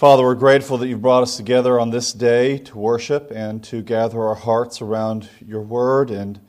Father, 0.00 0.22
we're 0.22 0.34
grateful 0.34 0.78
that 0.78 0.88
you've 0.88 1.02
brought 1.02 1.24
us 1.24 1.36
together 1.36 1.78
on 1.78 1.90
this 1.90 2.14
day 2.14 2.56
to 2.56 2.78
worship 2.78 3.30
and 3.30 3.62
to 3.64 3.82
gather 3.82 4.22
our 4.22 4.34
hearts 4.34 4.80
around 4.80 5.28
your 5.46 5.60
word 5.60 6.10
and 6.10 6.40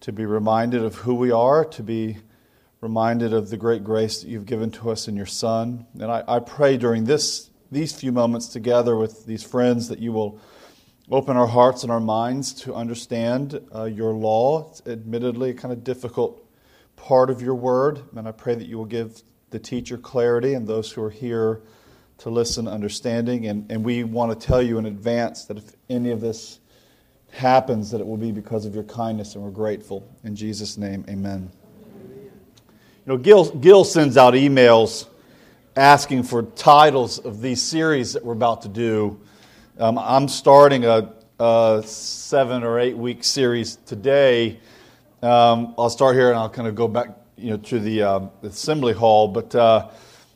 to 0.00 0.10
be 0.10 0.26
reminded 0.26 0.82
of 0.82 0.96
who 0.96 1.14
we 1.14 1.30
are, 1.30 1.64
to 1.64 1.80
be 1.84 2.16
reminded 2.80 3.32
of 3.32 3.50
the 3.50 3.56
great 3.56 3.84
grace 3.84 4.20
that 4.20 4.28
you've 4.28 4.46
given 4.46 4.72
to 4.72 4.90
us 4.90 5.06
in 5.06 5.14
your 5.14 5.26
Son. 5.26 5.86
And 5.94 6.10
I, 6.10 6.24
I 6.26 6.40
pray 6.40 6.76
during 6.76 7.04
this, 7.04 7.50
these 7.70 7.92
few 7.94 8.10
moments 8.10 8.48
together 8.48 8.96
with 8.96 9.26
these 9.26 9.44
friends 9.44 9.86
that 9.86 10.00
you 10.00 10.10
will 10.10 10.40
open 11.08 11.36
our 11.36 11.46
hearts 11.46 11.84
and 11.84 11.92
our 11.92 12.00
minds 12.00 12.52
to 12.62 12.74
understand 12.74 13.64
uh, 13.72 13.84
your 13.84 14.12
law. 14.12 14.68
It's 14.70 14.82
admittedly 14.88 15.50
a 15.50 15.54
kind 15.54 15.70
of 15.70 15.84
difficult 15.84 16.44
part 16.96 17.30
of 17.30 17.40
your 17.40 17.54
word, 17.54 18.02
and 18.16 18.26
I 18.26 18.32
pray 18.32 18.56
that 18.56 18.66
you 18.66 18.76
will 18.76 18.86
give 18.86 19.22
the 19.50 19.60
teacher 19.60 19.96
clarity 19.96 20.54
and 20.54 20.66
those 20.66 20.90
who 20.90 21.02
are 21.04 21.10
here 21.10 21.62
to 22.22 22.30
listen 22.30 22.68
understanding. 22.68 23.48
And, 23.48 23.68
and 23.70 23.84
we 23.84 24.04
want 24.04 24.38
to 24.38 24.46
tell 24.46 24.62
you 24.62 24.78
in 24.78 24.86
advance 24.86 25.44
that 25.46 25.56
if 25.56 25.72
any 25.90 26.12
of 26.12 26.20
this 26.20 26.60
happens, 27.32 27.90
that 27.90 28.00
it 28.00 28.06
will 28.06 28.16
be 28.16 28.30
because 28.30 28.64
of 28.64 28.76
your 28.76 28.84
kindness, 28.84 29.34
and 29.34 29.42
we're 29.42 29.50
grateful. 29.50 30.08
In 30.22 30.36
Jesus' 30.36 30.78
name, 30.78 31.04
amen. 31.08 31.50
You 32.14 32.30
know, 33.06 33.16
Gil, 33.16 33.50
Gil 33.56 33.82
sends 33.82 34.16
out 34.16 34.34
emails 34.34 35.08
asking 35.74 36.22
for 36.22 36.44
titles 36.44 37.18
of 37.18 37.40
these 37.40 37.60
series 37.60 38.12
that 38.12 38.24
we're 38.24 38.34
about 38.34 38.62
to 38.62 38.68
do. 38.68 39.20
Um, 39.76 39.98
I'm 39.98 40.28
starting 40.28 40.84
a, 40.84 41.12
a, 41.40 41.82
seven 41.84 42.62
or 42.62 42.78
eight 42.78 42.96
week 42.96 43.24
series 43.24 43.76
today. 43.84 44.60
Um, 45.22 45.74
I'll 45.76 45.90
start 45.90 46.14
here 46.14 46.28
and 46.28 46.38
I'll 46.38 46.50
kind 46.50 46.68
of 46.68 46.76
go 46.76 46.86
back, 46.86 47.08
you 47.36 47.50
know, 47.50 47.56
to 47.56 47.80
the, 47.80 48.02
uh, 48.02 48.26
assembly 48.44 48.92
hall. 48.92 49.26
But 49.26 49.52
uh, 49.56 49.88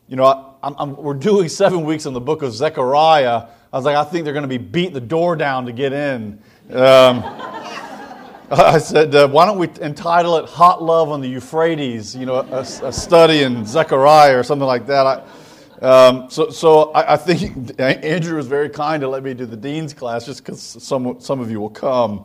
you 0.08 0.16
know, 0.16 0.55
I, 0.66 0.74
I'm, 0.78 0.96
we're 0.96 1.14
doing 1.14 1.48
seven 1.48 1.84
weeks 1.84 2.06
in 2.06 2.12
the 2.12 2.20
book 2.20 2.42
of 2.42 2.52
Zechariah. 2.52 3.44
I 3.72 3.76
was 3.76 3.84
like, 3.84 3.94
I 3.94 4.02
think 4.02 4.24
they're 4.24 4.32
going 4.32 4.42
to 4.42 4.48
be 4.48 4.58
beating 4.58 4.94
the 4.94 5.00
door 5.00 5.36
down 5.36 5.64
to 5.66 5.72
get 5.72 5.92
in. 5.92 6.40
Um, 6.72 7.22
I 8.50 8.78
said, 8.78 9.14
uh, 9.14 9.28
why 9.28 9.46
don't 9.46 9.58
we 9.58 9.68
entitle 9.80 10.36
it 10.38 10.48
"Hot 10.48 10.82
Love 10.82 11.08
on 11.10 11.20
the 11.20 11.28
Euphrates"? 11.28 12.16
You 12.16 12.26
know, 12.26 12.34
a, 12.36 12.60
a 12.60 12.92
study 12.92 13.42
in 13.42 13.64
Zechariah 13.64 14.36
or 14.36 14.42
something 14.42 14.66
like 14.66 14.88
that. 14.88 15.06
I, 15.06 15.84
um, 15.84 16.30
so, 16.30 16.50
so 16.50 16.90
I, 16.92 17.14
I, 17.14 17.16
think 17.16 17.78
Andrew 17.80 18.36
was 18.36 18.48
very 18.48 18.68
kind 18.68 19.00
to 19.02 19.08
let 19.08 19.22
me 19.22 19.34
do 19.34 19.46
the 19.46 19.56
dean's 19.56 19.94
class 19.94 20.26
just 20.26 20.44
because 20.44 20.60
some, 20.60 21.20
some 21.20 21.38
of 21.38 21.48
you 21.48 21.60
will 21.60 21.70
come. 21.70 22.24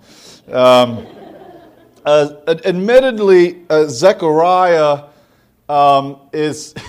Um, 0.51 1.05
uh, 2.05 2.33
admittedly, 2.47 3.65
uh, 3.69 3.85
Zechariah 3.85 5.03
um, 5.69 6.21
is 6.33 6.73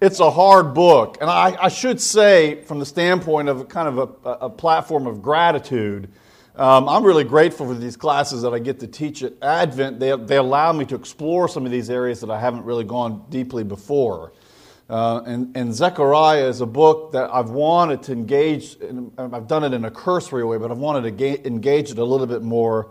it's 0.00 0.20
a 0.20 0.30
hard 0.30 0.74
book, 0.74 1.18
and 1.20 1.28
I, 1.28 1.56
I, 1.60 1.68
should 1.68 2.00
say, 2.00 2.62
from 2.62 2.78
the 2.78 2.86
standpoint 2.86 3.48
of 3.48 3.68
kind 3.68 3.88
of 3.88 3.98
a, 4.24 4.30
a 4.46 4.50
platform 4.50 5.08
of 5.08 5.22
gratitude. 5.22 6.08
Um, 6.54 6.88
I'm 6.88 7.04
really 7.04 7.24
grateful 7.24 7.66
for 7.66 7.74
these 7.74 7.96
classes 7.96 8.42
that 8.42 8.52
I 8.52 8.60
get 8.60 8.80
to 8.80 8.86
teach 8.86 9.24
at 9.24 9.32
Advent. 9.42 9.98
They, 9.98 10.16
they 10.16 10.36
allow 10.36 10.72
me 10.72 10.84
to 10.86 10.94
explore 10.94 11.48
some 11.48 11.66
of 11.66 11.72
these 11.72 11.90
areas 11.90 12.20
that 12.20 12.30
I 12.30 12.38
haven't 12.38 12.64
really 12.64 12.84
gone 12.84 13.24
deeply 13.28 13.64
before. 13.64 14.32
Uh, 14.88 15.22
and, 15.26 15.56
and, 15.56 15.74
Zechariah 15.74 16.48
is 16.48 16.62
a 16.62 16.66
book 16.66 17.12
that 17.12 17.30
I've 17.30 17.50
wanted 17.50 18.02
to 18.04 18.12
engage, 18.12 18.76
in, 18.76 19.12
I've 19.18 19.46
done 19.46 19.62
it 19.62 19.74
in 19.74 19.84
a 19.84 19.90
cursory 19.90 20.44
way, 20.44 20.56
but 20.56 20.70
I've 20.70 20.78
wanted 20.78 21.02
to 21.02 21.10
ga- 21.10 21.44
engage 21.44 21.90
it 21.90 21.98
a 21.98 22.04
little 22.04 22.26
bit 22.26 22.42
more 22.42 22.90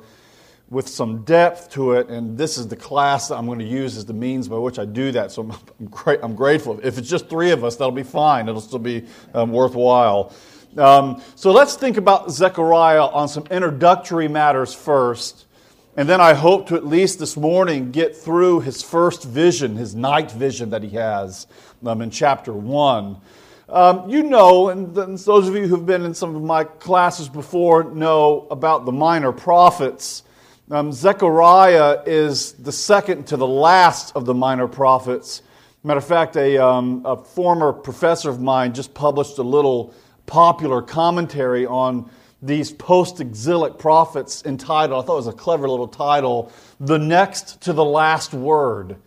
with 0.70 0.88
some 0.88 1.24
depth 1.24 1.70
to 1.72 1.94
it. 1.94 2.10
And 2.10 2.38
this 2.38 2.58
is 2.58 2.68
the 2.68 2.76
class 2.76 3.30
that 3.30 3.36
I'm 3.36 3.46
going 3.46 3.60
to 3.60 3.66
use 3.66 3.96
as 3.98 4.06
the 4.06 4.14
means 4.14 4.48
by 4.48 4.58
which 4.58 4.80
I 4.80 4.86
do 4.86 5.12
that. 5.14 5.32
So 5.32 5.44
I'm, 5.44 5.52
I'm, 5.80 6.18
I'm 6.24 6.36
grateful. 6.36 6.80
If 6.84 6.98
it's 6.98 7.10
just 7.10 7.30
three 7.30 7.52
of 7.52 7.64
us, 7.64 7.78
that'll 7.78 7.92
be 7.92 8.04
fine. 8.04 8.50
It'll 8.50 8.62
still 8.62 8.80
be 8.80 9.06
um, 9.34 9.52
worthwhile. 9.52 10.34
Um, 10.78 11.22
so 11.36 11.52
let's 11.52 11.76
think 11.76 11.98
about 11.98 12.30
Zechariah 12.32 13.06
on 13.06 13.30
some 13.30 13.46
introductory 13.50 14.28
matters 14.28 14.74
first. 14.74 15.46
And 15.96 16.08
then 16.08 16.22
I 16.22 16.34
hope 16.34 16.68
to 16.68 16.76
at 16.76 16.86
least 16.86 17.18
this 17.18 17.36
morning 17.36 17.92
get 17.92 18.16
through 18.16 18.60
his 18.60 18.84
first 18.84 19.24
vision, 19.24 19.76
his 19.76 19.96
night 19.96 20.30
vision 20.32 20.70
that 20.70 20.84
he 20.84 20.90
has 20.90 21.48
um, 21.84 22.02
in 22.02 22.12
chapter 22.12 22.54
1. 22.54 23.18
Um, 23.70 24.10
you 24.10 24.24
know, 24.24 24.70
and 24.70 24.96
those 24.96 25.48
of 25.48 25.56
you 25.56 25.68
who've 25.68 25.86
been 25.86 26.04
in 26.04 26.14
some 26.14 26.36
of 26.36 26.44
my 26.44 26.66
classes 26.66 27.28
before 27.28 27.84
know 27.84 28.48
about 28.52 28.86
the 28.86 28.92
minor 28.92 29.32
prophets. 29.32 30.24
Um, 30.70 30.92
Zechariah 30.92 32.04
is 32.06 32.52
the 32.52 32.74
second 32.74 33.28
to 33.28 33.38
the 33.38 33.48
last 33.48 34.14
of 34.18 34.26
the 34.26 34.34
minor 34.34 34.68
prophets. 34.68 35.42
Matter 35.82 36.00
of 36.00 36.06
fact, 36.06 36.36
a, 36.36 36.58
um, 36.58 37.04
a 37.06 37.16
former 37.16 37.72
professor 37.72 38.30
of 38.30 38.42
mine 38.42 38.74
just 38.74 38.94
published 38.94 39.38
a 39.38 39.44
little 39.44 39.94
popular 40.26 40.82
commentary 40.82 41.66
on 41.66 42.12
these 42.42 42.70
post 42.70 43.22
exilic 43.22 43.78
prophets 43.78 44.44
entitled, 44.46 45.02
I 45.02 45.08
thought 45.08 45.14
it 45.14 45.26
was 45.26 45.28
a 45.28 45.32
clever 45.32 45.70
little 45.70 45.88
title, 45.88 46.52
The 46.82 47.00
Next 47.00 47.62
to 47.62 47.72
the 47.72 47.86
Last 47.86 48.34
Word. 48.34 48.98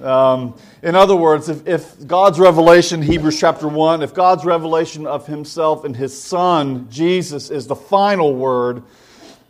Um, 0.00 0.54
in 0.82 0.94
other 0.94 1.14
words, 1.14 1.50
if, 1.50 1.68
if, 1.68 2.06
God's 2.06 2.38
revelation, 2.38 3.02
Hebrews 3.02 3.38
chapter 3.38 3.68
1, 3.68 4.02
if 4.02 4.14
God's 4.14 4.46
revelation 4.46 5.06
of 5.06 5.26
Himself 5.26 5.84
and 5.84 5.94
His 5.94 6.18
Son, 6.18 6.88
Jesus, 6.90 7.50
is 7.50 7.66
the 7.66 7.76
final 7.76 8.34
word, 8.34 8.82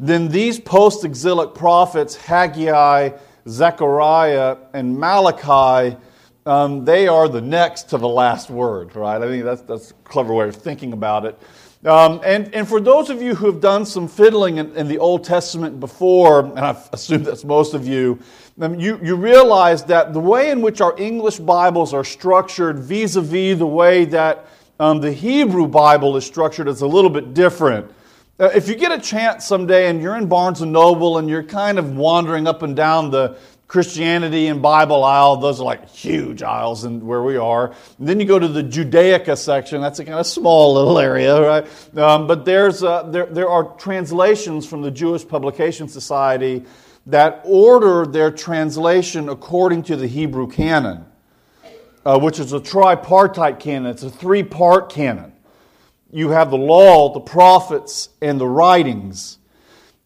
then 0.01 0.29
these 0.29 0.59
post 0.59 1.05
exilic 1.05 1.55
prophets, 1.55 2.17
Haggai, 2.17 3.11
Zechariah, 3.47 4.57
and 4.73 4.99
Malachi, 4.99 5.97
um, 6.47 6.87
they 6.87 7.07
are 7.07 7.29
the 7.29 7.43
next 7.43 7.91
to 7.91 7.99
the 7.99 8.09
last 8.09 8.49
word, 8.49 8.97
right? 8.97 9.21
I 9.21 9.27
think 9.29 9.45
that's, 9.45 9.61
that's 9.63 9.91
a 9.91 9.95
clever 10.05 10.33
way 10.33 10.49
of 10.49 10.57
thinking 10.57 10.95
about 10.95 11.27
it. 11.27 11.39
Um, 11.85 12.21
and, 12.25 12.55
and 12.55 12.67
for 12.67 12.81
those 12.81 13.11
of 13.11 13.21
you 13.21 13.35
who 13.35 13.47
have 13.47 13.61
done 13.61 13.85
some 13.85 14.09
fiddling 14.09 14.57
in, 14.57 14.75
in, 14.75 14.89
the 14.89 14.99
Old 14.99 15.23
Testament 15.23 15.81
before, 15.81 16.41
and 16.41 16.59
I 16.59 16.77
assume 16.93 17.23
that's 17.23 17.45
most 17.45 17.75
of 17.75 17.87
you, 17.87 18.19
um, 18.61 18.79
you, 18.81 18.99
you 19.03 19.17
realize 19.17 19.85
that 19.85 20.15
the 20.15 20.21
way 20.21 20.51
in 20.51 20.63
which 20.63 20.81
our 20.81 20.99
English 20.99 21.39
Bibles 21.39 21.93
are 21.93 22.05
structured 22.05 22.79
vis 22.79 23.17
a 23.17 23.21
vis 23.21 23.59
the 23.59 23.67
way 23.67 24.07
that 24.07 24.47
um, 24.79 25.01
the 25.01 25.13
Hebrew 25.13 25.67
Bible 25.67 26.17
is 26.17 26.25
structured 26.25 26.69
is 26.69 26.81
a 26.81 26.87
little 26.87 27.11
bit 27.11 27.33
different. 27.35 27.91
Uh, 28.41 28.51
if 28.55 28.67
you 28.69 28.75
get 28.75 28.91
a 28.91 28.99
chance 28.99 29.45
someday 29.45 29.89
and 29.89 30.01
you're 30.01 30.17
in 30.17 30.27
Barnes 30.27 30.63
and 30.63 30.73
Noble 30.73 31.19
and 31.19 31.29
you're 31.29 31.43
kind 31.43 31.79
of 31.79 31.97
wandering 31.97 32.47
up 32.47 32.63
and 32.63 32.75
down 32.75 33.11
the, 33.11 33.37
Christianity 33.71 34.49
and 34.49 34.61
Bible 34.61 35.05
aisle, 35.05 35.37
those 35.37 35.61
are 35.61 35.65
like 35.65 35.89
huge 35.89 36.43
aisles 36.43 36.83
and 36.83 37.01
where 37.05 37.23
we 37.23 37.37
are. 37.37 37.73
And 38.01 38.09
then 38.09 38.19
you 38.19 38.27
go 38.27 38.37
to 38.37 38.49
the 38.49 38.65
Judaica 38.65 39.39
section, 39.39 39.81
that's 39.81 40.01
a 40.01 40.05
kind 40.05 40.19
of 40.19 40.27
small 40.27 40.75
little 40.75 40.99
area, 40.99 41.41
right? 41.41 41.97
Um, 41.97 42.27
but 42.27 42.45
there's, 42.45 42.83
uh, 42.83 43.05
there, 43.05 43.27
there 43.27 43.49
are 43.49 43.73
translations 43.77 44.67
from 44.67 44.83
the 44.83 44.91
Jewish 44.91 45.27
Publication 45.27 45.87
Society 45.87 46.65
that 47.07 47.43
order 47.45 48.07
their 48.07 48.33
translation 48.33 49.29
according 49.29 49.85
to 49.85 49.95
the 49.95 50.09
Hebrew 50.09 50.49
canon, 50.49 51.05
uh, 52.05 52.19
which 52.19 52.41
is 52.41 52.53
a 52.53 52.59
tripartite 52.59 53.61
canon, 53.61 53.89
it's 53.89 54.03
a 54.03 54.11
three 54.11 54.43
part 54.43 54.91
canon. 54.91 55.33
You 56.13 56.31
have 56.31 56.51
the 56.51 56.59
law, 56.59 57.13
the 57.13 57.21
prophets, 57.21 58.09
and 58.21 58.41
the 58.41 58.47
writings. 58.47 59.39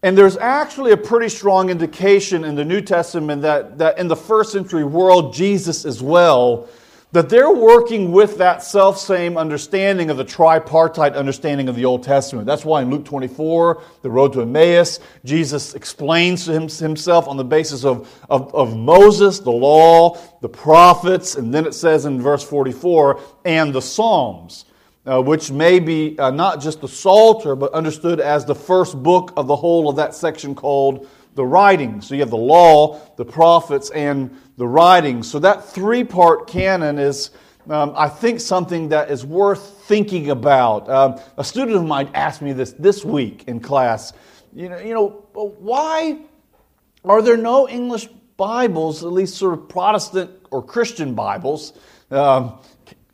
And 0.02 0.18
there's 0.18 0.36
actually 0.36 0.92
a 0.92 0.98
pretty 0.98 1.30
strong 1.30 1.70
indication 1.70 2.44
in 2.44 2.56
the 2.56 2.64
New 2.64 2.82
Testament 2.82 3.40
that, 3.40 3.78
that 3.78 3.98
in 3.98 4.06
the 4.06 4.16
first 4.16 4.52
century 4.52 4.84
world, 4.84 5.32
Jesus 5.32 5.86
as 5.86 6.02
well, 6.02 6.68
that 7.12 7.30
they're 7.30 7.50
working 7.50 8.12
with 8.12 8.36
that 8.36 8.62
self 8.62 8.98
same 8.98 9.38
understanding 9.38 10.10
of 10.10 10.18
the 10.18 10.24
tripartite 10.24 11.14
understanding 11.14 11.70
of 11.70 11.76
the 11.76 11.86
Old 11.86 12.02
Testament. 12.02 12.44
That's 12.44 12.66
why 12.66 12.82
in 12.82 12.90
Luke 12.90 13.06
24, 13.06 13.82
the 14.02 14.10
road 14.10 14.34
to 14.34 14.42
Emmaus, 14.42 15.00
Jesus 15.24 15.74
explains 15.74 16.44
to 16.46 16.52
himself 16.52 17.26
on 17.26 17.38
the 17.38 17.44
basis 17.44 17.84
of, 17.86 18.12
of, 18.28 18.54
of 18.54 18.76
Moses, 18.76 19.38
the 19.38 19.52
law, 19.52 20.18
the 20.42 20.50
prophets, 20.50 21.36
and 21.36 21.54
then 21.54 21.66
it 21.66 21.72
says 21.72 22.04
in 22.04 22.20
verse 22.20 22.42
44, 22.42 23.20
and 23.46 23.72
the 23.72 23.80
Psalms 23.80 24.66
uh, 25.06 25.20
which 25.20 25.50
may 25.50 25.78
be 25.78 26.18
uh, 26.18 26.30
not 26.30 26.60
just 26.60 26.80
the 26.80 26.88
Psalter, 26.88 27.54
but 27.56 27.72
understood 27.72 28.20
as 28.20 28.44
the 28.44 28.54
first 28.54 29.02
book 29.02 29.32
of 29.36 29.46
the 29.46 29.56
whole 29.56 29.88
of 29.88 29.96
that 29.96 30.14
section 30.14 30.54
called 30.54 31.08
the 31.34 31.44
writings. 31.44 32.06
So 32.08 32.14
you 32.14 32.20
have 32.20 32.30
the 32.30 32.36
law, 32.36 33.00
the 33.16 33.24
prophets, 33.24 33.90
and 33.90 34.38
the 34.56 34.66
writings. 34.66 35.30
So 35.30 35.38
that 35.40 35.64
three 35.64 36.04
part 36.04 36.48
canon 36.48 36.98
is, 36.98 37.30
um, 37.68 37.92
I 37.96 38.08
think, 38.08 38.40
something 38.40 38.88
that 38.90 39.10
is 39.10 39.26
worth 39.26 39.82
thinking 39.86 40.30
about. 40.30 40.88
Um, 40.88 41.20
a 41.36 41.44
student 41.44 41.76
of 41.76 41.84
mine 41.84 42.10
asked 42.14 42.40
me 42.40 42.52
this 42.52 42.72
this 42.72 43.04
week 43.04 43.44
in 43.46 43.60
class. 43.60 44.12
You 44.54 44.68
know, 44.68 44.78
you 44.78 44.94
know, 44.94 45.08
why 45.32 46.18
are 47.04 47.20
there 47.20 47.36
no 47.36 47.68
English 47.68 48.08
Bibles, 48.36 49.04
at 49.04 49.12
least 49.12 49.36
sort 49.36 49.54
of 49.54 49.68
Protestant 49.68 50.30
or 50.50 50.62
Christian 50.62 51.14
Bibles? 51.14 51.72
Um, 52.10 52.58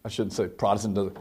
I 0.04 0.08
shouldn't 0.08 0.34
say 0.34 0.46
Protestant, 0.48 1.16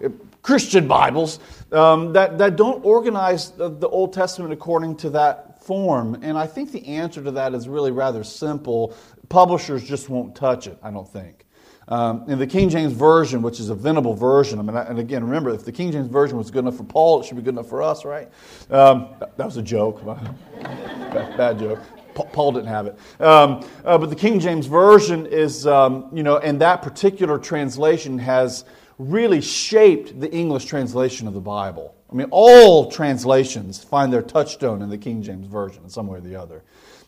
Christian 0.50 0.88
Bibles 0.88 1.38
um, 1.72 2.14
that, 2.14 2.40
that 2.40 2.56
don't 2.56 2.84
organize 2.84 3.52
the, 3.52 3.70
the 3.70 3.88
Old 3.88 4.14
Testament 4.14 4.52
according 4.52 4.96
to 4.96 5.12
that 5.12 5.64
form. 5.64 6.18
And 6.24 6.40
I 6.40 6.48
think 6.48 6.72
the 6.72 6.84
answer 6.88 7.24
to 7.24 7.30
that 7.30 7.54
is 7.54 7.68
really 7.68 7.92
rather 7.92 8.24
simple. 8.24 8.96
Publishers 9.30 9.88
just 9.88 10.10
won't 10.10 10.36
touch 10.36 10.66
it, 10.66 10.80
I 10.82 10.90
don't 10.90 11.08
think. 11.08 11.46
Um, 11.88 12.28
in 12.28 12.40
the 12.40 12.48
King 12.48 12.72
James 12.72 12.94
Version, 12.94 13.44
which 13.44 13.60
is 13.60 13.70
a 13.70 13.76
venerable 13.76 14.16
version, 14.16 14.58
I 14.58 14.64
mean, 14.64 14.76
and 14.76 14.98
again, 14.98 15.24
remember, 15.24 15.52
if 15.52 15.66
the 15.66 15.72
King 15.72 15.92
James 15.92 16.08
Version 16.08 16.36
was 16.36 16.50
good 16.50 16.62
enough 16.66 16.78
for 16.78 16.84
Paul, 16.84 17.22
it 17.22 17.28
should 17.28 17.38
be 17.38 17.44
good 17.44 17.54
enough 17.54 17.70
for 17.70 17.84
us, 17.84 18.04
right? 18.04 18.28
Um, 18.72 19.10
that 19.20 19.46
was 19.46 19.58
a 19.58 19.62
joke. 19.62 20.04
bad, 20.64 21.38
bad, 21.38 21.60
joke. 21.60 21.80
Paul 22.16 22.54
didn't 22.54 22.70
have 22.70 22.88
it. 22.88 22.98
Um, 23.22 23.64
uh, 23.86 24.00
but 24.00 24.10
the 24.10 24.16
King 24.16 24.40
James 24.40 24.66
Version 24.66 25.28
is, 25.28 25.68
um, 25.68 26.10
you 26.12 26.24
know, 26.24 26.40
and 26.40 26.60
that 26.62 26.82
particular 26.82 27.38
translation 27.38 28.18
has 28.18 28.66
really 29.00 29.40
shaped 29.40 30.20
the 30.20 30.30
English 30.32 30.66
translation 30.66 31.28
of 31.28 31.34
the 31.34 31.40
Bible. 31.40 31.96
I 32.12 32.16
mean, 32.16 32.28
all 32.32 32.92
translations 32.92 33.82
find 33.84 34.12
their 34.12 34.22
touchstone 34.22 34.82
in 34.82 34.90
the 34.90 34.98
King 34.98 35.24
James 35.24 35.48
Version 35.48 35.84
in 35.84 35.90
some 35.90 36.06
way 36.06 36.18
or 36.18 36.22
the 36.22 36.36
other. 36.36 36.64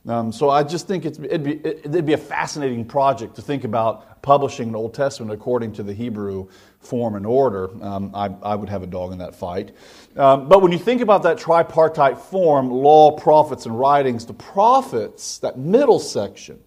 Um, 0.07 0.31
so 0.31 0.49
I 0.49 0.63
just 0.63 0.87
think 0.87 1.05
it'd 1.05 1.43
be, 1.43 1.59
it'd 1.63 2.05
be 2.05 2.13
a 2.13 2.17
fascinating 2.17 2.85
project 2.85 3.35
to 3.35 3.41
think 3.41 3.65
about 3.65 4.21
publishing 4.23 4.69
an 4.69 4.75
Old 4.75 4.95
Testament 4.95 5.31
according 5.31 5.73
to 5.73 5.83
the 5.83 5.93
Hebrew 5.93 6.47
form 6.79 7.15
and 7.15 7.25
order. 7.25 7.69
Um, 7.83 8.09
I, 8.15 8.29
I, 8.41 8.55
would 8.55 8.69
have 8.69 8.81
a 8.81 8.87
dog 8.87 9.11
in 9.11 9.19
that 9.19 9.35
fight. 9.35 9.75
Um, 10.15 10.49
but 10.49 10.63
when 10.63 10.71
you 10.71 10.79
think 10.79 11.01
about 11.01 11.21
that 11.23 11.37
tripartite 11.37 12.17
form, 12.17 12.71
law, 12.71 13.11
prophets, 13.11 13.67
and 13.67 13.77
writings, 13.77 14.25
the 14.25 14.33
prophets, 14.33 15.37
that 15.39 15.59
middle 15.59 15.99
section, 15.99 16.59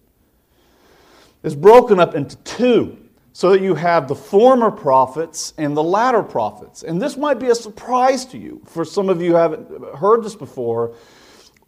is 1.43 1.55
broken 1.55 1.99
up 1.99 2.15
into 2.15 2.37
two 2.37 3.04
so 3.35 3.49
that 3.49 3.61
you 3.61 3.75
have 3.75 4.07
the 4.07 4.15
former 4.15 4.71
prophets 4.71 5.53
and 5.57 5.75
the 5.75 5.83
latter 5.83 6.23
prophets. 6.23 6.83
And 6.83 7.01
this 7.01 7.17
might 7.17 7.37
be 7.37 7.49
a 7.49 7.55
surprise 7.55 8.23
to 8.27 8.37
you. 8.37 8.61
For 8.65 8.85
some 8.85 9.09
of 9.09 9.21
you 9.21 9.35
haven't 9.35 9.97
heard 9.97 10.23
this 10.23 10.35
before, 10.35 10.95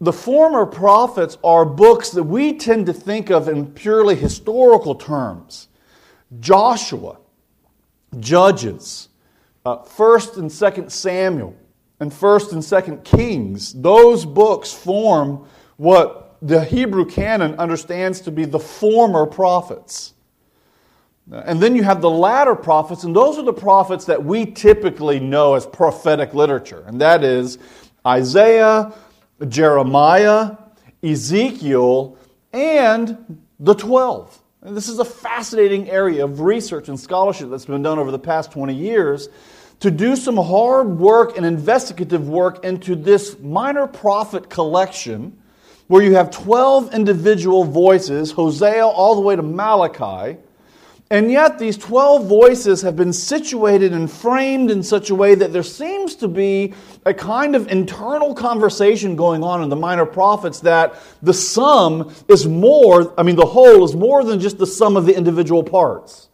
the 0.00 0.10
former 0.10 0.64
prophets 0.64 1.36
are 1.44 1.66
books 1.66 2.08
that 2.12 2.22
we 2.22 2.54
tend 2.54 2.86
to 2.86 2.94
think 2.94 3.28
of 3.28 3.48
in 3.48 3.66
purely 3.66 4.14
historical 4.14 4.94
terms. 4.94 5.68
Joshua, 6.40 7.18
Judges, 8.18 9.10
uh, 9.66 9.76
1st 9.80 10.38
and 10.38 10.50
2nd 10.50 10.90
Samuel, 10.90 11.54
and 12.00 12.10
1st 12.10 12.52
and 12.52 12.62
2nd 12.62 13.04
Kings, 13.04 13.74
those 13.74 14.24
books 14.24 14.72
form 14.72 15.46
what 15.76 16.38
the 16.40 16.64
Hebrew 16.64 17.04
canon 17.04 17.56
understands 17.56 18.22
to 18.22 18.30
be 18.30 18.46
the 18.46 18.58
former 18.58 19.26
prophets. 19.26 20.14
And 21.30 21.60
then 21.60 21.76
you 21.76 21.82
have 21.82 22.00
the 22.00 22.10
latter 22.10 22.54
prophets, 22.54 23.04
and 23.04 23.14
those 23.14 23.38
are 23.38 23.42
the 23.42 23.52
prophets 23.52 24.06
that 24.06 24.24
we 24.24 24.46
typically 24.46 25.20
know 25.20 25.54
as 25.54 25.66
prophetic 25.66 26.32
literature. 26.32 26.82
And 26.86 27.00
that 27.00 27.22
is 27.22 27.58
Isaiah, 28.06 28.92
Jeremiah, 29.46 30.56
Ezekiel, 31.02 32.16
and 32.52 33.42
the 33.60 33.74
12. 33.74 34.42
And 34.62 34.76
this 34.76 34.88
is 34.88 34.98
a 34.98 35.04
fascinating 35.04 35.90
area 35.90 36.24
of 36.24 36.40
research 36.40 36.88
and 36.88 36.98
scholarship 36.98 37.50
that's 37.50 37.66
been 37.66 37.82
done 37.82 37.98
over 37.98 38.10
the 38.10 38.18
past 38.18 38.50
20 38.52 38.74
years 38.74 39.28
to 39.80 39.90
do 39.90 40.16
some 40.16 40.36
hard 40.36 40.98
work 40.98 41.36
and 41.36 41.46
investigative 41.46 42.28
work 42.28 42.64
into 42.64 42.96
this 42.96 43.38
minor 43.38 43.86
prophet 43.86 44.48
collection 44.48 45.38
where 45.86 46.02
you 46.02 46.14
have 46.14 46.30
12 46.30 46.92
individual 46.92 47.64
voices, 47.64 48.32
Hosea 48.32 48.86
all 48.86 49.14
the 49.14 49.20
way 49.20 49.36
to 49.36 49.42
Malachi 49.42 50.38
and 51.10 51.32
yet, 51.32 51.58
these 51.58 51.78
12 51.78 52.26
voices 52.26 52.82
have 52.82 52.94
been 52.94 53.14
situated 53.14 53.94
and 53.94 54.10
framed 54.10 54.70
in 54.70 54.82
such 54.82 55.08
a 55.08 55.14
way 55.14 55.34
that 55.34 55.54
there 55.54 55.62
seems 55.62 56.14
to 56.16 56.28
be 56.28 56.74
a 57.06 57.14
kind 57.14 57.56
of 57.56 57.68
internal 57.68 58.34
conversation 58.34 59.16
going 59.16 59.42
on 59.42 59.62
in 59.62 59.70
the 59.70 59.76
minor 59.76 60.04
prophets 60.04 60.60
that 60.60 60.96
the 61.22 61.32
sum 61.32 62.12
is 62.28 62.46
more, 62.46 63.14
I 63.16 63.22
mean, 63.22 63.36
the 63.36 63.46
whole 63.46 63.84
is 63.84 63.96
more 63.96 64.22
than 64.22 64.38
just 64.38 64.58
the 64.58 64.66
sum 64.66 64.98
of 64.98 65.06
the 65.06 65.16
individual 65.16 65.62
parts. 65.62 66.28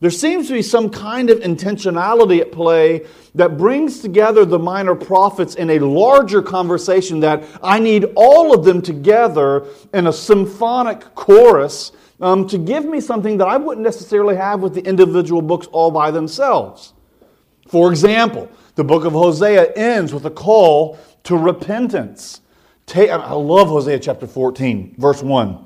There 0.00 0.10
seems 0.10 0.48
to 0.48 0.54
be 0.54 0.62
some 0.62 0.90
kind 0.90 1.30
of 1.30 1.38
intentionality 1.38 2.40
at 2.40 2.52
play 2.52 3.06
that 3.36 3.56
brings 3.56 4.00
together 4.00 4.44
the 4.44 4.58
minor 4.58 4.94
prophets 4.94 5.54
in 5.54 5.70
a 5.70 5.78
larger 5.78 6.42
conversation 6.42 7.20
that 7.20 7.44
I 7.62 7.78
need 7.78 8.06
all 8.16 8.52
of 8.52 8.64
them 8.64 8.82
together 8.82 9.64
in 9.94 10.06
a 10.06 10.12
symphonic 10.12 11.14
chorus 11.14 11.92
um, 12.22 12.46
to 12.46 12.56
give 12.56 12.84
me 12.84 13.00
something 13.00 13.36
that 13.38 13.48
I 13.48 13.56
wouldn't 13.56 13.84
necessarily 13.84 14.36
have 14.36 14.60
with 14.60 14.74
the 14.74 14.80
individual 14.82 15.42
books 15.42 15.66
all 15.66 15.90
by 15.90 16.12
themselves. 16.12 16.94
For 17.66 17.90
example, 17.90 18.48
the 18.76 18.84
book 18.84 19.04
of 19.04 19.12
Hosea 19.12 19.72
ends 19.72 20.14
with 20.14 20.24
a 20.24 20.30
call 20.30 20.98
to 21.24 21.36
repentance. 21.36 22.40
Take, 22.86 23.10
I 23.10 23.32
love 23.32 23.68
Hosea 23.68 23.98
chapter 23.98 24.26
14, 24.26 24.94
verse 24.98 25.22
1. 25.22 25.64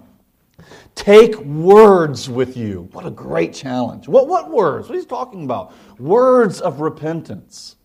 Take 0.95 1.37
words 1.41 2.31
with 2.31 2.57
you. 2.57 2.89
What 2.93 3.05
a 3.05 3.11
great 3.11 3.53
challenge. 3.53 4.09
What, 4.09 4.27
what 4.29 4.51
words? 4.51 4.89
What 4.89 4.97
is 4.97 5.05
he 5.05 5.09
talking 5.09 5.45
about? 5.45 5.75
Words 5.99 6.63
of 6.63 6.81
repentance. 6.81 7.77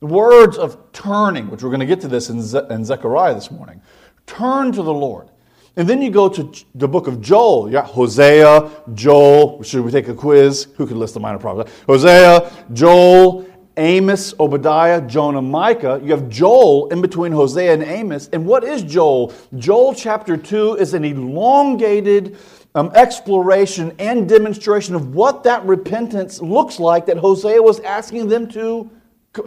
Words 0.00 0.58
of 0.58 0.92
turning, 0.92 1.48
which 1.48 1.62
we're 1.62 1.70
going 1.70 1.80
to 1.80 1.86
get 1.86 2.02
to 2.02 2.08
this 2.08 2.28
in, 2.28 2.42
Ze- 2.42 2.66
in 2.68 2.84
Zechariah 2.84 3.34
this 3.34 3.50
morning. 3.50 3.80
Turn 4.26 4.72
to 4.72 4.82
the 4.82 4.92
Lord. 4.92 5.30
And 5.76 5.88
then 5.88 6.00
you 6.00 6.10
go 6.10 6.28
to 6.28 6.48
the 6.76 6.86
book 6.86 7.08
of 7.08 7.20
Joel. 7.20 7.66
You 7.66 7.72
got 7.72 7.86
Hosea, 7.86 8.70
Joel. 8.94 9.62
Should 9.62 9.84
we 9.84 9.90
take 9.90 10.06
a 10.06 10.14
quiz? 10.14 10.68
Who 10.76 10.86
can 10.86 11.00
list 11.00 11.14
the 11.14 11.20
minor 11.20 11.38
prophets? 11.38 11.72
Hosea, 11.86 12.52
Joel, 12.72 13.44
Amos, 13.76 14.34
Obadiah, 14.38 15.00
Jonah, 15.00 15.42
Micah. 15.42 16.00
You 16.02 16.12
have 16.12 16.28
Joel 16.28 16.88
in 16.88 17.00
between 17.00 17.32
Hosea 17.32 17.72
and 17.72 17.82
Amos. 17.82 18.28
And 18.32 18.46
what 18.46 18.62
is 18.62 18.84
Joel? 18.84 19.32
Joel 19.56 19.94
chapter 19.94 20.36
2 20.36 20.76
is 20.76 20.94
an 20.94 21.04
elongated 21.04 22.36
um, 22.76 22.92
exploration 22.94 23.92
and 23.98 24.28
demonstration 24.28 24.94
of 24.94 25.14
what 25.14 25.42
that 25.42 25.64
repentance 25.64 26.40
looks 26.40 26.78
like 26.78 27.06
that 27.06 27.16
Hosea 27.16 27.60
was 27.60 27.80
asking 27.80 28.28
them 28.28 28.48
to, 28.50 28.88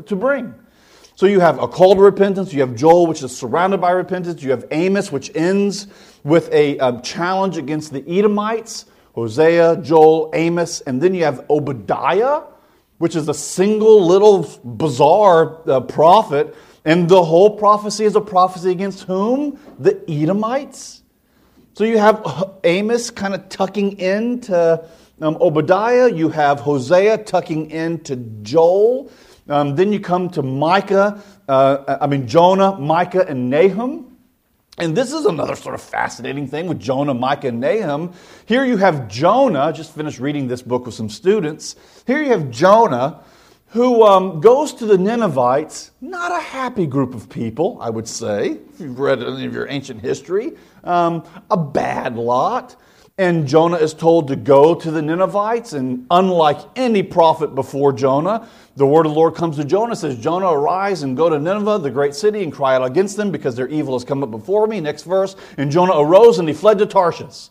to 0.06 0.16
bring. 0.16 0.54
So 1.18 1.25
you 1.25 1.40
have 1.40 1.60
a 1.60 1.68
call 1.68 1.96
to 1.96 2.02
repentance, 2.02 2.54
you 2.54 2.60
have 2.60 2.75
Joel, 2.75 3.08
which 3.08 3.24
is 3.24 3.36
surrounded 3.36 3.81
by 3.81 3.90
repentance, 3.90 4.44
you 4.44 4.52
have 4.52 4.66
Amos, 4.69 5.12
which 5.12 5.31
ends 5.34 5.88
with 6.24 6.48
a, 6.54 6.78
a 6.78 7.02
challenge 7.02 7.58
against 7.58 7.92
the 7.92 8.08
Edomites, 8.08 8.86
Hosea, 9.16 9.78
Joel, 9.78 10.30
Amos, 10.36 10.81
and 10.81 11.02
then 11.02 11.16
you 11.16 11.24
have 11.24 11.44
Obadiah, 11.50 12.44
which 13.00 13.16
is 13.16 13.28
a 13.30 13.34
single 13.34 14.06
little 14.06 14.44
bizarre 14.64 15.68
uh, 15.68 15.80
prophet. 15.80 16.56
And 16.86 17.10
the 17.10 17.24
whole 17.24 17.58
prophecy 17.58 18.06
is 18.06 18.16
a 18.16 18.22
prophecy 18.22 18.69
against 18.69 19.06
whom? 19.06 19.60
The 19.80 20.00
Edomites. 20.08 21.02
So 21.74 21.84
you 21.84 21.98
have 21.98 22.54
Amos 22.64 23.10
kind 23.10 23.34
of 23.34 23.50
tucking 23.50 23.98
into 23.98 24.88
um, 25.19 25.36
Obadiah, 25.42 26.14
you 26.14 26.30
have 26.30 26.60
Hosea 26.60 27.18
tucking 27.24 27.72
into 27.72 28.18
Joel. 28.44 29.10
Um, 29.50 29.76
then 29.76 29.94
you 29.94 30.00
come 30.00 30.30
to 30.32 30.42
Micah, 30.42 31.22
uh, 31.48 31.98
I 32.02 32.08
mean, 32.08 32.28
Jonah, 32.28 32.78
Micah, 32.78 33.26
and 33.28 33.50
Nahum. 33.50 34.18
And 34.80 34.95
this 34.95 35.12
is 35.12 35.26
another 35.26 35.56
sort 35.56 35.74
of 35.74 35.81
fascinating 35.81 36.48
thing 36.48 36.68
with 36.68 36.80
Jonah, 36.80 37.14
Micah, 37.14 37.48
and 37.48 37.60
Nahum. 37.60 38.14
Here 38.45 38.64
you 38.64 38.78
have 38.78 39.07
Jonah, 39.07 39.74
just 39.74 39.95
finished 39.95 40.19
reading 40.19 40.48
this 40.48 40.62
book 40.62 40.86
with 40.86 40.94
some 40.94 41.10
students. 41.10 41.76
Here 42.06 42.21
you 42.21 42.30
have 42.30 42.52
Jonah, 42.52 43.21
who 43.69 44.04
um, 44.04 44.40
goes 44.40 44.74
to 44.76 44.86
the 44.86 44.98
Ninevites, 44.98 45.92
not 46.00 46.31
a 46.31 46.40
happy 46.40 46.86
group 46.86 47.16
of 47.16 47.28
people, 47.28 47.78
I 47.81 47.90
would 47.90 48.07
say, 48.07 48.52
if 48.74 48.80
you've 48.80 49.00
read 49.00 49.24
any 49.24 49.45
of 49.45 49.54
your 49.54 49.68
ancient 49.68 50.02
history, 50.02 50.54
um, 50.83 51.24
a 51.50 51.57
bad 51.57 52.16
lot. 52.16 52.76
And 53.19 53.47
Jonah 53.47 53.78
is 53.78 53.95
told 53.95 54.28
to 54.28 54.36
go 54.36 54.76
to 54.76 54.92
the 54.92 55.02
Ninevites, 55.02 55.74
and 55.74 56.06
unlike 56.12 56.59
any 56.76 57.02
prophet 57.02 57.56
before 57.56 57.92
Jonah, 57.92 58.47
the 58.76 58.86
word 58.86 59.07
of 59.07 59.14
the 59.14 59.18
Lord 59.18 59.33
comes 59.33 59.56
to 59.56 59.66
Jonah, 59.66 59.95
says, 59.95 60.19
Jonah, 60.19 60.50
arise 60.50 61.02
and 61.02 61.18
go 61.18 61.28
to 61.28 61.40
Nineveh, 61.40 61.80
the 61.80 61.90
great 61.90 62.14
city, 62.14 62.44
and 62.44 62.54
cry 62.54 62.76
out 62.76 62.86
against 62.86 63.18
them 63.18 63.31
because 63.31 63.56
their 63.56 63.68
evil 63.69 63.95
has 63.95 64.04
come 64.04 64.21
up 64.21 64.30
before 64.30 64.68
me. 64.68 64.80
Next 64.80 65.02
verse. 65.02 65.36
And 65.57 65.71
Jonah 65.71 65.94
arose 65.95 66.38
and 66.38 66.47
he 66.47 66.54
fled 66.54 66.78
to 66.78 66.86
Tarshish. 66.86 67.50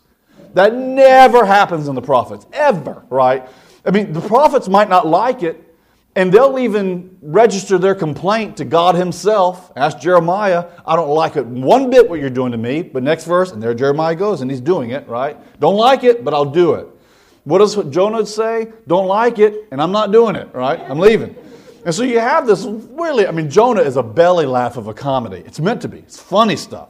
That 0.53 0.73
never 0.73 1.45
happens 1.45 1.89
in 1.89 1.95
the 1.95 2.01
prophets, 2.01 2.45
ever, 2.53 3.03
right? 3.09 3.45
I 3.85 3.91
mean, 3.91 4.13
the 4.13 4.21
prophets 4.21 4.69
might 4.69 4.87
not 4.87 5.05
like 5.05 5.43
it, 5.43 5.66
and 6.17 6.31
they'll 6.31 6.57
even 6.57 7.15
register 7.21 7.77
their 7.77 7.93
complaint 7.93 8.57
to 8.57 8.65
God 8.65 8.95
Himself. 8.95 9.71
Ask 9.75 9.99
Jeremiah, 9.99 10.65
I 10.83 10.95
don't 10.95 11.09
like 11.09 11.35
it 11.35 11.45
one 11.45 11.91
bit 11.91 12.09
what 12.09 12.19
you're 12.19 12.31
doing 12.31 12.53
to 12.53 12.57
me. 12.57 12.81
But 12.81 13.03
next 13.03 13.25
verse, 13.25 13.51
and 13.51 13.61
there 13.61 13.75
Jeremiah 13.75 14.15
goes, 14.15 14.41
and 14.41 14.49
he's 14.49 14.59
doing 14.59 14.89
it, 14.89 15.07
right? 15.07 15.37
Don't 15.59 15.75
like 15.75 16.03
it, 16.03 16.25
but 16.25 16.33
I'll 16.33 16.43
do 16.43 16.73
it. 16.73 16.87
What 17.43 17.59
does 17.59 17.75
Jonah 17.91 18.25
say? 18.25 18.73
Don't 18.87 19.05
like 19.05 19.37
it, 19.37 19.67
and 19.71 19.79
I'm 19.79 19.91
not 19.91 20.11
doing 20.11 20.35
it, 20.35 20.49
right? 20.53 20.79
I'm 20.79 20.97
leaving. 20.97 21.35
And 21.85 21.93
so 21.93 22.01
you 22.01 22.19
have 22.19 22.47
this 22.47 22.65
really, 22.65 23.27
I 23.27 23.31
mean, 23.31 23.51
Jonah 23.51 23.81
is 23.81 23.95
a 23.95 24.03
belly 24.03 24.47
laugh 24.47 24.75
of 24.75 24.87
a 24.87 24.95
comedy. 24.95 25.43
It's 25.45 25.59
meant 25.59 25.83
to 25.83 25.87
be, 25.87 25.99
it's 25.99 26.19
funny 26.19 26.55
stuff. 26.55 26.89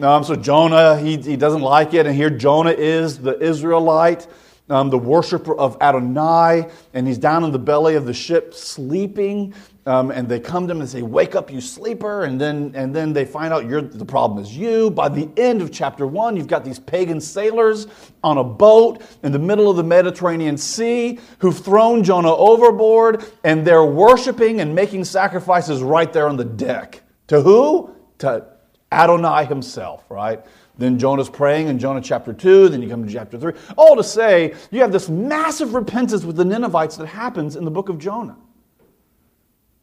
Um, 0.00 0.24
so 0.24 0.34
Jonah, 0.34 0.98
he, 0.98 1.18
he 1.18 1.36
doesn't 1.36 1.60
like 1.60 1.92
it, 1.92 2.06
and 2.06 2.16
here 2.16 2.30
Jonah 2.30 2.72
is 2.72 3.18
the 3.18 3.38
Israelite 3.38 4.26
um, 4.72 4.88
the 4.88 4.98
worshiper 4.98 5.54
of 5.54 5.76
Adonai, 5.80 6.68
and 6.94 7.06
he's 7.06 7.18
down 7.18 7.44
in 7.44 7.52
the 7.52 7.58
belly 7.58 7.94
of 7.94 8.06
the 8.06 8.14
ship 8.14 8.54
sleeping. 8.54 9.54
Um, 9.84 10.12
and 10.12 10.28
they 10.28 10.38
come 10.38 10.68
to 10.68 10.72
him 10.72 10.80
and 10.80 10.88
say, 10.88 11.02
"Wake 11.02 11.34
up, 11.34 11.50
you 11.50 11.60
sleeper!" 11.60 12.22
And 12.22 12.40
then, 12.40 12.72
and 12.74 12.94
then 12.94 13.12
they 13.12 13.24
find 13.24 13.52
out 13.52 13.68
the 13.68 14.04
problem 14.04 14.42
is 14.42 14.56
you. 14.56 14.90
By 14.90 15.08
the 15.08 15.28
end 15.36 15.60
of 15.60 15.72
chapter 15.72 16.06
one, 16.06 16.36
you've 16.36 16.46
got 16.46 16.64
these 16.64 16.78
pagan 16.78 17.20
sailors 17.20 17.88
on 18.22 18.38
a 18.38 18.44
boat 18.44 19.02
in 19.24 19.32
the 19.32 19.40
middle 19.40 19.68
of 19.68 19.76
the 19.76 19.82
Mediterranean 19.82 20.56
Sea 20.56 21.18
who've 21.38 21.58
thrown 21.58 22.04
Jonah 22.04 22.34
overboard, 22.34 23.24
and 23.42 23.66
they're 23.66 23.84
worshiping 23.84 24.60
and 24.60 24.72
making 24.72 25.04
sacrifices 25.04 25.82
right 25.82 26.12
there 26.12 26.28
on 26.28 26.36
the 26.36 26.44
deck. 26.44 27.02
To 27.26 27.42
who? 27.42 27.94
To 28.18 28.46
Adonai 28.92 29.46
himself, 29.46 30.04
right? 30.10 30.44
Then 30.78 30.98
Jonah's 30.98 31.28
praying 31.28 31.68
in 31.68 31.78
Jonah 31.78 32.00
chapter 32.00 32.32
2, 32.32 32.70
then 32.70 32.82
you 32.82 32.88
come 32.88 33.06
to 33.06 33.12
chapter 33.12 33.38
3. 33.38 33.52
All 33.76 33.96
to 33.96 34.04
say, 34.04 34.54
you 34.70 34.80
have 34.80 34.92
this 34.92 35.08
massive 35.08 35.74
repentance 35.74 36.24
with 36.24 36.36
the 36.36 36.44
Ninevites 36.44 36.96
that 36.96 37.06
happens 37.06 37.56
in 37.56 37.64
the 37.64 37.70
book 37.70 37.88
of 37.88 37.98
Jonah. 37.98 38.36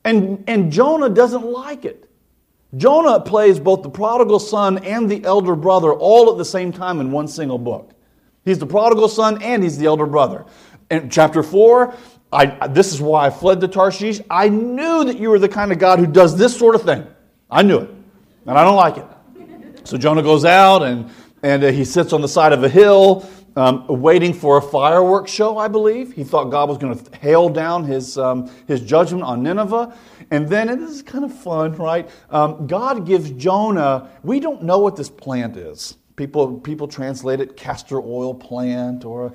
And, 0.04 0.44
and 0.48 0.72
Jonah 0.72 1.10
doesn't 1.10 1.46
like 1.46 1.86
it. 1.86 2.10
Jonah 2.76 3.20
plays 3.20 3.60
both 3.60 3.84
the 3.84 3.90
prodigal 3.90 4.40
son 4.40 4.80
and 4.80 5.10
the 5.10 5.24
elder 5.24 5.56
brother 5.56 5.92
all 5.92 6.32
at 6.32 6.38
the 6.38 6.46
same 6.46 6.72
time 6.72 7.00
in 7.00 7.12
one 7.12 7.28
single 7.28 7.58
book. 7.58 7.92
He's 8.46 8.60
the 8.60 8.68
prodigal 8.68 9.10
son 9.10 9.42
and 9.42 9.64
he's 9.64 9.78
the 9.78 9.86
elder 9.86 10.06
brother. 10.06 10.46
In 10.90 11.10
chapter 11.10 11.44
4, 11.44 11.94
I, 12.32 12.68
this 12.68 12.94
is 12.94 13.02
why 13.02 13.28
I 13.28 13.30
fled 13.32 13.60
to 13.62 13.68
Tarshish. 13.68 14.22
I 14.30 14.50
knew 14.50 15.04
that 15.04 15.18
you 15.20 15.30
were 15.30 15.40
the 15.40 15.50
kind 15.50 15.72
of 15.72 15.80
God 15.80 16.00
who 16.00 16.08
does 16.08 16.38
this 16.38 16.58
sort 16.58 16.76
of 16.76 16.84
thing. 16.84 17.08
I 17.50 17.64
knew 17.64 17.80
it. 17.80 17.90
And 18.46 18.58
I 18.58 18.64
don't 18.64 18.76
like 18.76 18.98
it. 18.98 19.06
So 19.90 19.98
Jonah 19.98 20.22
goes 20.22 20.46
out 20.46 20.84
and, 20.84 21.10
and 21.42 21.64
uh, 21.64 21.72
he 21.72 21.84
sits 21.84 22.14
on 22.14 22.22
the 22.22 22.28
side 22.28 22.54
of 22.54 22.64
a 22.64 22.70
hill 22.70 23.28
um, 23.56 23.88
waiting 23.88 24.36
for 24.36 24.60
a 24.60 24.62
fireworks 24.62 25.32
show, 25.32 25.58
I 25.58 25.68
believe. 25.68 26.14
He 26.14 26.24
thought 26.24 26.52
God 26.52 26.70
was 26.70 26.78
going 26.78 26.96
to 26.96 27.18
hail 27.18 27.50
down 27.50 27.86
his, 27.86 28.16
um, 28.16 28.52
his 28.68 28.82
judgment 28.82 29.24
on 29.24 29.42
Nineveh. 29.42 29.98
And 30.30 30.48
then, 30.48 30.70
and 30.70 30.80
this 30.80 30.92
is 30.92 31.02
kind 31.02 31.26
of 31.26 31.34
fun, 31.34 31.74
right? 31.74 32.08
Um, 32.30 32.68
God 32.68 33.08
gives 33.08 33.32
Jonah, 33.32 34.12
we 34.22 34.40
don't 34.40 34.62
know 34.62 34.78
what 34.78 34.96
this 34.96 35.10
plant 35.10 35.58
is. 35.58 35.98
People, 36.16 36.60
people 36.60 36.88
translate 36.88 37.40
it 37.40 37.58
castor 37.58 38.00
oil 38.00 38.36
plant, 38.36 39.06
or 39.06 39.34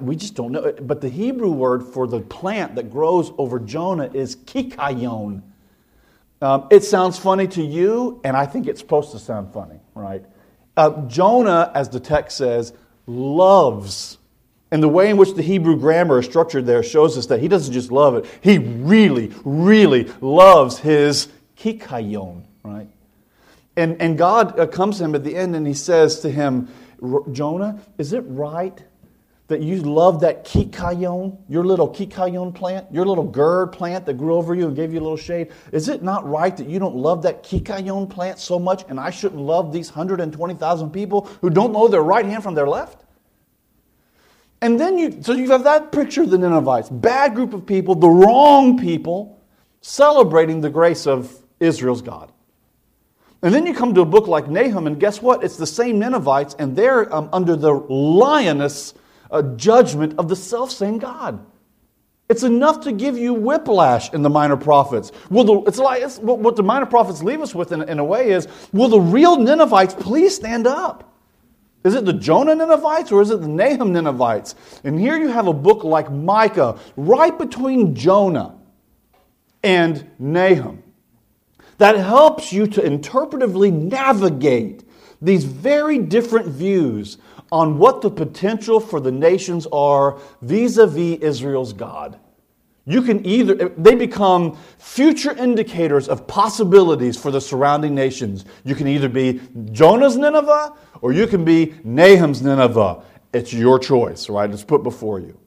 we 0.00 0.16
just 0.16 0.34
don't 0.34 0.50
know. 0.50 0.74
But 0.82 1.00
the 1.00 1.08
Hebrew 1.08 1.52
word 1.52 1.84
for 1.84 2.08
the 2.08 2.20
plant 2.20 2.74
that 2.74 2.90
grows 2.90 3.30
over 3.38 3.60
Jonah 3.60 4.10
is 4.12 4.34
kikayon. 4.34 5.42
Um, 6.44 6.66
it 6.70 6.84
sounds 6.84 7.18
funny 7.18 7.46
to 7.48 7.62
you, 7.62 8.20
and 8.22 8.36
I 8.36 8.44
think 8.44 8.66
it's 8.66 8.80
supposed 8.80 9.12
to 9.12 9.18
sound 9.18 9.52
funny, 9.54 9.80
right? 9.94 10.24
Uh, 10.76 11.06
Jonah, 11.06 11.70
as 11.74 11.88
the 11.88 12.00
text 12.00 12.36
says, 12.36 12.72
loves. 13.06 14.18
And 14.70 14.82
the 14.82 14.88
way 14.88 15.10
in 15.10 15.16
which 15.16 15.34
the 15.34 15.42
Hebrew 15.42 15.76
grammar 15.76 16.18
is 16.18 16.26
structured 16.26 16.66
there 16.66 16.82
shows 16.82 17.16
us 17.16 17.26
that 17.26 17.40
he 17.40 17.48
doesn't 17.48 17.72
just 17.72 17.92
love 17.92 18.16
it, 18.16 18.26
he 18.40 18.58
really, 18.58 19.32
really 19.44 20.10
loves 20.20 20.78
his 20.78 21.28
kikayon, 21.56 22.42
right? 22.62 22.88
And, 23.76 24.00
and 24.00 24.18
God 24.18 24.58
uh, 24.58 24.66
comes 24.66 24.98
to 24.98 25.04
him 25.04 25.14
at 25.14 25.24
the 25.24 25.36
end 25.36 25.54
and 25.54 25.66
he 25.66 25.74
says 25.74 26.20
to 26.20 26.30
him, 26.30 26.68
Jonah, 27.32 27.80
is 27.98 28.12
it 28.12 28.24
right 28.26 28.82
that 29.46 29.60
you 29.60 29.76
love 29.82 30.20
that 30.20 30.44
kikayon, 30.44 31.36
your 31.48 31.64
little 31.64 31.88
kikayon 31.88 32.54
plant, 32.54 32.86
your 32.90 33.04
little 33.04 33.24
gourd 33.24 33.72
plant 33.72 34.06
that 34.06 34.14
grew 34.14 34.34
over 34.34 34.54
you 34.54 34.66
and 34.66 34.74
gave 34.74 34.92
you 34.92 34.98
a 34.98 35.02
little 35.02 35.18
shade? 35.18 35.52
Is 35.70 35.88
it 35.88 36.02
not 36.02 36.26
right 36.26 36.56
that 36.56 36.66
you 36.66 36.78
don't 36.78 36.96
love 36.96 37.22
that 37.22 37.42
kikayon 37.42 38.08
plant 38.08 38.38
so 38.38 38.58
much 38.58 38.84
and 38.88 38.98
I 38.98 39.10
shouldn't 39.10 39.40
love 39.40 39.72
these 39.72 39.90
120,000 39.90 40.90
people 40.90 41.28
who 41.42 41.50
don't 41.50 41.72
know 41.72 41.88
their 41.88 42.02
right 42.02 42.24
hand 42.24 42.42
from 42.42 42.54
their 42.54 42.68
left? 42.68 43.04
And 44.62 44.80
then 44.80 44.96
you, 44.96 45.18
so 45.20 45.32
you 45.34 45.50
have 45.50 45.64
that 45.64 45.92
picture 45.92 46.22
of 46.22 46.30
the 46.30 46.38
Ninevites, 46.38 46.88
bad 46.88 47.34
group 47.34 47.52
of 47.52 47.66
people, 47.66 47.94
the 47.94 48.08
wrong 48.08 48.78
people, 48.78 49.42
celebrating 49.82 50.62
the 50.62 50.70
grace 50.70 51.06
of 51.06 51.30
Israel's 51.60 52.00
God. 52.00 52.32
And 53.42 53.54
then 53.54 53.66
you 53.66 53.74
come 53.74 53.92
to 53.94 54.00
a 54.00 54.06
book 54.06 54.26
like 54.26 54.48
Nahum, 54.48 54.86
and 54.86 54.98
guess 54.98 55.20
what? 55.20 55.44
It's 55.44 55.58
the 55.58 55.66
same 55.66 55.98
Ninevites, 55.98 56.54
and 56.58 56.74
they're 56.74 57.14
um, 57.14 57.28
under 57.30 57.56
the 57.56 57.72
lioness 57.74 58.94
a 59.34 59.42
judgment 59.42 60.14
of 60.18 60.28
the 60.28 60.36
self 60.36 60.70
same 60.70 60.98
God. 60.98 61.44
It's 62.28 62.42
enough 62.42 62.80
to 62.82 62.92
give 62.92 63.18
you 63.18 63.34
whiplash 63.34 64.12
in 64.14 64.22
the 64.22 64.30
minor 64.30 64.56
prophets. 64.56 65.12
Will 65.28 65.44
the, 65.44 65.68
it's 65.68 65.78
like 65.78 66.02
it's, 66.02 66.18
what 66.18 66.56
the 66.56 66.62
minor 66.62 66.86
prophets 66.86 67.22
leave 67.22 67.42
us 67.42 67.54
with 67.54 67.70
in, 67.70 67.82
in 67.82 67.98
a 67.98 68.04
way 68.04 68.30
is 68.30 68.48
will 68.72 68.88
the 68.88 69.00
real 69.00 69.36
Ninevites 69.36 69.94
please 69.94 70.34
stand 70.34 70.66
up? 70.66 71.12
Is 71.84 71.94
it 71.94 72.06
the 72.06 72.14
Jonah 72.14 72.54
Ninevites 72.54 73.12
or 73.12 73.20
is 73.20 73.30
it 73.30 73.42
the 73.42 73.48
Nahum 73.48 73.92
Ninevites? 73.92 74.54
And 74.84 74.98
here 74.98 75.18
you 75.18 75.28
have 75.28 75.46
a 75.46 75.52
book 75.52 75.84
like 75.84 76.10
Micah, 76.10 76.78
right 76.96 77.38
between 77.38 77.94
Jonah 77.94 78.54
and 79.62 80.10
Nahum, 80.18 80.82
that 81.76 81.96
helps 81.96 82.54
you 82.54 82.66
to 82.68 82.80
interpretively 82.80 83.70
navigate 83.70 84.82
these 85.20 85.44
very 85.44 85.98
different 85.98 86.46
views 86.46 87.18
on 87.52 87.78
what 87.78 88.02
the 88.02 88.10
potential 88.10 88.80
for 88.80 89.00
the 89.00 89.12
nations 89.12 89.66
are 89.72 90.18
vis 90.42 90.76
a 90.76 90.86
vis 90.86 91.18
Israel's 91.20 91.72
God. 91.72 92.18
You 92.86 93.00
can 93.00 93.24
either, 93.24 93.70
they 93.70 93.94
become 93.94 94.58
future 94.78 95.32
indicators 95.32 96.08
of 96.08 96.26
possibilities 96.26 97.16
for 97.16 97.30
the 97.30 97.40
surrounding 97.40 97.94
nations. 97.94 98.44
You 98.62 98.74
can 98.74 98.86
either 98.88 99.08
be 99.08 99.40
Jonah's 99.72 100.18
Nineveh 100.18 100.74
or 101.00 101.12
you 101.12 101.26
can 101.26 101.44
be 101.44 101.74
Nahum's 101.82 102.42
Nineveh. 102.42 103.02
It's 103.32 103.54
your 103.54 103.78
choice, 103.78 104.28
right? 104.28 104.50
It's 104.50 104.64
put 104.64 104.82
before 104.82 105.18
you. 105.18 105.38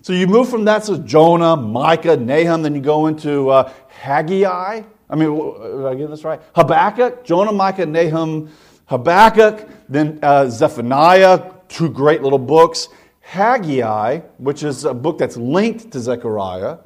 So 0.00 0.14
you 0.14 0.26
move 0.26 0.48
from 0.48 0.64
that 0.64 0.84
to 0.84 0.98
Jonah, 0.98 1.56
Micah, 1.56 2.16
Nahum, 2.16 2.62
then 2.62 2.74
you 2.74 2.80
go 2.80 3.06
into 3.06 3.50
uh, 3.50 3.70
Haggai. 3.88 4.82
I 5.10 5.14
mean, 5.14 5.36
did 5.60 5.86
I 5.86 5.94
get 5.94 6.08
this 6.08 6.24
right? 6.24 6.40
Habakkuk, 6.54 7.24
Jonah, 7.24 7.52
Micah, 7.52 7.84
Nahum, 7.84 8.50
Habakkuk, 8.86 9.68
then 9.88 10.18
uh, 10.22 10.48
Zephaniah, 10.48 11.52
two 11.68 11.88
great 11.88 12.22
little 12.22 12.38
books. 12.38 12.88
Haggai, 13.20 14.20
which 14.38 14.62
is 14.62 14.84
a 14.84 14.94
book 14.94 15.18
that's 15.18 15.36
linked 15.36 15.90
to 15.90 16.00
Zechariah. 16.00 16.78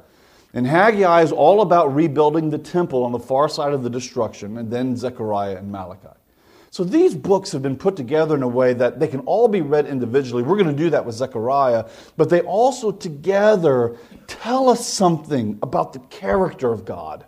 And 0.53 0.67
Haggai 0.67 1.21
is 1.21 1.31
all 1.31 1.61
about 1.61 1.95
rebuilding 1.95 2.49
the 2.49 2.57
temple 2.57 3.03
on 3.03 3.11
the 3.11 3.19
far 3.19 3.47
side 3.47 3.73
of 3.73 3.81
the 3.81 3.89
destruction, 3.89 4.57
and 4.57 4.69
then 4.69 4.95
Zechariah 4.95 5.55
and 5.55 5.71
Malachi. 5.71 6.09
So 6.69 6.83
these 6.83 7.15
books 7.15 7.51
have 7.51 7.61
been 7.61 7.77
put 7.77 7.95
together 7.95 8.35
in 8.35 8.43
a 8.43 8.47
way 8.47 8.73
that 8.73 8.99
they 8.99 9.07
can 9.07 9.21
all 9.21 9.47
be 9.47 9.61
read 9.61 9.85
individually. 9.85 10.43
We're 10.43 10.57
going 10.57 10.75
to 10.75 10.83
do 10.83 10.89
that 10.89 11.05
with 11.05 11.15
Zechariah, 11.15 11.85
but 12.17 12.29
they 12.29 12.41
also 12.41 12.91
together 12.91 13.95
tell 14.27 14.69
us 14.69 14.85
something 14.85 15.59
about 15.61 15.93
the 15.93 15.99
character 15.99 16.71
of 16.71 16.83
God. 16.83 17.25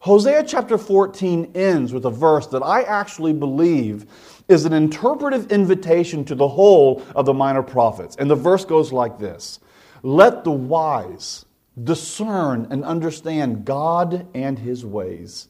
Hosea 0.00 0.44
chapter 0.44 0.78
14 0.78 1.52
ends 1.54 1.92
with 1.92 2.06
a 2.06 2.10
verse 2.10 2.46
that 2.48 2.62
I 2.62 2.82
actually 2.82 3.32
believe 3.32 4.06
is 4.50 4.64
an 4.64 4.72
interpretive 4.72 5.50
invitation 5.52 6.24
to 6.24 6.34
the 6.34 6.48
whole 6.48 7.02
of 7.14 7.24
the 7.24 7.32
minor 7.32 7.62
prophets. 7.62 8.16
And 8.16 8.30
the 8.30 8.34
verse 8.34 8.64
goes 8.64 8.92
like 8.92 9.18
this 9.18 9.60
Let 10.02 10.44
the 10.44 10.50
wise 10.50 11.46
discern 11.84 12.66
and 12.70 12.84
understand 12.84 13.64
God 13.64 14.26
and 14.34 14.58
his 14.58 14.84
ways. 14.84 15.48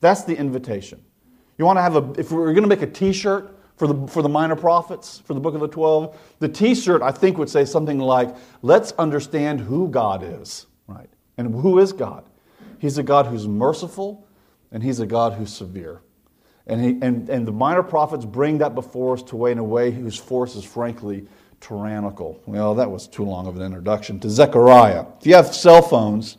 That's 0.00 0.24
the 0.24 0.36
invitation. 0.36 1.04
You 1.58 1.64
want 1.64 1.76
to 1.76 1.82
have 1.82 1.96
a, 1.96 2.12
if 2.18 2.32
we're 2.32 2.52
going 2.52 2.62
to 2.62 2.68
make 2.68 2.82
a 2.82 2.86
t 2.86 3.12
shirt 3.12 3.54
for 3.76 3.86
the, 3.86 4.06
for 4.08 4.22
the 4.22 4.28
minor 4.28 4.56
prophets, 4.56 5.20
for 5.24 5.34
the 5.34 5.40
book 5.40 5.54
of 5.54 5.60
the 5.60 5.68
12, 5.68 6.16
the 6.38 6.48
t 6.48 6.74
shirt 6.74 7.02
I 7.02 7.10
think 7.10 7.36
would 7.36 7.50
say 7.50 7.64
something 7.64 7.98
like, 7.98 8.34
Let's 8.62 8.92
understand 8.92 9.60
who 9.60 9.88
God 9.88 10.22
is, 10.24 10.66
right? 10.86 11.10
And 11.36 11.54
who 11.54 11.78
is 11.78 11.92
God? 11.92 12.24
He's 12.78 12.96
a 12.96 13.02
God 13.02 13.26
who's 13.26 13.46
merciful, 13.46 14.26
and 14.72 14.82
He's 14.82 15.00
a 15.00 15.06
God 15.06 15.34
who's 15.34 15.52
severe. 15.52 16.00
And, 16.68 16.84
he, 16.84 16.98
and, 17.00 17.28
and 17.30 17.48
the 17.48 17.52
minor 17.52 17.82
prophets 17.82 18.24
bring 18.26 18.58
that 18.58 18.74
before 18.74 19.14
us 19.14 19.22
to 19.24 19.46
in 19.46 19.58
a 19.58 19.64
way 19.64 19.90
whose 19.90 20.16
force 20.16 20.54
is 20.54 20.64
frankly 20.64 21.26
tyrannical. 21.60 22.40
Well, 22.46 22.74
that 22.74 22.90
was 22.90 23.08
too 23.08 23.24
long 23.24 23.46
of 23.46 23.56
an 23.56 23.62
introduction 23.62 24.20
to 24.20 24.30
Zechariah. 24.30 25.06
If 25.18 25.26
you 25.26 25.34
have 25.34 25.54
cell 25.54 25.82
phones 25.82 26.36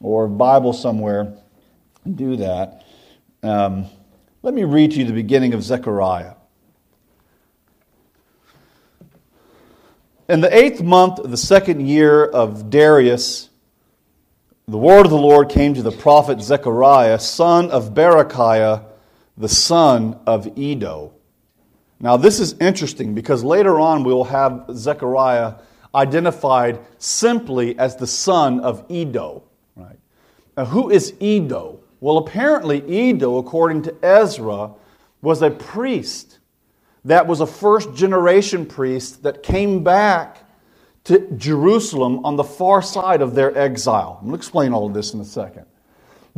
or 0.00 0.24
a 0.24 0.28
Bible 0.28 0.72
somewhere, 0.72 1.32
do 2.12 2.36
that. 2.36 2.84
Um, 3.42 3.86
let 4.42 4.52
me 4.52 4.64
read 4.64 4.92
to 4.92 4.98
you 4.98 5.04
the 5.04 5.12
beginning 5.12 5.54
of 5.54 5.62
Zechariah. 5.62 6.34
In 10.28 10.40
the 10.40 10.54
eighth 10.54 10.82
month 10.82 11.20
of 11.20 11.30
the 11.30 11.36
second 11.36 11.86
year 11.86 12.24
of 12.24 12.68
Darius, 12.68 13.48
the 14.66 14.76
word 14.76 15.06
of 15.06 15.10
the 15.10 15.16
Lord 15.16 15.48
came 15.48 15.72
to 15.74 15.82
the 15.82 15.90
prophet 15.90 16.42
Zechariah, 16.42 17.18
son 17.18 17.70
of 17.70 17.94
Berechiah, 17.94 18.84
the 19.38 19.48
son 19.48 20.18
of 20.26 20.46
Iddo. 20.58 21.12
Now, 22.00 22.16
this 22.16 22.40
is 22.40 22.54
interesting 22.60 23.14
because 23.14 23.42
later 23.42 23.80
on 23.80 24.04
we 24.04 24.12
will 24.12 24.24
have 24.24 24.66
Zechariah 24.72 25.54
identified 25.94 26.80
simply 26.98 27.78
as 27.78 27.96
the 27.96 28.06
son 28.06 28.60
of 28.60 28.84
Iddo. 28.90 29.44
Right? 29.76 29.98
Now, 30.56 30.66
who 30.66 30.90
is 30.90 31.14
Iddo? 31.20 31.80
Well, 32.00 32.18
apparently, 32.18 32.78
Iddo, 32.80 33.38
according 33.38 33.82
to 33.82 33.94
Ezra, 34.04 34.72
was 35.22 35.42
a 35.42 35.50
priest 35.50 36.38
that 37.04 37.26
was 37.26 37.40
a 37.40 37.46
first 37.46 37.94
generation 37.94 38.66
priest 38.66 39.22
that 39.22 39.42
came 39.42 39.82
back 39.82 40.44
to 41.04 41.20
Jerusalem 41.36 42.24
on 42.24 42.36
the 42.36 42.44
far 42.44 42.82
side 42.82 43.22
of 43.22 43.34
their 43.34 43.56
exile. 43.56 44.18
I'm 44.20 44.26
going 44.26 44.32
to 44.32 44.36
explain 44.36 44.72
all 44.72 44.86
of 44.86 44.94
this 44.94 45.14
in 45.14 45.20
a 45.20 45.24
second. 45.24 45.64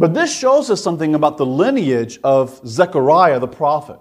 But 0.01 0.15
this 0.15 0.35
shows 0.35 0.71
us 0.71 0.83
something 0.83 1.15
about 1.15 1.37
the 1.37 1.45
lineage 1.45 2.19
of 2.25 2.59
Zechariah 2.67 3.39
the 3.39 3.47
prophet. 3.47 3.99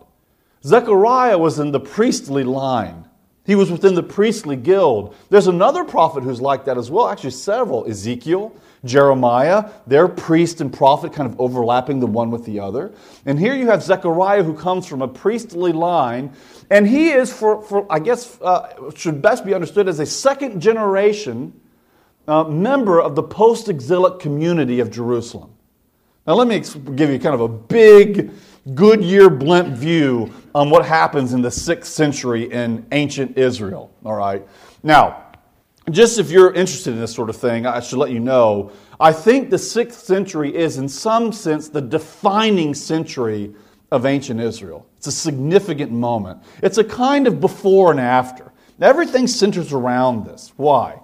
Zechariah 0.64 1.38
was 1.38 1.60
in 1.60 1.74
the 1.74 1.80
priestly 1.82 2.46
line. 2.46 3.04
He 3.46 3.56
was 3.56 3.70
within 3.70 3.96
the 3.96 4.04
priestly 4.04 4.56
guild. 4.56 5.14
There's 5.30 5.48
another 5.48 5.84
prophet 5.84 6.24
who's 6.24 6.40
like 6.40 6.64
that 6.66 6.78
as 6.78 6.90
well, 6.90 7.10
actually, 7.10 7.32
several 7.32 7.86
Ezekiel, 7.86 8.56
Jeremiah, 8.86 9.72
their 9.88 10.08
priest 10.08 10.62
and 10.62 10.72
prophet 10.72 11.12
kind 11.12 11.30
of 11.30 11.38
overlapping 11.38 12.00
the 12.00 12.08
one 12.08 12.32
with 12.32 12.46
the 12.46 12.62
other. 12.62 12.94
And 13.26 13.38
here 13.38 13.54
you 13.54 13.68
have 13.68 13.84
Zechariah 13.84 14.44
who 14.44 14.54
comes 14.54 14.88
from 14.88 15.02
a 15.02 15.08
priestly 15.10 15.74
line, 15.74 16.32
and 16.70 16.88
he 16.88 17.10
is, 17.10 17.34
for, 17.34 17.62
for 17.62 17.86
I 17.92 18.00
guess, 18.00 18.40
uh, 18.42 18.92
should 18.96 19.22
best 19.22 19.44
be 19.44 19.54
understood 19.54 19.90
as 19.90 20.00
a 20.00 20.06
second 20.06 20.62
generation 20.62 21.60
uh, 22.26 22.46
member 22.46 23.02
of 23.02 23.16
the 23.16 23.24
post 23.24 23.68
exilic 23.68 24.20
community 24.20 24.80
of 24.80 24.92
Jerusalem. 24.92 25.56
Now, 26.30 26.36
let 26.36 26.48
me 26.48 26.60
give 26.96 27.10
you 27.10 27.18
kind 27.18 27.34
of 27.34 27.42
a 27.42 27.48
big 27.48 28.30
Goodyear 28.76 29.32
blimp 29.32 29.76
view 29.76 30.32
on 30.54 30.70
what 30.70 30.86
happens 30.86 31.34
in 31.34 31.42
the 31.42 31.50
sixth 31.50 31.92
century 31.92 32.52
in 32.52 32.86
ancient 32.92 33.36
Israel. 33.36 33.92
All 34.06 34.14
right. 34.14 34.48
Now, 34.84 35.24
just 35.90 36.20
if 36.20 36.30
you're 36.30 36.54
interested 36.54 36.94
in 36.94 37.00
this 37.00 37.16
sort 37.16 37.32
of 37.32 37.36
thing, 37.36 37.66
I 37.66 37.80
should 37.80 37.98
let 37.98 38.12
you 38.12 38.20
know. 38.20 38.72
I 39.00 39.12
think 39.12 39.50
the 39.50 39.58
sixth 39.58 40.06
century 40.06 40.56
is, 40.56 40.78
in 40.78 40.88
some 40.88 41.32
sense, 41.32 41.68
the 41.68 41.82
defining 41.82 42.76
century 42.76 43.56
of 43.90 44.06
ancient 44.06 44.40
Israel. 44.40 44.86
It's 44.98 45.08
a 45.08 45.12
significant 45.12 45.92
moment. 45.92 46.44
It's 46.62 46.78
a 46.78 46.84
kind 46.84 47.26
of 47.26 47.42
before 47.42 47.90
and 47.90 48.00
after. 48.00 48.52
Everything 48.80 49.26
centers 49.26 49.74
around 49.74 50.28
this. 50.28 50.54
Why? 50.58 51.00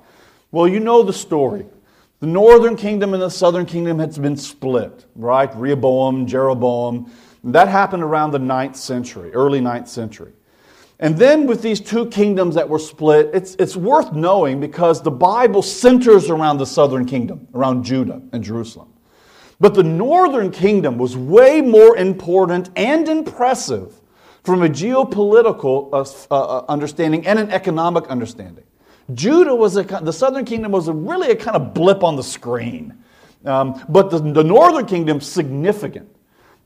Well, 0.51 0.67
you 0.67 0.79
know 0.79 1.01
the 1.01 1.13
story. 1.13 1.65
The 2.19 2.27
northern 2.27 2.75
kingdom 2.75 3.13
and 3.13 3.22
the 3.22 3.29
southern 3.29 3.65
kingdom 3.65 4.00
had 4.00 4.19
been 4.22 4.38
split, 4.38 5.05
right? 5.15 5.53
Rehoboam, 5.55 6.25
Jeroboam. 6.25 7.12
That 7.43 7.67
happened 7.67 8.03
around 8.03 8.31
the 8.31 8.39
ninth 8.39 8.75
century, 8.75 9.31
early 9.34 9.62
ninth 9.62 9.88
century. 9.88 10.34
And 11.00 11.17
then 11.17 11.45
with 11.45 11.62
these 11.62 11.81
two 11.81 12.05
kingdoms 12.07 12.55
that 12.55 12.67
were 12.69 12.79
split, 12.79 13.29
it's, 13.34 13.55
it's 13.55 13.75
worth 13.75 14.13
knowing 14.13 14.62
because 14.62 15.01
the 15.01 15.12
Bible 15.12 15.62
centers 15.62 16.29
around 16.29 16.57
the 16.57 16.65
southern 16.65 17.05
kingdom, 17.05 17.48
around 17.53 17.84
Judah 17.84 18.22
and 18.31 18.43
Jerusalem. 18.43 18.93
But 19.60 19.74
the 19.74 19.84
northern 19.84 20.51
kingdom 20.51 20.98
was 20.98 21.17
way 21.17 21.62
more 21.62 21.98
important 21.98 22.69
and 22.77 23.07
impressive 23.07 24.01
from 24.43 24.63
a 24.63 24.69
geopolitical 24.69 25.89
uh, 25.91 26.34
uh 26.34 26.65
understanding 26.69 27.25
and 27.27 27.39
an 27.39 27.51
economic 27.51 28.07
understanding. 28.07 28.63
Judah 29.13 29.53
was 29.53 29.77
a, 29.77 29.83
the 29.83 30.13
southern 30.13 30.45
kingdom 30.45 30.71
was 30.71 30.88
a, 30.88 30.93
really 30.93 31.29
a 31.29 31.35
kind 31.35 31.55
of 31.55 31.74
blip 31.74 32.03
on 32.03 32.15
the 32.15 32.24
screen. 32.24 33.03
Um, 33.45 33.79
but 33.88 34.09
the, 34.09 34.19
the 34.19 34.43
northern 34.43 34.85
kingdom, 34.88 35.21
significant 35.21 36.09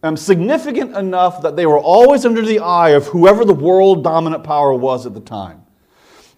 um, 0.04 0.16
significant 0.16 0.96
enough 0.96 1.42
that 1.42 1.56
they 1.56 1.66
were 1.66 1.80
always 1.80 2.26
under 2.26 2.42
the 2.42 2.60
eye 2.60 2.90
of 2.90 3.08
whoever 3.08 3.44
the 3.44 3.54
world 3.54 4.04
dominant 4.04 4.44
power 4.44 4.74
was 4.74 5.06
at 5.06 5.14
the 5.14 5.20
time. 5.20 5.66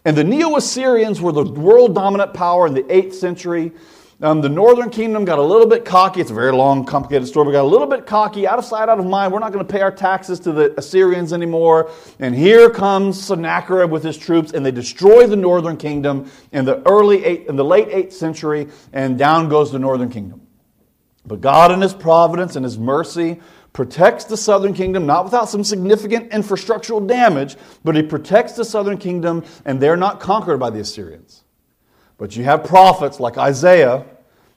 And 0.04 0.18
the 0.18 0.24
Neo 0.24 0.56
Assyrians 0.56 1.22
were 1.22 1.32
the 1.32 1.44
world 1.44 1.94
dominant 1.94 2.34
power 2.34 2.66
in 2.66 2.74
the 2.74 2.84
8th 2.84 3.14
century. 3.14 3.72
Um, 4.24 4.42
the 4.42 4.50
northern 4.50 4.92
kingdom 4.92 5.26
got 5.26 5.40
a 5.40 5.42
little 5.42 5.66
bit 5.66 5.84
cocky. 5.84 6.22
It's 6.22 6.30
a 6.30 6.36
very 6.36 6.52
long, 6.52 6.86
complicated 6.86 7.28
story. 7.28 7.48
We 7.48 7.54
got 7.54 7.64
a 7.64 7.68
little 7.68 7.88
bit 7.88 8.06
cocky, 8.06 8.46
out 8.46 8.60
of 8.60 8.66
sight, 8.66 8.88
out 8.88 9.00
of 9.00 9.06
mind. 9.08 9.34
We're 9.34 9.40
not 9.40 9.52
going 9.52 9.66
to 9.66 9.72
pay 9.72 9.82
our 9.82 9.92
taxes 9.92 10.40
to 10.42 10.52
the 10.52 10.78
Assyrians 10.78 11.34
anymore. 11.34 11.90
And 12.20 12.36
here 12.36 12.70
comes 12.70 13.20
Sennacherib 13.20 13.90
with 13.90 14.04
his 14.04 14.18
troops, 14.18 14.52
and 14.52 14.64
they 14.64 14.70
destroy 14.70 15.26
the 15.26 15.36
northern 15.36 15.76
kingdom 15.76 16.30
in 16.52 16.66
the 16.66 16.88
early 16.88 17.26
eight, 17.26 17.48
in 17.48 17.56
the 17.56 17.66
late 17.66 17.90
8th 17.90 18.14
century, 18.14 18.68
and 18.94 19.18
down 19.18 19.50
goes 19.50 19.72
the 19.72 19.80
northern 19.80 20.12
kingdom. 20.12 20.46
But 21.26 21.42
God, 21.42 21.72
in 21.72 21.82
His 21.82 21.94
providence 21.94 22.56
and 22.56 22.64
His 22.64 22.78
mercy, 22.78 23.40
protects 23.74 24.26
the 24.26 24.38
southern 24.38 24.76
kingdom, 24.76 25.08
not 25.08 25.24
without 25.24 25.50
some 25.50 25.64
significant 25.64 26.30
infrastructural 26.30 27.08
damage, 27.08 27.56
but 27.84 27.96
He 27.96 28.04
protects 28.04 28.54
the 28.54 28.66
southern 28.66 29.00
kingdom, 29.00 29.44
and 29.66 29.82
they're 29.82 29.98
not 29.98 30.20
conquered 30.20 30.60
by 30.60 30.70
the 30.70 30.80
Assyrians. 30.80 31.44
But 32.22 32.36
you 32.36 32.44
have 32.44 32.64
prophets 32.64 33.20
like 33.20 33.40
Isaiah, 33.40 34.06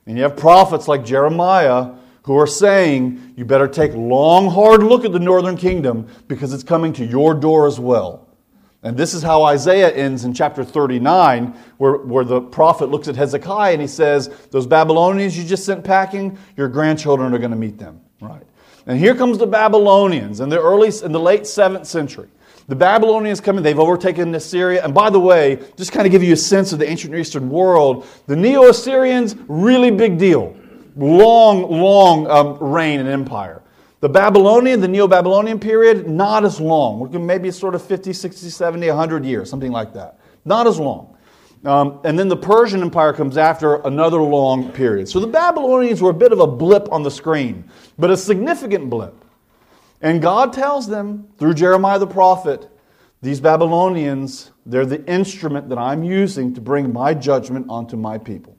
and 0.04 0.18
you 0.18 0.24
have 0.24 0.36
prophets 0.36 0.86
like 0.86 1.02
Jeremiah 1.02 1.92
who 2.24 2.36
are 2.36 2.46
saying, 2.46 3.32
you 3.38 3.46
better 3.46 3.66
take 3.66 3.94
long, 3.94 4.50
hard 4.50 4.82
look 4.82 5.06
at 5.06 5.12
the 5.12 5.18
northern 5.18 5.56
kingdom 5.56 6.06
because 6.28 6.52
it's 6.52 6.62
coming 6.62 6.92
to 6.92 7.06
your 7.06 7.32
door 7.32 7.66
as 7.66 7.80
well. 7.80 8.28
And 8.82 8.98
this 8.98 9.14
is 9.14 9.22
how 9.22 9.44
Isaiah 9.44 9.90
ends 9.90 10.26
in 10.26 10.34
chapter 10.34 10.62
39, 10.62 11.56
where, 11.78 11.96
where 11.96 12.22
the 12.22 12.42
prophet 12.42 12.90
looks 12.90 13.08
at 13.08 13.16
Hezekiah 13.16 13.72
and 13.72 13.80
he 13.80 13.88
says, 13.88 14.28
Those 14.50 14.66
Babylonians 14.66 15.38
you 15.38 15.42
just 15.42 15.64
sent 15.64 15.84
packing, 15.84 16.36
your 16.58 16.68
grandchildren 16.68 17.32
are 17.32 17.38
going 17.38 17.50
to 17.50 17.56
meet 17.56 17.78
them. 17.78 17.98
Right. 18.20 18.44
And 18.86 18.98
here 18.98 19.14
comes 19.14 19.38
the 19.38 19.46
Babylonians 19.46 20.40
in 20.40 20.50
the 20.50 20.60
early 20.60 20.92
in 21.02 21.12
the 21.12 21.20
late 21.20 21.44
7th 21.44 21.86
century. 21.86 22.28
The 22.66 22.76
Babylonians 22.76 23.40
come 23.40 23.58
in, 23.58 23.62
they've 23.62 23.78
overtaken 23.78 24.34
Assyria. 24.34 24.82
And 24.84 24.94
by 24.94 25.10
the 25.10 25.20
way, 25.20 25.60
just 25.76 25.92
kind 25.92 26.06
of 26.06 26.12
give 26.12 26.22
you 26.22 26.32
a 26.32 26.36
sense 26.36 26.72
of 26.72 26.78
the 26.78 26.88
ancient 26.88 27.14
Eastern 27.14 27.50
world, 27.50 28.06
the 28.26 28.36
Neo 28.36 28.68
Assyrians, 28.68 29.36
really 29.48 29.90
big 29.90 30.18
deal. 30.18 30.56
Long, 30.96 31.70
long 31.70 32.26
um, 32.28 32.56
reign 32.58 33.00
and 33.00 33.08
empire. 33.08 33.62
The 34.00 34.08
Babylonian, 34.08 34.80
the 34.80 34.88
Neo 34.88 35.08
Babylonian 35.08 35.58
period, 35.58 36.08
not 36.08 36.44
as 36.44 36.60
long. 36.60 37.26
Maybe 37.26 37.50
sort 37.50 37.74
of 37.74 37.82
50, 37.82 38.12
60, 38.12 38.48
70, 38.48 38.88
100 38.88 39.24
years, 39.24 39.50
something 39.50 39.72
like 39.72 39.92
that. 39.94 40.18
Not 40.44 40.66
as 40.66 40.78
long. 40.78 41.16
Um, 41.64 42.00
and 42.04 42.18
then 42.18 42.28
the 42.28 42.36
Persian 42.36 42.82
Empire 42.82 43.12
comes 43.12 43.38
after 43.38 43.76
another 43.86 44.20
long 44.20 44.70
period. 44.72 45.08
So 45.08 45.20
the 45.20 45.26
Babylonians 45.26 46.02
were 46.02 46.10
a 46.10 46.14
bit 46.14 46.32
of 46.32 46.40
a 46.40 46.46
blip 46.46 46.90
on 46.92 47.02
the 47.02 47.10
screen, 47.10 47.64
but 47.98 48.10
a 48.10 48.16
significant 48.16 48.90
blip. 48.90 49.23
And 50.04 50.20
God 50.20 50.52
tells 50.52 50.86
them 50.86 51.28
through 51.38 51.54
Jeremiah 51.54 51.98
the 51.98 52.06
prophet, 52.06 52.68
these 53.22 53.40
Babylonians, 53.40 54.50
they're 54.66 54.84
the 54.84 55.02
instrument 55.06 55.70
that 55.70 55.78
I'm 55.78 56.04
using 56.04 56.52
to 56.56 56.60
bring 56.60 56.92
my 56.92 57.14
judgment 57.14 57.66
onto 57.70 57.96
my 57.96 58.18
people. 58.18 58.54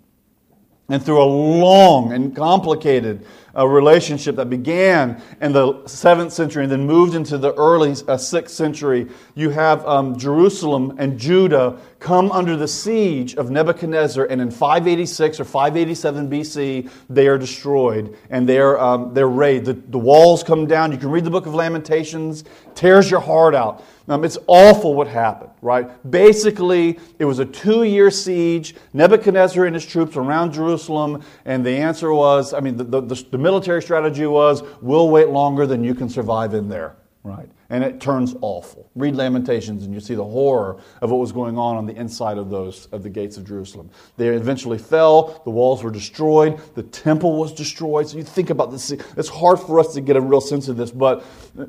And 0.90 1.04
through 1.04 1.22
a 1.22 1.26
long 1.26 2.14
and 2.14 2.36
complicated 2.36 3.28
a 3.54 3.68
relationship 3.68 4.38
that 4.38 4.50
began 4.50 5.22
in 5.40 5.52
the 5.52 5.76
7th 5.84 6.32
century 6.32 6.64
and 6.64 6.72
then 6.72 6.88
moved 6.88 7.14
into 7.14 7.38
the 7.38 7.54
early 7.54 7.92
uh, 7.92 8.18
6th 8.18 8.50
century. 8.50 9.08
You 9.36 9.52
have 9.52 9.86
um, 9.86 10.18
Jerusalem 10.18 10.96
and 10.98 11.20
Judah 11.20 11.80
come 12.06 12.32
under 12.32 12.56
the 12.56 12.68
siege 12.68 13.34
of 13.34 13.50
Nebuchadnezzar, 13.50 14.26
and 14.26 14.40
in 14.40 14.52
586 14.52 15.40
or 15.40 15.44
587 15.44 16.30
BC, 16.30 16.92
they 17.10 17.28
are 17.28 17.40
destroyed 17.40 18.16
and 18.30 18.48
they're, 18.48 18.80
um, 18.80 19.16
they're 19.16 19.28
raided. 19.28 19.66
The, 19.66 19.74
the 19.74 19.98
walls 19.98 20.44
come 20.44 20.68
down. 20.68 20.92
You 20.92 21.00
can 21.00 21.10
read 21.10 21.24
the 21.24 21.32
book 21.32 21.48
of 21.48 21.56
Lamentations, 21.56 22.44
tears 22.76 23.10
your 23.10 23.22
heart 23.22 23.56
out. 23.56 23.84
Um, 24.08 24.24
it's 24.24 24.38
awful 24.46 24.94
what 24.94 25.08
happened, 25.08 25.50
right? 25.64 25.90
Basically, 26.12 27.00
it 27.18 27.26
was 27.26 27.40
a 27.40 27.46
two 27.46 27.82
year 27.82 28.12
siege, 28.12 28.76
Nebuchadnezzar 28.94 29.66
and 29.66 29.74
his 29.74 29.84
troops 29.84 30.16
around 30.16 30.54
Jerusalem, 30.54 31.24
and 31.44 31.66
the 31.66 31.72
answer 31.72 32.14
was 32.14 32.54
I 32.54 32.60
mean, 32.60 32.78
the, 32.78 32.84
the, 32.84 33.26
the 33.32 33.38
military 33.40 33.82
strategy 33.82 34.28
was 34.28 34.62
we'll 34.80 35.10
wait 35.10 35.30
longer 35.30 35.66
than 35.66 35.84
you 35.84 35.96
can 35.96 36.10
survive 36.10 36.54
in 36.54 36.70
there, 36.70 36.96
right? 37.24 37.50
And 37.70 37.84
it 37.84 38.00
turns 38.00 38.36
awful. 38.42 38.90
Read 38.96 39.16
Lamentations 39.16 39.84
and 39.84 39.94
you 39.94 40.00
see 40.00 40.16
the 40.16 40.24
horror 40.24 40.78
of 41.02 41.12
what 41.12 41.20
was 41.20 41.32
going 41.32 41.58
on 41.58 41.76
on 41.78 41.86
the 41.86 41.96
inside 41.96 42.38
of 42.38 42.50
those 42.50 42.88
of 42.92 43.04
the 43.04 43.10
gates 43.10 43.38
of 43.38 43.46
Jerusalem. 43.46 43.90
They 44.18 44.28
eventually 44.30 44.78
fell, 44.78 45.42
the 45.44 45.50
walls 45.50 45.84
were 45.84 45.92
destroyed, 45.92 46.60
the 46.76 46.84
temple 46.84 47.38
was 47.38 47.54
destroyed. 47.54 48.08
So 48.08 48.18
you 48.18 48.24
think 48.24 48.50
about 48.50 48.72
this, 48.72 48.92
it's 48.92 49.30
hard 49.30 49.60
for 49.60 49.80
us 49.80 49.94
to 49.94 50.02
get 50.02 50.16
a 50.16 50.22
real 50.22 50.42
sense 50.42 50.68
of 50.68 50.78
this, 50.78 50.92
but 50.92 51.24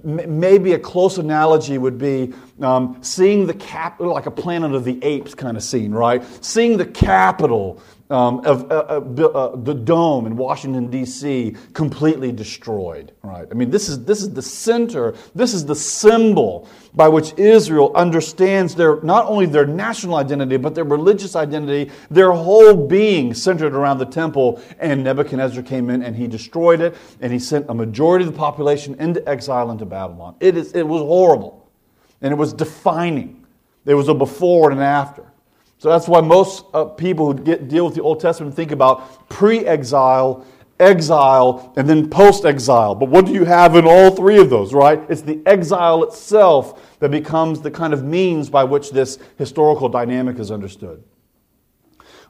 maybe 0.05 0.73
a 0.73 0.79
close 0.79 1.19
analogy 1.19 1.79
would 1.79 1.99
be 1.99 2.33
um, 2.61 2.99
seeing 3.03 3.47
the 3.47 3.55
cap 3.55 4.01
like 4.01 4.27
a 4.27 4.31
planet 4.31 4.75
of 4.75 4.85
the 4.85 5.03
apes 5.03 5.35
kind 5.35 5.57
of 5.57 5.63
scene, 5.63 5.93
right? 5.93 6.23
Seeing 6.45 6.77
the 6.77 6.87
capital 6.87 7.81
um, 8.11 8.45
of 8.47 8.71
uh, 8.71 8.75
uh, 8.75 9.27
uh, 9.27 9.57
the 9.57 9.75
dome 9.75 10.27
in 10.27 10.37
Washington 10.37 10.91
D.C. 10.91 11.57
completely 11.73 12.31
destroyed. 12.31 13.13
Right? 13.23 13.49
I 13.51 13.55
mean, 13.55 13.71
this 13.71 13.89
is 13.89 14.05
this 14.05 14.23
is 14.23 14.31
the 14.33 14.43
center. 14.43 15.15
This 15.35 15.55
is 15.55 15.67
the 15.67 15.75
symbol 15.75 16.69
by 16.95 17.09
which 17.09 17.35
Israel 17.37 17.93
understands 17.95 18.75
their 18.75 19.01
not 19.03 19.27
only 19.27 19.47
their 19.47 19.67
national 19.67 20.17
identity 20.17 20.57
but 20.57 20.75
their 20.75 20.85
religious 20.85 21.35
identity, 21.35 21.91
their 22.11 22.33
whole 22.33 22.87
being 22.87 23.35
centered 23.35 23.75
around 23.75 23.99
the 23.99 24.07
temple. 24.07 24.63
And 24.79 25.03
Nebuchadnezzar 25.03 25.63
came 25.63 25.91
in 25.91 26.03
and 26.03 26.15
he 26.15 26.29
destroyed 26.29 26.81
it, 26.81 26.97
and 27.21 27.33
he 27.33 27.39
sent 27.39 27.67
a 27.69 27.75
majority 27.75 28.25
of 28.25 28.33
the 28.33 28.39
population 28.39 28.95
into 29.01 29.27
exile 29.29 29.71
into 29.71 29.85
Babylon. 29.85 30.37
It 30.39 30.57
is 30.57 30.73
it 30.73 30.87
was 30.87 31.03
horrible, 31.03 31.69
and 32.23 32.33
it 32.33 32.37
was 32.37 32.53
defining. 32.53 33.45
There 33.85 33.97
was 33.97 34.09
a 34.09 34.15
before 34.15 34.71
and 34.71 34.81
an 34.81 34.87
after. 34.87 35.33
So 35.87 35.91
that's 35.91 36.09
why 36.09 36.21
most 36.21 36.65
uh, 36.75 36.87
people 36.87 37.33
who 37.33 37.39
get, 37.41 37.69
deal 37.69 37.85
with 37.85 37.95
the 37.95 38.03
Old 38.03 38.19
Testament 38.19 38.57
think 38.57 38.73
about 38.73 39.29
pre 39.29 39.65
exile, 39.65 40.45
exile, 40.81 41.73
and 41.77 41.89
then 41.89 42.11
post 42.11 42.45
exile. 42.45 42.97
But 42.97 43.09
what 43.09 43.25
do 43.25 43.33
you 43.33 43.45
have 43.45 43.77
in 43.77 43.87
all 43.87 44.11
three 44.11 44.41
of 44.41 44.51
those, 44.51 44.75
right? 44.75 45.01
It's 45.09 45.23
the 45.23 45.41
exile 45.47 46.03
itself 46.03 46.99
that 46.99 47.13
becomes 47.13 47.61
the 47.61 47.71
kind 47.71 47.95
of 47.95 48.03
means 48.03 48.51
by 48.51 48.65
which 48.65 48.91
this 48.91 49.21
historical 49.39 49.89
dynamic 49.89 50.41
is 50.41 50.51
understood. 50.51 51.05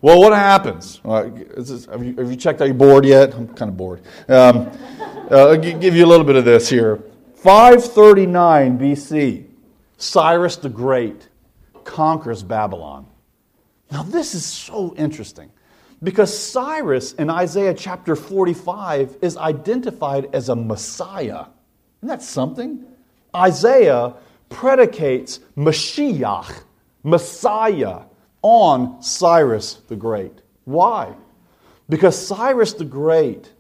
Well, 0.03 0.21
what 0.21 0.35
happens? 0.35 1.01
This, 1.57 1.87
have, 1.87 2.05
you, 2.05 2.15
have, 2.17 2.31
you, 2.31 2.37
checked 2.37 2.61
out 2.61 2.67
your 2.67 2.75
board 2.75 3.07
yet? 3.07 3.33
I'm 3.35 3.49
kind 3.49 3.71
of 3.71 3.77
bored. 3.79 4.03
Um, 4.29 4.71
uh, 5.31 5.49
I'll 5.49 5.57
give 5.57 5.97
you 5.97 6.05
a 6.05 6.11
little 6.11 6.27
bit 6.27 6.37
of 6.37 6.45
this 6.45 6.69
here. 6.69 7.03
539 7.37 8.79
BC, 8.79 9.47
Cyrus 9.97 10.57
the 10.57 10.69
Great 10.69 11.31
conquers 11.85 12.43
Babylon. 12.43 13.07
Now, 13.91 14.03
this 14.03 14.35
is 14.35 14.45
so 14.45 14.95
interesting 14.97 15.51
because 16.03 16.37
Cyrus 16.37 17.13
in 17.15 17.31
Isaiah 17.31 17.75
chapter 17.75 18.17
45 18.17 19.19
is 19.23 19.37
identified 19.37 20.29
as 20.35 20.49
a 20.49 20.57
Messiah. 20.57 21.47
Isn't 22.01 22.09
that 22.09 22.23
something? 22.23 22.85
Isaiah 23.35 24.15
predicates 24.49 25.41
Mashiach, 25.57 26.63
Messiah, 27.03 28.03
on 28.43 29.03
Cyrus 29.03 29.75
the 29.89 29.97
Great. 29.97 30.41
Why? 30.65 31.15
Because 31.89 32.27
Cyrus 32.27 32.73
the 32.75 32.85
Great 32.85 33.53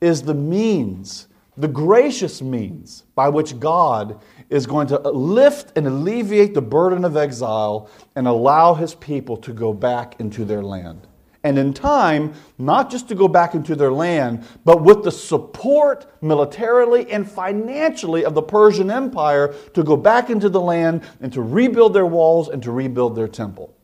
is 0.00 0.22
the 0.22 0.34
means, 0.34 1.28
the 1.56 1.68
gracious 1.68 2.42
means 2.42 3.04
by 3.14 3.28
which 3.28 3.58
God 3.58 4.20
is 4.54 4.66
going 4.66 4.86
to 4.86 4.98
lift 5.10 5.76
and 5.76 5.86
alleviate 5.86 6.54
the 6.54 6.62
burden 6.62 7.04
of 7.04 7.16
exile 7.16 7.90
and 8.14 8.28
allow 8.28 8.74
his 8.74 8.94
people 8.94 9.36
to 9.36 9.52
go 9.52 9.72
back 9.72 10.18
into 10.20 10.44
their 10.44 10.62
land 10.62 11.06
and 11.44 11.58
in 11.58 11.74
time, 11.74 12.32
not 12.58 12.90
just 12.90 13.06
to 13.08 13.14
go 13.14 13.28
back 13.28 13.54
into 13.54 13.76
their 13.76 13.92
land, 13.92 14.44
but 14.64 14.82
with 14.82 15.04
the 15.04 15.12
support 15.12 16.06
militarily 16.22 17.10
and 17.12 17.30
financially 17.30 18.24
of 18.24 18.34
the 18.34 18.42
Persian 18.42 18.90
Empire 18.90 19.54
to 19.74 19.84
go 19.84 19.96
back 19.96 20.30
into 20.30 20.48
the 20.48 20.60
land 20.60 21.02
and 21.20 21.32
to 21.34 21.42
rebuild 21.42 21.92
their 21.92 22.06
walls 22.06 22.48
and 22.48 22.62
to 22.62 22.72
rebuild 22.72 23.14
their 23.14 23.28
temple. 23.28 23.76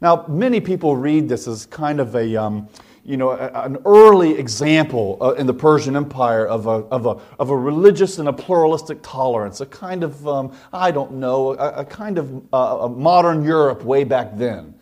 Now, 0.00 0.26
many 0.28 0.60
people 0.60 0.96
read 0.96 1.28
this 1.28 1.48
as 1.48 1.64
kind 1.66 1.98
of 1.98 2.14
a, 2.14 2.36
um, 2.36 2.68
you 3.08 3.16
know, 3.16 3.30
an 3.30 3.78
early 3.86 4.38
example 4.38 5.16
uh, 5.22 5.32
in 5.32 5.46
the 5.46 5.54
Persian 5.54 5.96
Empire 5.96 6.46
of 6.46 6.66
a, 6.66 6.84
of, 6.90 7.06
a, 7.06 7.16
of 7.38 7.48
a 7.48 7.56
religious 7.56 8.18
and 8.18 8.28
a 8.28 8.32
pluralistic 8.34 8.98
tolerance, 9.02 9.62
a 9.62 9.66
kind 9.66 10.04
of, 10.04 10.28
um, 10.28 10.52
I 10.74 10.90
don't 10.90 11.14
know, 11.14 11.54
a, 11.54 11.68
a 11.80 11.84
kind 11.86 12.18
of 12.18 12.44
uh, 12.52 12.80
a 12.82 12.88
modern 12.90 13.44
Europe 13.44 13.82
way 13.82 14.04
back 14.04 14.36
then. 14.36 14.74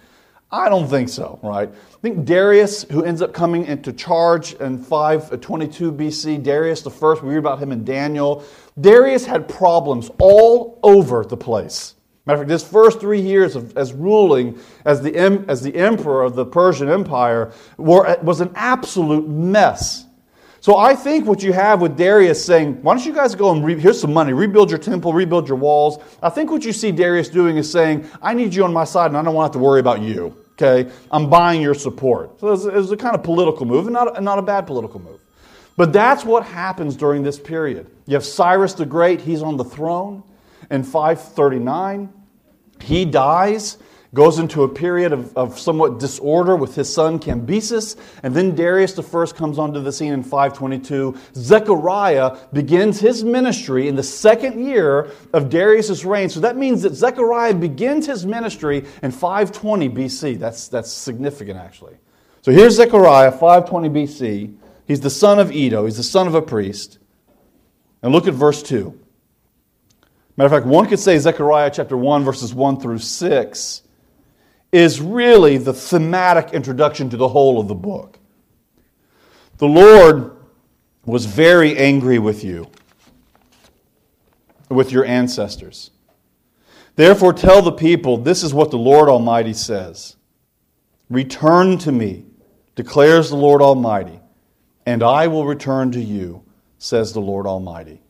I 0.51 0.69
don't 0.69 0.89
think 0.89 1.09
so, 1.09 1.39
right? 1.43 1.69
I 1.69 1.99
think 2.03 2.25
Darius, 2.25 2.83
who 2.85 3.05
ends 3.05 3.23
up 3.23 3.33
coming 3.33 3.65
into 3.65 3.93
charge 3.93 4.55
in 4.55 4.79
522 4.79 5.93
BC, 5.93 6.43
Darius 6.43 6.83
the 6.83 6.91
first, 6.91 7.23
we 7.23 7.29
read 7.31 7.39
about 7.39 7.61
him 7.61 7.71
in 7.71 7.85
Daniel. 7.85 8.45
Darius 8.81 9.25
had 9.25 9.49
problems 9.49 10.11
all 10.19 10.81
over 10.83 11.25
the 11.25 11.37
place. 11.37 11.96
Matter 12.27 12.43
of 12.43 12.49
fact, 12.49 12.51
his 12.51 12.65
first 12.65 12.99
three 12.99 13.21
years 13.21 13.55
of, 13.55 13.77
as 13.77 13.93
ruling 13.93 14.59
as 14.85 15.01
the, 15.01 15.17
as 15.49 15.63
the 15.63 15.75
emperor 15.77 16.25
of 16.25 16.35
the 16.35 16.45
Persian 16.45 16.89
Empire 16.89 17.53
were, 17.77 18.19
was 18.21 18.41
an 18.41 18.51
absolute 18.57 19.29
mess. 19.29 20.05
So 20.61 20.77
I 20.77 20.97
think 20.97 21.27
what 21.27 21.45
you 21.45 21.53
have 21.53 21.81
with 21.81 21.97
Darius 21.97 22.45
saying, 22.45 22.83
why 22.83 22.97
don't 22.97 23.07
you 23.07 23.13
guys 23.13 23.37
go 23.37 23.53
and 23.53 23.65
re- 23.65 23.79
here's 23.79 24.01
some 24.01 24.13
money, 24.13 24.33
rebuild 24.33 24.71
your 24.71 24.81
temple, 24.81 25.13
rebuild 25.13 25.47
your 25.47 25.57
walls. 25.57 26.03
I 26.21 26.29
think 26.29 26.51
what 26.51 26.65
you 26.65 26.73
see 26.73 26.91
Darius 26.91 27.29
doing 27.29 27.59
is 27.59 27.71
saying, 27.71 28.09
I 28.21 28.35
need 28.35 28.53
you 28.53 28.65
on 28.65 28.73
my 28.73 28.83
side 28.83 29.07
and 29.07 29.17
I 29.17 29.23
don't 29.23 29.35
want 29.35 29.53
to 29.53 29.59
have 29.59 29.63
to 29.63 29.65
worry 29.65 29.79
about 29.79 30.01
you. 30.01 30.37
Okay? 30.61 30.91
I'm 31.13 31.31
buying 31.31 31.63
your 31.63 31.75
support. 31.75 32.41
So 32.41 32.49
it 32.49 32.75
was 32.75 32.91
a 32.91 32.97
kind 32.97 33.15
of 33.15 33.23
political 33.23 33.67
move 33.67 33.87
and 33.87 33.93
not, 33.93 34.21
not 34.21 34.41
a 34.41 34.43
bad 34.43 34.67
political 34.67 34.99
move. 34.99 35.21
But 35.77 35.93
that's 35.93 36.25
what 36.25 36.45
happens 36.45 36.97
during 36.97 37.23
this 37.23 37.39
period. 37.39 37.89
You 38.07 38.15
have 38.15 38.25
Cyrus 38.25 38.73
the 38.73 38.87
Great, 38.87 39.21
he's 39.21 39.43
on 39.43 39.57
the 39.57 39.65
throne 39.65 40.25
in 40.71 40.83
539. 40.83 42.13
He 42.81 43.05
dies 43.05 43.79
goes 44.17 44.39
into 44.39 44.63
a 44.63 44.69
period 44.69 45.13
of, 45.13 45.37
of 45.37 45.59
somewhat 45.59 46.01
disorder 46.01 46.57
with 46.57 46.75
his 46.75 46.93
son 46.93 47.19
Cambyses, 47.21 47.97
and 48.23 48.35
then 48.35 48.55
Darius 48.55 48.99
I 48.99 49.27
comes 49.27 49.59
onto 49.59 49.81
the 49.81 49.93
scene 49.93 50.13
in 50.13 50.23
522. 50.23 51.17
Zechariah 51.35 52.37
begins 52.53 52.99
his 52.99 53.23
ministry 53.23 53.89
in 53.89 53.95
the 53.95 54.03
second 54.03 54.65
year 54.65 55.13
of 55.33 55.51
Darius' 55.51 56.05
reign. 56.05 56.31
So 56.31 56.41
that 56.41 56.57
means 56.57 56.83
that 56.83 56.95
Zechariah 56.95 57.55
begins 57.55 58.07
his 58.07 58.25
ministry 58.25 58.87
in 59.03 59.11
520 59.11 59.91
BC. 59.91 60.39
That's, 60.39 60.69
that's 60.69 60.91
significant, 60.91 61.59
actually. 61.59 61.97
So 62.41 62.53
here's 62.53 62.77
Zechariah, 62.77 63.33
520 63.33 63.89
BC. 63.91 64.57
He's 64.87 65.01
the 65.01 65.11
son 65.11 65.39
of 65.39 65.51
Iddo, 65.51 65.85
he's 65.85 65.99
the 65.99 66.03
son 66.03 66.27
of 66.27 66.35
a 66.35 66.43
priest. 66.43 66.99
And 68.03 68.13
look 68.13 68.27
at 68.27 68.35
verse 68.35 68.63
2. 68.63 68.99
Matter 70.37 70.47
of 70.47 70.53
fact, 70.53 70.67
one 70.67 70.87
could 70.87 70.99
say 70.99 71.19
Zechariah 71.19 71.71
chapter 71.73 71.97
1, 71.97 72.25
verses 72.25 72.53
1 72.53 72.81
through 72.81 72.99
6 72.99 73.83
is 74.73 75.01
really 75.01 75.57
the 75.57 75.73
thematic 75.73 76.53
introduction 76.53 77.09
to 77.11 77.17
the 77.17 77.29
whole 77.29 77.59
of 77.59 77.69
the 77.69 77.75
book. 77.75 78.19
The 79.59 79.69
Lord 79.69 80.37
was 81.07 81.25
very 81.25 81.79
angry 81.79 82.19
with 82.19 82.45
you, 82.45 82.71
with 84.69 84.93
your 84.93 85.07
ancestors. 85.07 85.93
Therefore, 86.97 87.33
tell 87.33 87.63
the 87.63 87.73
people 87.73 88.19
this 88.19 88.43
is 88.43 88.53
what 88.53 88.71
the 88.71 88.79
Lord 88.79 89.09
Almighty 89.09 89.55
says 89.55 90.17
Return 91.09 91.79
to 91.79 91.93
me, 91.93 92.27
declares 92.75 93.31
the 93.31 93.37
Lord 93.37 93.63
Almighty, 93.63 94.21
and 94.85 95.03
I 95.03 95.29
will 95.29 95.47
return 95.47 95.93
to 95.93 96.01
you, 96.01 96.43
says 96.79 97.13
the 97.13 97.21
Lord 97.21 97.47
Almighty. 97.47 98.03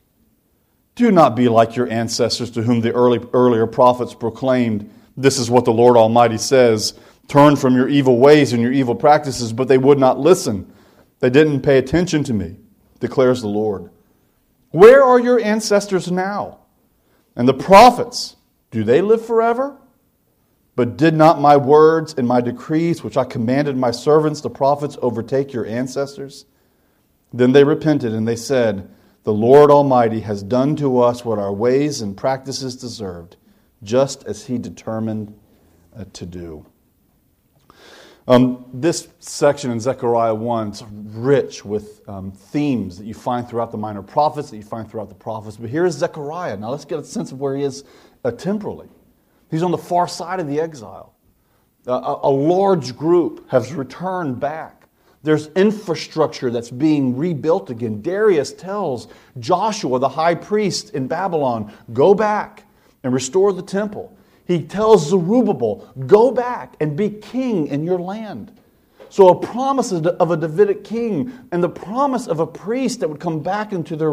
Do 0.97 1.11
not 1.11 1.35
be 1.35 1.47
like 1.47 1.75
your 1.75 1.87
ancestors 1.89 2.49
to 2.51 2.63
whom 2.63 2.81
the 2.81 2.91
early, 2.91 3.21
earlier 3.31 3.67
prophets 3.67 4.15
proclaimed 4.15 4.91
this 5.15 5.37
is 5.37 5.49
what 5.49 5.63
the 5.63 5.71
Lord 5.71 5.95
Almighty 5.95 6.39
says 6.39 6.99
Turn 7.27 7.55
from 7.55 7.75
your 7.75 7.87
evil 7.87 8.17
ways 8.17 8.51
and 8.51 8.61
your 8.61 8.71
evil 8.71 8.95
practices, 8.95 9.53
but 9.53 9.67
they 9.67 9.77
would 9.77 9.99
not 9.99 10.17
listen. 10.17 10.73
They 11.19 11.29
didn't 11.29 11.61
pay 11.61 11.77
attention 11.77 12.23
to 12.23 12.33
me, 12.33 12.55
declares 12.99 13.41
the 13.41 13.47
Lord. 13.47 13.91
Where 14.71 15.03
are 15.03 15.19
your 15.19 15.39
ancestors 15.39 16.09
now? 16.09 16.59
And 17.35 17.47
the 17.47 17.53
prophets, 17.53 18.37
do 18.71 18.83
they 18.83 19.01
live 19.01 19.23
forever? 19.23 19.77
But 20.75 20.97
did 20.97 21.13
not 21.13 21.41
my 21.41 21.57
words 21.57 22.15
and 22.17 22.27
my 22.27 22.41
decrees, 22.41 23.03
which 23.03 23.17
I 23.17 23.23
commanded 23.23 23.77
my 23.77 23.91
servants, 23.91 24.41
the 24.41 24.49
prophets, 24.49 24.97
overtake 25.01 25.53
your 25.53 25.65
ancestors? 25.65 26.45
Then 27.33 27.51
they 27.51 27.63
repented 27.63 28.13
and 28.13 28.27
they 28.27 28.35
said, 28.35 28.89
The 29.27 29.33
Lord 29.33 29.71
Almighty 29.71 30.21
has 30.21 30.41
done 30.41 30.77
to 30.77 31.01
us 31.01 31.25
what 31.25 31.37
our 31.37 31.51
ways 31.51 31.99
and 31.99 32.15
practices 32.15 32.77
deserved 32.77 33.35
just 33.83 34.23
as 34.23 34.45
he 34.45 34.57
determined 34.57 35.37
uh, 35.93 36.05
to 36.13 36.25
do. 36.25 36.65
Um, 38.29 38.63
this 38.73 39.09
section 39.19 39.69
in 39.69 39.81
Zechariah 39.81 40.33
1 40.33 40.71
is 40.71 40.83
rich 40.89 41.65
with 41.65 42.07
um, 42.07 42.31
themes 42.31 42.97
that 42.99 43.05
you 43.05 43.13
find 43.13 43.49
throughout 43.49 43.73
the 43.73 43.77
minor 43.77 44.01
prophets, 44.01 44.49
that 44.49 44.55
you 44.55 44.63
find 44.63 44.89
throughout 44.89 45.09
the 45.09 45.15
prophets. 45.15 45.57
But 45.57 45.71
here 45.71 45.85
is 45.85 45.95
Zechariah. 45.95 46.55
Now 46.55 46.69
let's 46.69 46.85
get 46.85 46.97
a 46.97 47.03
sense 47.03 47.33
of 47.33 47.41
where 47.41 47.57
he 47.57 47.63
is 47.63 47.83
uh, 48.23 48.31
temporally. 48.31 48.87
He's 49.51 49.61
on 49.61 49.71
the 49.71 49.77
far 49.77 50.07
side 50.07 50.39
of 50.39 50.47
the 50.47 50.61
exile. 50.61 51.15
Uh, 51.85 52.15
a, 52.23 52.29
a 52.29 52.31
large 52.31 52.95
group 52.95 53.49
has 53.49 53.73
returned 53.73 54.39
back. 54.39 54.76
There's 55.27 55.47
infrastructure 55.57 56.49
that's 56.49 56.71
being 56.71 57.17
rebuilt 57.17 57.69
again. 57.69 58.01
Darius 58.01 58.53
tells 58.53 59.09
Joshua, 59.37 59.99
the 59.99 60.07
high 60.07 60.35
priest 60.35 60.91
in 60.91 61.09
Babylon, 61.09 61.73
go 61.91 62.15
back 62.15 62.63
and 63.03 63.13
restore 63.13 63.51
the 63.51 63.61
temple. 63.61 64.17
He 64.45 64.63
tells 64.63 65.09
Zerubbabel, 65.09 65.85
Go 66.07 66.31
back 66.31 66.77
and 66.79 66.95
be 66.95 67.09
king 67.09 67.67
in 67.67 67.83
your 67.83 67.99
land. 67.99 68.57
So, 69.09 69.27
a 69.27 69.35
promise 69.37 69.91
of 69.91 70.31
a 70.31 70.37
Davidic 70.37 70.85
king 70.85 71.33
and 71.51 71.61
the 71.61 71.67
promise 71.67 72.27
of 72.27 72.39
a 72.39 72.47
priest 72.47 73.01
that 73.01 73.09
would 73.09 73.19
come 73.19 73.41
back 73.43 73.73
into 73.73 73.97
their, 73.97 74.11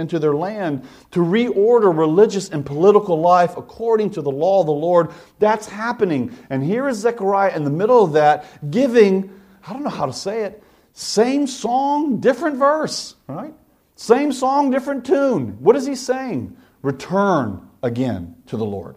into 0.00 0.18
their 0.18 0.34
land 0.34 0.84
to 1.12 1.20
reorder 1.20 1.96
religious 1.96 2.48
and 2.48 2.66
political 2.66 3.20
life 3.20 3.56
according 3.56 4.10
to 4.10 4.20
the 4.20 4.32
law 4.32 4.62
of 4.62 4.66
the 4.66 4.72
Lord, 4.72 5.12
that's 5.38 5.68
happening. 5.68 6.36
And 6.50 6.64
here 6.64 6.88
is 6.88 6.98
Zechariah 6.98 7.54
in 7.54 7.62
the 7.62 7.70
middle 7.70 8.02
of 8.02 8.14
that 8.14 8.72
giving, 8.72 9.39
I 9.66 9.72
don't 9.72 9.82
know 9.82 9.90
how 9.90 10.06
to 10.06 10.12
say 10.12 10.44
it, 10.44 10.62
same 10.92 11.46
song, 11.46 12.20
different 12.20 12.56
verse, 12.56 13.16
right? 13.26 13.54
Same 13.94 14.32
song, 14.32 14.70
different 14.70 15.04
tune. 15.04 15.56
What 15.60 15.76
is 15.76 15.86
he 15.86 15.94
saying? 15.94 16.56
Return, 16.82 17.68
again 17.82 18.34
to 18.46 18.56
the 18.56 18.64
Lord. 18.64 18.96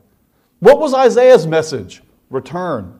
What 0.59 0.79
was 0.79 0.93
Isaiah's 0.93 1.45
message? 1.45 2.01
Return. 2.29 2.99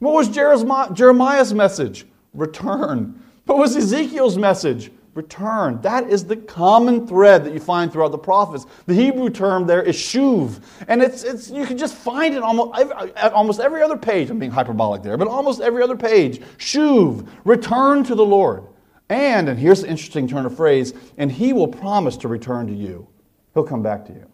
What 0.00 0.14
was 0.14 0.28
Jeremiah's 0.28 1.54
message? 1.54 2.06
Return. 2.34 3.22
What 3.46 3.58
was 3.58 3.76
Ezekiel's 3.76 4.36
message? 4.36 4.90
Return. 5.16 5.80
That 5.80 6.10
is 6.10 6.26
the 6.26 6.36
common 6.36 7.06
thread 7.06 7.42
that 7.44 7.54
you 7.54 7.58
find 7.58 7.90
throughout 7.90 8.12
the 8.12 8.18
prophets. 8.18 8.66
The 8.84 8.92
Hebrew 8.92 9.30
term 9.30 9.66
there 9.66 9.82
is 9.82 9.96
shuv, 9.96 10.62
and 10.88 11.02
it's, 11.02 11.24
it's 11.24 11.48
you 11.48 11.64
can 11.64 11.78
just 11.78 11.94
find 11.94 12.34
it 12.34 12.42
almost 12.42 12.92
almost 13.32 13.58
every 13.58 13.82
other 13.82 13.96
page. 13.96 14.28
I'm 14.28 14.38
being 14.38 14.52
hyperbolic 14.52 15.02
there, 15.02 15.16
but 15.16 15.26
almost 15.26 15.62
every 15.62 15.82
other 15.82 15.96
page. 15.96 16.40
Shuv, 16.58 17.26
return 17.44 18.04
to 18.04 18.14
the 18.14 18.24
Lord. 18.24 18.64
And, 19.08 19.48
and 19.48 19.58
here's 19.58 19.80
the 19.80 19.88
interesting 19.88 20.28
turn 20.28 20.44
of 20.44 20.54
phrase, 20.54 20.92
and 21.16 21.32
he 21.32 21.54
will 21.54 21.68
promise 21.68 22.18
to 22.18 22.28
return 22.28 22.66
to 22.66 22.74
you. 22.74 23.08
He'll 23.54 23.64
come 23.64 23.82
back 23.82 24.04
to 24.06 24.12
you. 24.12 24.26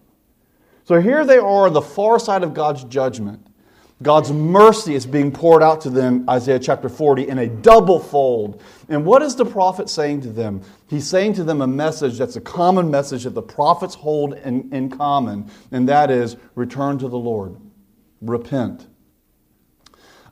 So 0.83 1.01
here 1.01 1.25
they 1.25 1.39
are 1.39 1.71
the 1.71 1.83
far 1.83 2.19
side 2.19 2.43
of 2.43 2.55
God's 2.55 2.83
judgment. 2.85 3.47
God's 4.03 4.33
mercy 4.33 4.95
is 4.95 5.07
being 5.07 5.31
poured 5.31 5.63
out 5.63 5.81
to 5.83 5.91
them, 5.91 6.29
Isaiah 6.29 6.59
chapter 6.59 6.89
40, 6.89 7.29
in 7.29 7.39
a 7.39 7.47
double 7.47 8.01
fold. 8.01 8.61
And 8.89 9.05
what 9.05 9.23
is 9.23 9.37
the 9.37 9.45
prophet 9.45 9.89
saying 9.89 10.23
to 10.23 10.31
them? 10.31 10.63
He's 10.89 11.07
saying 11.07 11.35
to 11.35 11.45
them 11.45 11.63
a 11.63 11.67
message 11.67 12.19
that's 12.19 12.37
a 12.37 12.41
common 12.41 12.91
message 12.91 13.25
that 13.25 13.35
the 13.35 13.43
prophets 13.43 13.95
hold 13.95 14.35
in, 14.35 14.73
in 14.73 14.91
common, 14.91 15.51
and 15.71 15.89
that 15.89 16.11
is 16.11 16.37
return 16.55 16.99
to 16.99 17.09
the 17.09 17.19
Lord, 17.19 17.57
repent. 18.21 18.87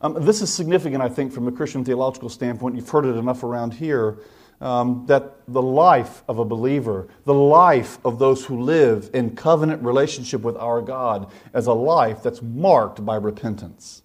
Um, 0.02 0.24
this 0.24 0.40
is 0.40 0.52
significant, 0.52 1.02
I 1.02 1.08
think, 1.08 1.32
from 1.32 1.46
a 1.46 1.52
Christian 1.52 1.84
theological 1.84 2.28
standpoint. 2.28 2.74
You've 2.76 2.88
heard 2.88 3.04
it 3.04 3.16
enough 3.16 3.42
around 3.44 3.74
here 3.74 4.18
um, 4.60 5.04
that 5.06 5.38
the 5.48 5.62
life 5.62 6.22
of 6.28 6.38
a 6.38 6.44
believer, 6.44 7.08
the 7.24 7.34
life 7.34 7.98
of 8.04 8.18
those 8.18 8.44
who 8.44 8.60
live 8.60 9.10
in 9.14 9.34
covenant 9.34 9.82
relationship 9.82 10.42
with 10.42 10.56
our 10.56 10.82
God, 10.82 11.30
is 11.54 11.66
a 11.66 11.72
life 11.72 12.22
that's 12.22 12.42
marked 12.42 13.04
by 13.04 13.16
repentance. 13.16 14.02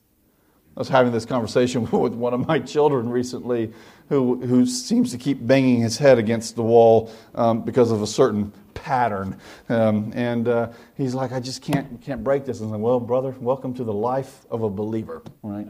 I 0.78 0.82
was 0.82 0.90
having 0.90 1.12
this 1.12 1.26
conversation 1.26 1.90
with 1.92 2.14
one 2.14 2.34
of 2.34 2.48
my 2.48 2.60
children 2.60 3.10
recently 3.10 3.74
who, 4.10 4.40
who 4.42 4.66
seems 4.66 5.12
to 5.12 5.18
keep 5.18 5.46
banging 5.46 5.82
his 5.82 5.98
head 5.98 6.20
against 6.20 6.56
the 6.56 6.64
wall 6.64 7.12
um, 7.34 7.62
because 7.62 7.92
of 7.92 8.02
a 8.02 8.08
certain 8.08 8.52
pattern. 8.74 9.40
Um, 9.68 10.12
and 10.16 10.48
uh, 10.48 10.72
he's 10.96 11.16
like, 11.16 11.32
I 11.32 11.40
just 11.40 11.62
can't, 11.62 12.02
can't 12.02 12.24
break 12.24 12.46
this. 12.46 12.60
And 12.60 12.68
I'm 12.68 12.74
like, 12.74 12.82
well, 12.82 13.00
brother, 13.00 13.36
welcome 13.40 13.74
to 13.76 13.84
the 13.84 13.94
life 13.94 14.46
of 14.52 14.64
a 14.64 14.70
believer, 14.70 15.24
right? 15.42 15.68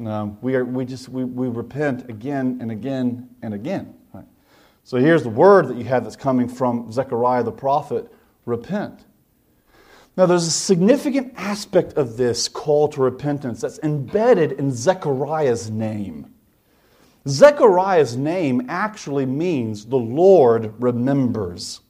Um, 0.00 0.38
we, 0.42 0.54
are, 0.56 0.64
we 0.64 0.84
just 0.84 1.08
we, 1.08 1.24
we 1.24 1.48
repent 1.48 2.10
again 2.10 2.58
and 2.60 2.70
again 2.70 3.30
and 3.42 3.54
again. 3.54 3.94
So 4.84 4.98
here's 4.98 5.22
the 5.22 5.28
word 5.28 5.68
that 5.68 5.76
you 5.76 5.84
have 5.84 6.04
that's 6.04 6.16
coming 6.16 6.48
from 6.48 6.90
Zechariah 6.90 7.42
the 7.42 7.52
prophet 7.52 8.12
repent. 8.44 9.04
Now, 10.16 10.26
there's 10.26 10.46
a 10.46 10.50
significant 10.50 11.32
aspect 11.36 11.94
of 11.94 12.18
this 12.18 12.46
call 12.48 12.88
to 12.88 13.00
repentance 13.00 13.62
that's 13.62 13.78
embedded 13.78 14.52
in 14.52 14.70
Zechariah's 14.70 15.70
name. 15.70 16.34
Zechariah's 17.26 18.16
name 18.16 18.66
actually 18.68 19.24
means 19.24 19.86
the 19.86 19.96
Lord 19.96 20.74
remembers. 20.82 21.80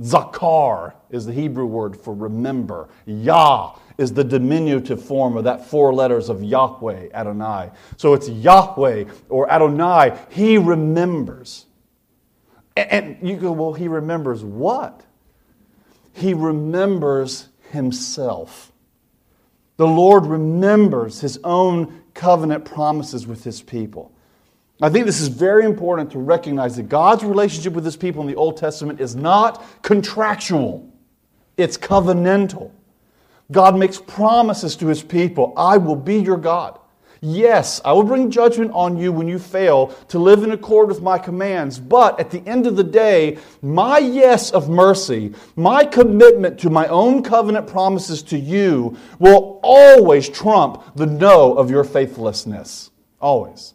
Zakar 0.00 0.94
is 1.10 1.26
the 1.26 1.32
Hebrew 1.32 1.66
word 1.66 1.94
for 1.94 2.14
remember. 2.14 2.88
Yah 3.04 3.76
is 3.98 4.14
the 4.14 4.24
diminutive 4.24 5.04
form 5.04 5.36
of 5.36 5.44
that 5.44 5.66
four 5.66 5.92
letters 5.92 6.30
of 6.30 6.42
Yahweh, 6.42 7.08
Adonai. 7.12 7.70
So 7.98 8.14
it's 8.14 8.30
Yahweh 8.30 9.04
or 9.28 9.50
Adonai. 9.50 10.18
He 10.30 10.56
remembers. 10.56 11.66
And 12.76 13.18
you 13.22 13.36
go, 13.36 13.52
well, 13.52 13.72
he 13.72 13.88
remembers 13.88 14.42
what? 14.42 15.04
He 16.12 16.34
remembers 16.34 17.48
himself. 17.70 18.72
The 19.76 19.86
Lord 19.86 20.26
remembers 20.26 21.20
his 21.20 21.38
own 21.44 22.02
covenant 22.14 22.64
promises 22.64 23.26
with 23.26 23.44
his 23.44 23.62
people. 23.62 24.12
I 24.80 24.88
think 24.88 25.06
this 25.06 25.20
is 25.20 25.28
very 25.28 25.64
important 25.64 26.10
to 26.12 26.18
recognize 26.18 26.76
that 26.76 26.88
God's 26.88 27.24
relationship 27.24 27.72
with 27.72 27.84
his 27.84 27.96
people 27.96 28.20
in 28.22 28.26
the 28.26 28.34
Old 28.34 28.56
Testament 28.56 29.00
is 29.00 29.14
not 29.14 29.64
contractual, 29.82 30.88
it's 31.56 31.78
covenantal. 31.78 32.72
God 33.50 33.76
makes 33.76 34.00
promises 34.00 34.76
to 34.76 34.86
his 34.86 35.02
people 35.02 35.52
I 35.56 35.76
will 35.76 35.96
be 35.96 36.16
your 36.16 36.38
God. 36.38 36.78
Yes, 37.24 37.80
I 37.84 37.92
will 37.92 38.02
bring 38.02 38.32
judgment 38.32 38.72
on 38.74 38.96
you 38.96 39.12
when 39.12 39.28
you 39.28 39.38
fail 39.38 39.94
to 40.08 40.18
live 40.18 40.42
in 40.42 40.50
accord 40.50 40.88
with 40.88 41.02
my 41.02 41.18
commands, 41.18 41.78
but 41.78 42.18
at 42.18 42.32
the 42.32 42.42
end 42.48 42.66
of 42.66 42.74
the 42.74 42.82
day, 42.82 43.38
my 43.62 43.98
yes 43.98 44.50
of 44.50 44.68
mercy, 44.68 45.32
my 45.54 45.84
commitment 45.84 46.58
to 46.58 46.68
my 46.68 46.88
own 46.88 47.22
covenant 47.22 47.68
promises 47.68 48.24
to 48.24 48.36
you 48.36 48.98
will 49.20 49.60
always 49.62 50.28
trump 50.28 50.96
the 50.96 51.06
no 51.06 51.54
of 51.54 51.70
your 51.70 51.84
faithlessness. 51.84 52.90
Always. 53.20 53.74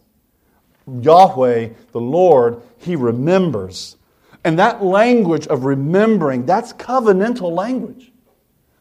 Yahweh, 0.86 1.70
the 1.92 2.00
Lord, 2.00 2.60
He 2.76 2.96
remembers. 2.96 3.96
And 4.44 4.58
that 4.58 4.84
language 4.84 5.46
of 5.46 5.64
remembering, 5.64 6.44
that's 6.44 6.74
covenantal 6.74 7.50
language. 7.50 8.12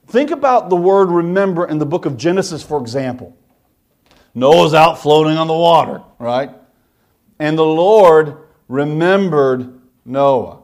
Think 0.08 0.32
about 0.32 0.70
the 0.70 0.76
word 0.76 1.10
remember 1.10 1.66
in 1.66 1.78
the 1.78 1.86
book 1.86 2.06
of 2.06 2.18
Genesis, 2.18 2.64
for 2.64 2.82
example. 2.82 3.38
Noah's 4.38 4.76
out 4.76 5.02
floating 5.02 5.36
on 5.36 5.48
the 5.48 5.54
water, 5.56 6.04
right? 6.20 6.52
And 7.40 7.58
the 7.58 7.66
Lord 7.66 8.38
remembered 8.68 9.82
Noah. 10.06 10.62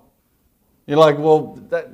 You're 0.86 1.00
like, 1.00 1.18
well, 1.18 1.56
that, 1.72 1.90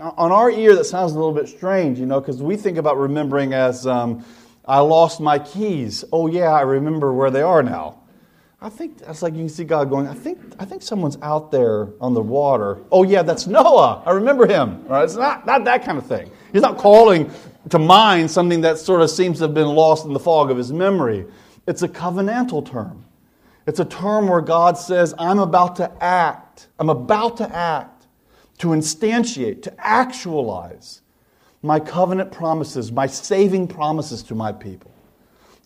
on 0.00 0.32
our 0.32 0.50
ear, 0.50 0.74
that 0.74 0.84
sounds 0.84 1.12
a 1.12 1.16
little 1.16 1.34
bit 1.34 1.46
strange, 1.46 1.98
you 1.98 2.06
know, 2.06 2.18
because 2.18 2.42
we 2.42 2.56
think 2.56 2.78
about 2.78 2.96
remembering 2.96 3.52
as 3.52 3.86
um, 3.86 4.24
I 4.64 4.78
lost 4.78 5.20
my 5.20 5.38
keys. 5.38 6.02
Oh, 6.12 6.28
yeah, 6.28 6.50
I 6.50 6.62
remember 6.62 7.12
where 7.12 7.30
they 7.30 7.42
are 7.42 7.62
now. 7.62 8.00
I 8.60 8.68
think 8.68 8.98
that's 8.98 9.22
like 9.22 9.34
you 9.34 9.40
can 9.40 9.48
see 9.48 9.62
God 9.62 9.88
going, 9.88 10.08
I 10.08 10.14
think, 10.14 10.40
I 10.58 10.64
think 10.64 10.82
someone's 10.82 11.16
out 11.22 11.52
there 11.52 11.90
on 12.00 12.12
the 12.12 12.20
water. 12.20 12.78
Oh, 12.90 13.04
yeah, 13.04 13.22
that's 13.22 13.46
Noah. 13.46 14.02
I 14.04 14.10
remember 14.10 14.48
him. 14.48 14.84
Right? 14.88 15.04
It's 15.04 15.14
not, 15.14 15.46
not 15.46 15.64
that 15.64 15.84
kind 15.84 15.96
of 15.96 16.06
thing. 16.06 16.28
He's 16.52 16.62
not 16.62 16.76
calling 16.76 17.30
to 17.70 17.78
mind 17.78 18.28
something 18.30 18.60
that 18.62 18.78
sort 18.78 19.00
of 19.00 19.10
seems 19.10 19.38
to 19.38 19.44
have 19.44 19.54
been 19.54 19.68
lost 19.68 20.06
in 20.06 20.12
the 20.12 20.18
fog 20.18 20.50
of 20.50 20.56
his 20.56 20.72
memory. 20.72 21.24
It's 21.68 21.82
a 21.82 21.88
covenantal 21.88 22.68
term. 22.68 23.04
It's 23.68 23.78
a 23.78 23.84
term 23.84 24.26
where 24.26 24.40
God 24.40 24.76
says, 24.76 25.14
I'm 25.18 25.38
about 25.38 25.76
to 25.76 25.92
act. 26.02 26.66
I'm 26.80 26.88
about 26.88 27.36
to 27.36 27.54
act, 27.54 28.06
to 28.58 28.68
instantiate, 28.68 29.62
to 29.62 29.74
actualize 29.78 31.02
my 31.62 31.78
covenant 31.78 32.32
promises, 32.32 32.90
my 32.90 33.06
saving 33.06 33.68
promises 33.68 34.22
to 34.24 34.34
my 34.34 34.50
people. 34.50 34.90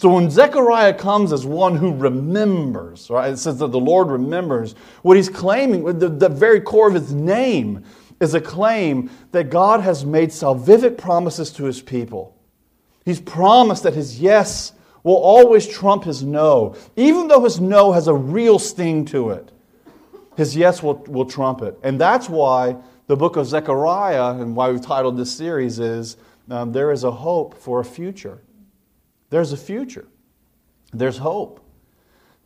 So 0.03 0.09
when 0.09 0.29
Zechariah 0.31 0.95
comes 0.95 1.33
as 1.33 1.47
one 1.47 1.77
who 1.77 1.95
remembers, 1.95 3.09
right, 3.09 3.33
it 3.33 3.37
says 3.37 3.61
that 3.61 3.69
the 3.69 3.79
Lord 3.79 4.09
remembers, 4.09 4.75
what 5.03 5.17
he's 5.17 5.29
claiming, 5.29 5.85
the, 5.85 6.09
the 6.09 6.29
very 6.29 6.61
core 6.61 6.89
of 6.89 6.95
his 6.95 7.13
name 7.13 7.85
is 8.19 8.35
a 8.35 8.41
claim 8.41 9.11
that 9.31 9.49
God 9.49 9.81
has 9.83 10.05
made 10.05 10.31
salvific 10.31 10.99
promises 10.99 11.53
to 11.53 11.67
his 11.67 11.81
people. 11.81 12.37
He's 13.05 13.21
promised 13.21 13.85
that 13.85 13.95
his 13.95 14.21
yes 14.21 14.73
will 15.05 15.19
always 15.19 15.69
trump 15.69 16.03
his 16.03 16.25
no, 16.25 16.75
even 16.97 17.29
though 17.29 17.45
his 17.45 17.61
no 17.61 17.93
has 17.93 18.09
a 18.09 18.15
real 18.15 18.59
sting 18.59 19.05
to 19.05 19.31
it. 19.31 19.53
His 20.37 20.57
yes 20.57 20.83
will, 20.83 20.97
will 21.07 21.27
trump 21.27 21.63
it. 21.63 21.79
And 21.85 22.01
that's 22.01 22.29
why 22.29 22.75
the 23.07 23.15
book 23.15 23.37
of 23.37 23.47
Zechariah, 23.47 24.41
and 24.41 24.57
why 24.57 24.69
we've 24.69 24.83
titled 24.83 25.17
this 25.17 25.33
series, 25.33 25.79
is 25.79 26.17
um, 26.51 26.73
There 26.73 26.91
is 26.91 27.05
a 27.05 27.11
Hope 27.13 27.57
for 27.57 27.79
a 27.79 27.85
Future. 27.85 28.41
There's 29.33 29.51
a 29.51 29.57
future, 29.57 30.07
there's 30.93 31.17
hope. 31.17 31.65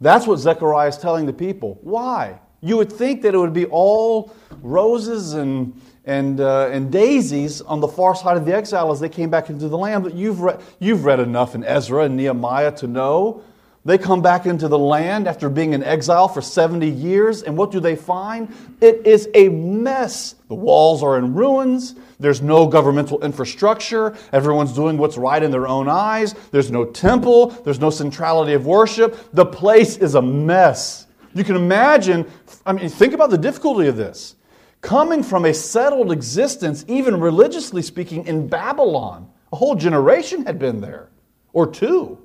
That's 0.00 0.24
what 0.24 0.36
Zechariah 0.36 0.90
is 0.90 0.96
telling 0.96 1.26
the 1.26 1.32
people. 1.32 1.80
Why? 1.82 2.38
You 2.60 2.76
would 2.76 2.92
think 2.92 3.22
that 3.22 3.34
it 3.34 3.38
would 3.38 3.52
be 3.52 3.66
all 3.66 4.32
roses 4.62 5.32
and, 5.32 5.80
and, 6.04 6.40
uh, 6.40 6.68
and 6.70 6.92
daisies 6.92 7.60
on 7.60 7.80
the 7.80 7.88
far 7.88 8.14
side 8.14 8.36
of 8.36 8.46
the 8.46 8.54
exile 8.54 8.92
as 8.92 9.00
they 9.00 9.08
came 9.08 9.30
back 9.30 9.50
into 9.50 9.68
the 9.68 9.76
land, 9.76 10.04
but 10.04 10.14
you've, 10.14 10.40
re- 10.40 10.58
you've 10.78 11.04
read 11.04 11.18
enough 11.18 11.56
in 11.56 11.64
Ezra 11.64 12.04
and 12.04 12.16
Nehemiah 12.16 12.70
to 12.76 12.86
know 12.86 13.42
they 13.84 13.98
come 13.98 14.22
back 14.22 14.46
into 14.46 14.68
the 14.68 14.78
land 14.78 15.26
after 15.26 15.48
being 15.48 15.72
in 15.72 15.82
exile 15.82 16.28
for 16.28 16.40
70 16.40 16.88
years, 16.88 17.42
and 17.42 17.56
what 17.56 17.72
do 17.72 17.80
they 17.80 17.96
find? 17.96 18.54
It 18.80 19.04
is 19.04 19.28
a 19.34 19.48
mess. 19.48 20.36
The 20.46 20.54
walls 20.54 21.02
are 21.02 21.18
in 21.18 21.34
ruins. 21.34 21.96
There's 22.18 22.40
no 22.40 22.66
governmental 22.66 23.22
infrastructure. 23.22 24.16
Everyone's 24.32 24.72
doing 24.72 24.96
what's 24.96 25.18
right 25.18 25.42
in 25.42 25.50
their 25.50 25.68
own 25.68 25.88
eyes. 25.88 26.34
There's 26.50 26.70
no 26.70 26.84
temple. 26.84 27.48
There's 27.48 27.80
no 27.80 27.90
centrality 27.90 28.54
of 28.54 28.66
worship. 28.66 29.32
The 29.32 29.46
place 29.46 29.98
is 29.98 30.14
a 30.14 30.22
mess. 30.22 31.06
You 31.34 31.44
can 31.44 31.56
imagine, 31.56 32.30
I 32.64 32.72
mean, 32.72 32.88
think 32.88 33.12
about 33.12 33.30
the 33.30 33.38
difficulty 33.38 33.88
of 33.88 33.96
this. 33.96 34.36
Coming 34.80 35.22
from 35.22 35.44
a 35.44 35.52
settled 35.52 36.12
existence, 36.12 36.84
even 36.88 37.20
religiously 37.20 37.82
speaking, 37.82 38.26
in 38.26 38.48
Babylon, 38.48 39.30
a 39.52 39.56
whole 39.56 39.74
generation 39.74 40.46
had 40.46 40.58
been 40.58 40.80
there, 40.80 41.10
or 41.52 41.66
two. 41.66 42.18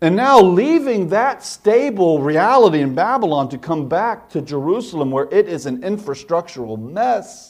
And 0.00 0.14
now 0.14 0.40
leaving 0.40 1.08
that 1.08 1.42
stable 1.42 2.20
reality 2.20 2.80
in 2.80 2.94
Babylon 2.94 3.48
to 3.48 3.58
come 3.58 3.88
back 3.88 4.28
to 4.30 4.40
Jerusalem 4.40 5.10
where 5.10 5.28
it 5.32 5.48
is 5.48 5.66
an 5.66 5.82
infrastructural 5.82 6.78
mess. 6.78 7.47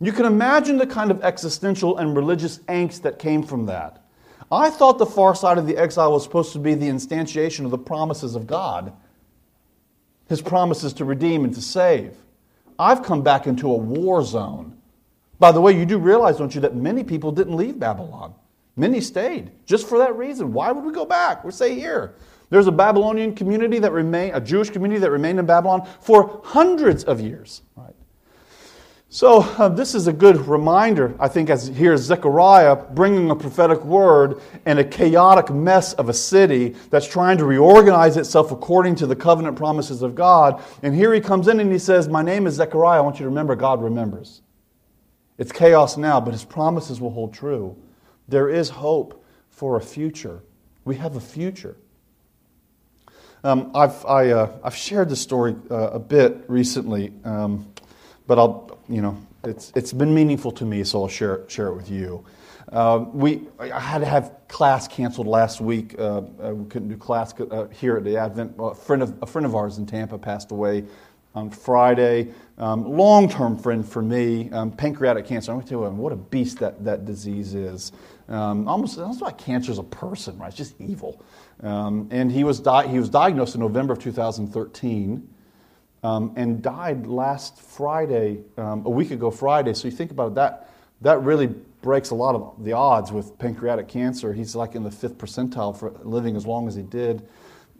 You 0.00 0.12
can 0.12 0.24
imagine 0.24 0.78
the 0.78 0.86
kind 0.86 1.10
of 1.10 1.22
existential 1.22 1.98
and 1.98 2.16
religious 2.16 2.58
angst 2.60 3.02
that 3.02 3.18
came 3.18 3.42
from 3.42 3.66
that. 3.66 4.02
I 4.50 4.70
thought 4.70 4.98
the 4.98 5.06
far 5.06 5.34
side 5.34 5.58
of 5.58 5.66
the 5.66 5.76
exile 5.76 6.12
was 6.12 6.24
supposed 6.24 6.52
to 6.54 6.58
be 6.58 6.74
the 6.74 6.88
instantiation 6.88 7.64
of 7.64 7.70
the 7.70 7.78
promises 7.78 8.34
of 8.34 8.46
God 8.46 8.92
his 10.30 10.40
promises 10.40 10.92
to 10.94 11.04
redeem 11.04 11.44
and 11.44 11.52
to 11.52 11.60
save. 11.60 12.16
I've 12.78 13.02
come 13.02 13.22
back 13.22 13.48
into 13.48 13.66
a 13.70 13.76
war 13.76 14.22
zone. 14.24 14.78
By 15.40 15.50
the 15.50 15.60
way, 15.60 15.76
you 15.76 15.84
do 15.84 15.98
realize, 15.98 16.38
don't 16.38 16.54
you, 16.54 16.60
that 16.60 16.76
many 16.76 17.02
people 17.02 17.32
didn't 17.32 17.56
leave 17.56 17.80
Babylon. 17.80 18.34
Many 18.76 19.00
stayed 19.00 19.50
just 19.66 19.88
for 19.88 19.98
that 19.98 20.16
reason. 20.16 20.52
Why 20.52 20.70
would 20.70 20.84
we 20.84 20.92
go 20.92 21.04
back? 21.04 21.44
We 21.44 21.50
stay 21.50 21.74
here. 21.74 22.14
There's 22.48 22.68
a 22.68 22.72
Babylonian 22.72 23.34
community 23.34 23.80
that 23.80 23.90
remained, 23.90 24.36
a 24.36 24.40
Jewish 24.40 24.70
community 24.70 25.00
that 25.00 25.10
remained 25.10 25.40
in 25.40 25.46
Babylon 25.46 25.86
for 26.00 26.40
hundreds 26.44 27.02
of 27.02 27.20
years. 27.20 27.62
Right? 27.74 27.94
So, 29.12 29.40
uh, 29.40 29.68
this 29.68 29.96
is 29.96 30.06
a 30.06 30.12
good 30.12 30.46
reminder, 30.46 31.16
I 31.18 31.26
think, 31.26 31.50
as 31.50 31.66
here's 31.66 32.02
Zechariah 32.02 32.76
bringing 32.76 33.28
a 33.32 33.34
prophetic 33.34 33.84
word 33.84 34.40
in 34.64 34.78
a 34.78 34.84
chaotic 34.84 35.50
mess 35.50 35.94
of 35.94 36.08
a 36.08 36.14
city 36.14 36.76
that's 36.90 37.08
trying 37.08 37.36
to 37.38 37.44
reorganize 37.44 38.16
itself 38.16 38.52
according 38.52 38.94
to 38.96 39.08
the 39.08 39.16
covenant 39.16 39.56
promises 39.56 40.02
of 40.02 40.14
God. 40.14 40.62
And 40.84 40.94
here 40.94 41.12
he 41.12 41.20
comes 41.20 41.48
in 41.48 41.58
and 41.58 41.72
he 41.72 41.78
says, 41.80 42.06
My 42.06 42.22
name 42.22 42.46
is 42.46 42.54
Zechariah. 42.54 42.98
I 42.98 43.00
want 43.00 43.16
you 43.16 43.24
to 43.24 43.30
remember 43.30 43.56
God 43.56 43.82
remembers. 43.82 44.42
It's 45.38 45.50
chaos 45.50 45.96
now, 45.96 46.20
but 46.20 46.30
his 46.30 46.44
promises 46.44 47.00
will 47.00 47.10
hold 47.10 47.34
true. 47.34 47.76
There 48.28 48.48
is 48.48 48.68
hope 48.68 49.24
for 49.48 49.76
a 49.76 49.80
future. 49.80 50.44
We 50.84 50.94
have 50.98 51.16
a 51.16 51.20
future. 51.20 51.76
Um, 53.42 53.72
I've, 53.74 54.04
I, 54.06 54.26
have 54.26 54.60
uh, 54.62 54.70
shared 54.70 55.08
this 55.08 55.20
story 55.20 55.56
uh, 55.68 55.90
a 55.90 55.98
bit 55.98 56.44
recently. 56.46 57.12
Um, 57.24 57.72
but 58.30 58.38
I'll, 58.38 58.78
you 58.88 59.02
know, 59.02 59.20
it's, 59.42 59.72
it's 59.74 59.92
been 59.92 60.14
meaningful 60.14 60.52
to 60.52 60.64
me, 60.64 60.84
so 60.84 61.02
I'll 61.02 61.08
share, 61.08 61.42
share 61.48 61.66
it 61.66 61.74
with 61.74 61.90
you. 61.90 62.24
Uh, 62.70 63.06
we, 63.12 63.48
I 63.58 63.80
had 63.80 63.98
to 63.98 64.06
have 64.06 64.32
class 64.46 64.86
canceled 64.86 65.26
last 65.26 65.60
week. 65.60 65.98
Uh, 65.98 66.22
uh 66.40 66.54
we 66.54 66.64
couldn't 66.70 66.90
do 66.90 66.96
class 66.96 67.34
uh, 67.40 67.66
here 67.72 67.96
at 67.96 68.04
the 68.04 68.16
Advent. 68.16 68.54
a, 68.56 68.72
friend 68.72 69.02
of, 69.02 69.20
a 69.20 69.26
friend 69.26 69.44
of 69.44 69.56
ours 69.56 69.78
in 69.78 69.86
Tampa 69.86 70.16
passed 70.16 70.52
away 70.52 70.84
on 71.34 71.50
Friday. 71.50 72.28
Um, 72.56 72.84
Long 72.96 73.28
term 73.28 73.58
friend 73.58 73.84
for 73.84 74.00
me, 74.00 74.48
um, 74.52 74.70
pancreatic 74.70 75.26
cancer. 75.26 75.50
I'm 75.50 75.56
going 75.56 75.66
to 75.66 75.70
tell 75.70 75.82
you 75.82 75.90
what 75.90 76.12
a 76.12 76.16
beast 76.16 76.60
that, 76.60 76.84
that 76.84 77.06
disease 77.06 77.56
is. 77.56 77.90
Um, 78.28 78.68
almost, 78.68 78.96
almost 78.96 79.22
like 79.22 79.38
cancer 79.38 79.72
is 79.72 79.78
a 79.78 79.82
person, 79.82 80.38
right? 80.38 80.46
It's 80.46 80.56
just 80.56 80.80
evil. 80.80 81.20
Um, 81.64 82.06
and 82.12 82.30
he 82.30 82.44
was, 82.44 82.60
di- 82.60 82.86
he 82.86 83.00
was 83.00 83.08
diagnosed 83.08 83.56
in 83.56 83.60
November 83.60 83.94
of 83.94 83.98
2013 83.98 85.28
um, 86.02 86.32
and 86.36 86.62
died 86.62 87.06
last 87.06 87.60
Friday, 87.60 88.40
um, 88.56 88.84
a 88.86 88.90
week 88.90 89.10
ago 89.10 89.30
Friday. 89.30 89.74
So 89.74 89.88
you 89.88 89.92
think 89.92 90.10
about 90.10 90.28
it, 90.28 90.34
that, 90.36 90.70
that 91.00 91.22
really 91.22 91.48
breaks 91.82 92.10
a 92.10 92.14
lot 92.14 92.34
of 92.34 92.64
the 92.64 92.72
odds 92.72 93.12
with 93.12 93.38
pancreatic 93.38 93.88
cancer. 93.88 94.32
He's 94.32 94.54
like 94.54 94.74
in 94.74 94.82
the 94.82 94.90
fifth 94.90 95.18
percentile 95.18 95.76
for 95.76 95.92
living 96.02 96.36
as 96.36 96.46
long 96.46 96.68
as 96.68 96.74
he 96.74 96.82
did. 96.82 97.26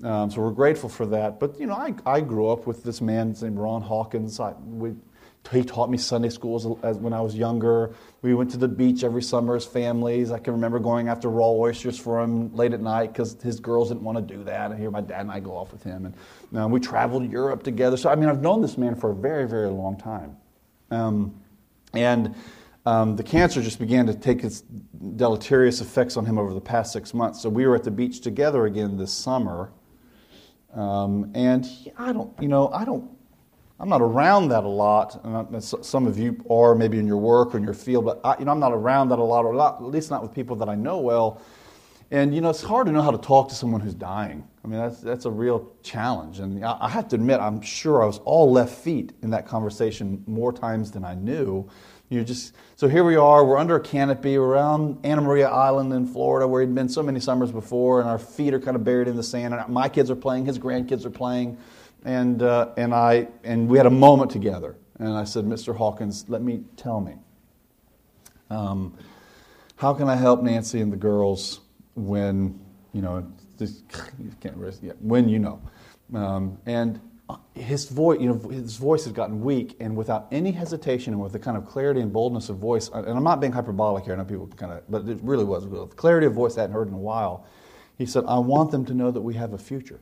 Um, 0.02 0.30
so 0.30 0.40
we're 0.40 0.50
grateful 0.52 0.88
for 0.88 1.04
that. 1.06 1.38
But, 1.38 1.60
you 1.60 1.66
know, 1.66 1.74
I, 1.74 1.94
I 2.06 2.20
grew 2.20 2.48
up 2.48 2.66
with 2.66 2.82
this 2.82 3.00
man 3.00 3.36
named 3.42 3.58
Ron 3.58 3.82
Hawkins. 3.82 4.40
I, 4.40 4.52
we, 4.52 4.94
he 5.50 5.64
taught 5.64 5.90
me 5.90 5.98
Sunday 5.98 6.28
school 6.28 6.56
as, 6.56 6.94
as, 6.96 6.98
when 6.98 7.12
I 7.12 7.20
was 7.20 7.34
younger. 7.34 7.94
We 8.22 8.34
went 8.34 8.50
to 8.52 8.56
the 8.56 8.68
beach 8.68 9.02
every 9.02 9.22
summer 9.22 9.56
as 9.56 9.64
families. 9.64 10.30
I 10.30 10.38
can 10.38 10.52
remember 10.52 10.78
going 10.78 11.08
after 11.08 11.28
raw 11.28 11.50
oysters 11.50 11.98
for 11.98 12.20
him 12.20 12.54
late 12.54 12.72
at 12.72 12.80
night 12.80 13.12
because 13.12 13.40
his 13.42 13.58
girls 13.58 13.88
didn't 13.88 14.02
want 14.02 14.16
to 14.18 14.36
do 14.36 14.44
that. 14.44 14.70
I 14.70 14.76
hear 14.76 14.90
my 14.90 15.00
dad 15.00 15.22
and 15.22 15.30
I 15.32 15.40
go 15.40 15.56
off 15.56 15.72
with 15.72 15.82
him. 15.82 16.06
And 16.06 16.62
uh, 16.62 16.68
we 16.68 16.78
traveled 16.78 17.30
Europe 17.30 17.62
together. 17.62 17.96
So, 17.96 18.10
I 18.10 18.14
mean, 18.14 18.28
I've 18.28 18.42
known 18.42 18.60
this 18.60 18.78
man 18.78 18.94
for 18.94 19.10
a 19.10 19.14
very, 19.14 19.48
very 19.48 19.70
long 19.70 19.96
time. 19.96 20.36
Um, 20.90 21.40
and 21.94 22.34
um, 22.86 23.16
the 23.16 23.22
cancer 23.22 23.60
just 23.60 23.78
began 23.78 24.06
to 24.06 24.14
take 24.14 24.44
its 24.44 24.60
deleterious 25.16 25.80
effects 25.80 26.16
on 26.16 26.26
him 26.26 26.38
over 26.38 26.54
the 26.54 26.60
past 26.60 26.92
six 26.92 27.12
months. 27.12 27.40
So 27.40 27.48
we 27.48 27.66
were 27.66 27.74
at 27.74 27.84
the 27.84 27.90
beach 27.90 28.20
together 28.20 28.66
again 28.66 28.96
this 28.96 29.12
summer. 29.12 29.72
Um, 30.74 31.32
and 31.34 31.66
I 31.98 32.12
don't, 32.12 32.32
you 32.40 32.48
know, 32.48 32.68
I 32.68 32.84
don't 32.84 33.10
I'm 33.80 33.88
not 33.88 34.02
around 34.02 34.48
that 34.50 34.64
a 34.64 34.68
lot. 34.68 35.20
And 35.24 35.64
some 35.64 36.06
of 36.06 36.18
you 36.18 36.36
are 36.50 36.74
maybe 36.74 36.98
in 36.98 37.06
your 37.06 37.16
work 37.16 37.54
or 37.54 37.58
in 37.58 37.64
your 37.64 37.74
field, 37.74 38.04
but 38.04 38.20
I, 38.22 38.38
you 38.38 38.44
know, 38.44 38.52
I'm 38.52 38.60
not 38.60 38.72
around 38.72 39.08
that 39.08 39.18
a 39.18 39.24
lot, 39.24 39.46
or 39.46 39.58
at 39.58 39.82
least 39.82 40.10
not 40.10 40.22
with 40.22 40.34
people 40.34 40.54
that 40.56 40.68
I 40.68 40.74
know 40.74 40.98
well. 40.98 41.40
And 42.10 42.34
you 42.34 42.40
know, 42.40 42.50
it's 42.50 42.62
hard 42.62 42.86
to 42.86 42.92
know 42.92 43.02
how 43.02 43.12
to 43.12 43.18
talk 43.18 43.48
to 43.48 43.54
someone 43.54 43.80
who's 43.80 43.94
dying. 43.94 44.46
I 44.62 44.68
mean, 44.68 44.80
that's, 44.80 45.00
that's 45.00 45.24
a 45.24 45.30
real 45.30 45.72
challenge. 45.82 46.40
And 46.40 46.62
I, 46.62 46.76
I 46.80 46.88
have 46.88 47.08
to 47.08 47.16
admit, 47.16 47.40
I'm 47.40 47.62
sure 47.62 48.02
I 48.02 48.06
was 48.06 48.18
all 48.24 48.52
left 48.52 48.74
feet 48.74 49.12
in 49.22 49.30
that 49.30 49.46
conversation 49.46 50.22
more 50.26 50.52
times 50.52 50.90
than 50.90 51.04
I 51.04 51.14
knew. 51.14 51.68
You 52.10 52.24
just 52.24 52.54
so 52.74 52.88
here 52.88 53.04
we 53.04 53.14
are. 53.14 53.44
We're 53.44 53.56
under 53.56 53.76
a 53.76 53.80
canopy 53.80 54.36
around 54.36 54.98
Anna 55.04 55.20
Maria 55.20 55.48
Island 55.48 55.92
in 55.92 56.06
Florida, 56.06 56.46
where 56.46 56.60
he'd 56.60 56.74
been 56.74 56.88
so 56.88 57.04
many 57.04 57.20
summers 57.20 57.52
before, 57.52 58.00
and 58.00 58.10
our 58.10 58.18
feet 58.18 58.52
are 58.52 58.58
kind 58.58 58.74
of 58.74 58.82
buried 58.82 59.06
in 59.06 59.14
the 59.14 59.22
sand. 59.22 59.54
And 59.54 59.68
my 59.68 59.88
kids 59.88 60.10
are 60.10 60.16
playing, 60.16 60.44
his 60.44 60.58
grandkids 60.58 61.04
are 61.04 61.10
playing 61.10 61.56
and, 62.04 62.42
uh, 62.42 62.70
and, 62.76 62.94
I, 62.94 63.28
and 63.44 63.68
we 63.68 63.76
had 63.76 63.86
a 63.86 63.90
moment 63.90 64.30
together. 64.30 64.76
And 64.98 65.14
I 65.14 65.24
said, 65.24 65.44
Mr. 65.44 65.74
Hawkins, 65.74 66.26
let 66.28 66.42
me 66.42 66.62
tell 66.76 67.00
me, 67.00 67.14
um, 68.50 68.96
how 69.76 69.94
can 69.94 70.08
I 70.08 70.16
help 70.16 70.42
Nancy 70.42 70.80
and 70.80 70.92
the 70.92 70.96
girls 70.96 71.60
when, 71.94 72.60
you 72.92 73.00
know, 73.00 73.26
this, 73.56 73.82
you 74.18 74.30
can't 74.40 74.56
risk, 74.56 74.80
yeah, 74.82 74.92
when 75.00 75.28
you 75.28 75.38
know. 75.38 75.62
Um, 76.14 76.58
and 76.66 77.00
his 77.54 77.88
voice, 77.88 78.20
you 78.20 78.28
know, 78.28 78.48
his 78.48 78.76
voice 78.76 79.04
had 79.04 79.14
gotten 79.14 79.40
weak, 79.40 79.76
and 79.80 79.96
without 79.96 80.26
any 80.32 80.50
hesitation 80.50 81.12
and 81.12 81.22
with 81.22 81.32
the 81.32 81.38
kind 81.38 81.56
of 81.56 81.66
clarity 81.66 82.00
and 82.00 82.12
boldness 82.12 82.48
of 82.48 82.56
voice, 82.56 82.90
and 82.92 83.06
I'm 83.06 83.22
not 83.22 83.40
being 83.40 83.52
hyperbolic 83.52 84.04
here, 84.04 84.14
I 84.14 84.16
know 84.16 84.24
people 84.24 84.48
kind 84.48 84.72
of, 84.72 84.82
but 84.90 85.08
it 85.08 85.18
really 85.22 85.44
was, 85.44 85.66
with 85.66 85.96
clarity 85.96 86.26
of 86.26 86.34
voice 86.34 86.58
I 86.58 86.62
hadn't 86.62 86.74
heard 86.74 86.88
in 86.88 86.94
a 86.94 86.98
while. 86.98 87.46
He 87.96 88.06
said, 88.06 88.24
I 88.26 88.38
want 88.38 88.70
them 88.70 88.84
to 88.86 88.94
know 88.94 89.10
that 89.10 89.20
we 89.20 89.34
have 89.34 89.52
a 89.52 89.58
future. 89.58 90.00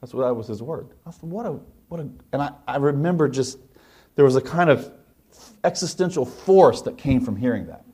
That's 0.00 0.14
what 0.14 0.26
that 0.26 0.34
was 0.34 0.46
his 0.46 0.62
word. 0.62 0.88
I 1.06 1.10
what 1.20 1.46
a, 1.46 1.58
what 1.88 2.00
a, 2.00 2.08
and 2.32 2.42
I, 2.42 2.52
I 2.66 2.76
remember 2.76 3.28
just, 3.28 3.58
there 4.14 4.24
was 4.24 4.36
a 4.36 4.40
kind 4.40 4.70
of 4.70 4.92
existential 5.64 6.24
force 6.24 6.82
that 6.82 6.98
came 6.98 7.20
from 7.20 7.36
hearing 7.36 7.66
that. 7.66 7.84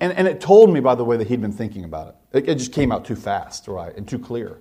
And, 0.00 0.12
and 0.12 0.26
it 0.26 0.40
told 0.40 0.72
me, 0.72 0.80
by 0.80 0.94
the 0.94 1.04
way, 1.04 1.16
that 1.16 1.28
he'd 1.28 1.40
been 1.40 1.52
thinking 1.52 1.84
about 1.84 2.08
it. 2.08 2.38
It, 2.38 2.48
it 2.50 2.54
just 2.56 2.72
came 2.72 2.90
out 2.90 3.04
too 3.04 3.16
fast, 3.16 3.68
right, 3.68 3.94
and 3.94 4.08
too 4.08 4.18
clear. 4.18 4.60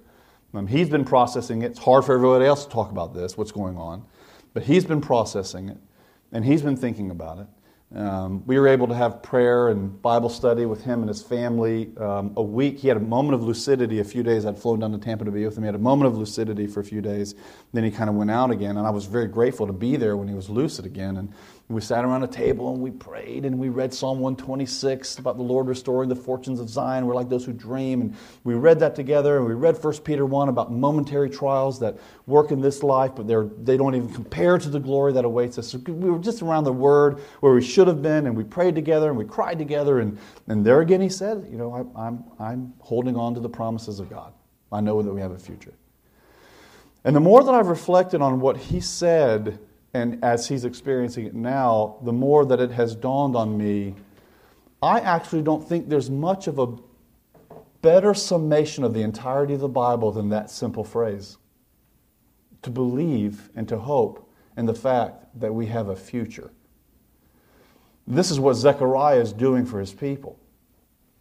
Um, 0.54 0.68
he's 0.68 0.90
been 0.90 1.06
processing 1.06 1.62
it. 1.64 1.72
It's 1.72 1.80
hard 1.80 2.06
for 2.06 2.14
everybody 2.14 2.46
else 2.46 2.66
to 2.66 2.72
talk 2.72 2.92
about 2.92 3.14
this, 3.14 3.38
what's 3.38 3.52
going 3.52 3.78
on. 3.78 4.06
But 4.54 4.64
he's 4.64 4.86
been 4.86 5.02
processing 5.02 5.70
it, 5.70 5.78
and 6.32 6.46
he's 6.46 6.62
been 6.62 6.78
thinking 6.78 7.10
about 7.10 7.40
it. 7.40 7.48
Um, 7.96 8.44
we 8.48 8.58
were 8.58 8.68
able 8.68 8.88
to 8.88 8.96
have 8.96 9.22
prayer 9.22 9.68
and 9.70 10.02
Bible 10.02 10.30
study 10.30 10.66
with 10.66 10.84
him 10.84 11.02
and 11.02 11.10
his 11.10 11.22
family 11.22 11.96
um, 11.98 12.34
a 12.36 12.42
week. 12.42 12.80
He 12.80 12.88
had 12.88 12.98
a 12.98 13.02
moment 13.02 13.36
of 13.36 13.44
lucidity 13.44 14.00
a 14.00 14.04
few 14.04 14.24
days. 14.24 14.48
I'd 14.48 14.58
flown 14.58 14.80
down 14.80 14.94
to 14.94 14.98
Tampa 14.98 15.26
to 15.26 15.32
be 15.32 15.46
with 15.46 15.56
him. 15.56 15.64
He 15.64 15.68
had 15.68 15.76
a 15.76 15.80
moment 15.80 16.08
of 16.08 16.18
lucidity 16.18 16.66
for 16.66 16.80
a 16.80 16.84
few 16.84 17.02
days. 17.02 17.36
Then 17.72 17.84
he 17.84 17.92
kind 17.92 18.10
of 18.10 18.16
went 18.16 18.32
out 18.32 18.50
again, 18.50 18.78
and 18.78 18.88
I 18.88 18.90
was 18.90 19.06
very 19.06 19.28
grateful 19.28 19.68
to 19.68 19.74
be 19.74 19.96
there 19.96 20.18
when 20.18 20.28
he 20.28 20.34
was 20.34 20.50
lucid 20.50 20.86
again. 20.86 21.18
And 21.18 21.34
we 21.70 21.80
sat 21.80 22.04
around 22.04 22.24
a 22.24 22.28
table 22.28 22.74
and 22.74 22.82
we 22.82 22.92
prayed 22.92 23.46
and 23.46 23.58
we 23.58 23.70
read 23.70 23.94
Psalm 23.94 24.20
126 24.20 25.18
about 25.18 25.38
the 25.38 25.44
Lord 25.44 25.68
restoring 25.68 26.10
the 26.10 26.16
fortunes 26.16 26.60
of 26.60 26.70
Zion. 26.70 27.06
We're 27.06 27.16
like 27.16 27.30
those 27.30 27.46
who 27.46 27.54
dream. 27.54 28.02
And 28.02 28.16
we 28.44 28.54
read 28.54 28.80
that 28.82 28.96
together. 28.96 29.38
And 29.38 29.46
we 29.46 29.54
read 29.54 29.82
1 29.82 29.98
Peter 30.00 30.26
1 30.26 30.50
about 30.50 30.74
momentary 30.74 31.30
trials 31.30 31.80
that 31.80 31.98
work 32.28 32.52
in 32.52 32.60
this 32.60 32.84
life, 32.84 33.12
but 33.16 33.28
they're, 33.28 33.46
they 33.46 33.78
don't 33.78 33.96
even 33.96 34.10
compare 34.14 34.58
to 34.58 34.70
the 34.70 34.80
glory 34.80 35.14
that 35.14 35.24
awaits 35.24 35.58
us. 35.58 35.70
So 35.70 35.78
we 35.78 36.10
were 36.12 36.20
just 36.20 36.42
around 36.42 36.66
the 36.66 36.74
Word 36.74 37.20
where 37.40 37.54
we 37.54 37.64
should 37.64 37.88
have 37.88 38.02
been. 38.02 38.28
And 38.28 38.36
we 38.36 38.44
prayed 38.44 38.76
together 38.76 39.08
and 39.08 39.18
we 39.18 39.26
cried 39.26 39.58
together. 39.58 40.00
And, 40.00 40.20
and 40.48 40.66
there 40.66 40.82
again, 40.82 41.00
he 41.00 41.10
said, 41.10 41.48
You 41.50 41.58
know, 41.58 41.74
I, 41.96 42.08
I'm, 42.08 42.26
I'm 42.40 42.74
holding 42.80 43.16
on 43.16 43.34
to 43.36 43.40
the 43.40 43.50
promises 43.50 44.02
of 44.02 44.10
God. 44.10 44.34
I 44.70 44.82
know 44.82 45.02
that 45.02 45.14
we 45.14 45.22
have 45.22 45.32
a 45.32 45.40
future. 45.40 45.74
And 47.06 47.16
the 47.16 47.22
more 47.22 47.42
that 47.44 47.54
I've 47.54 47.68
reflected 47.68 48.22
on 48.22 48.42
what 48.42 48.58
he 48.58 48.80
said, 48.82 49.60
and 49.94 50.24
as 50.24 50.48
he's 50.48 50.66
experiencing 50.66 51.26
it 51.26 51.36
now, 51.36 51.98
the 52.02 52.14
more 52.14 52.46
that 52.46 52.60
it 52.60 52.72
has 52.72 52.96
dawned 52.96 53.36
on 53.36 53.58
me, 53.58 53.96
I 54.82 55.00
actually 55.00 55.44
don't 55.44 55.68
think 55.68 55.88
there's 55.88 56.10
much 56.10 56.48
of 56.48 56.60
a 56.60 56.76
better 57.82 58.14
summation 58.14 58.84
of 58.84 58.94
the 58.94 59.02
entirety 59.02 59.54
of 59.54 59.60
the 59.60 59.70
Bible 59.70 60.12
than 60.12 60.30
that 60.30 60.50
simple 60.50 60.84
phrase 60.84 61.38
to 62.64 62.70
believe 62.70 63.50
and 63.56 63.68
to 63.68 63.78
hope 63.78 64.30
in 64.58 64.66
the 64.66 64.74
fact 64.74 65.40
that 65.40 65.54
we 65.54 65.68
have 65.68 65.90
a 65.90 65.96
future. 65.96 66.52
This 68.08 68.32
is 68.32 68.40
what 68.40 68.56
Zechariah 68.56 69.20
is 69.20 69.32
doing 69.32 69.66
for 69.66 69.80
his 69.80 69.94
people. 69.94 70.40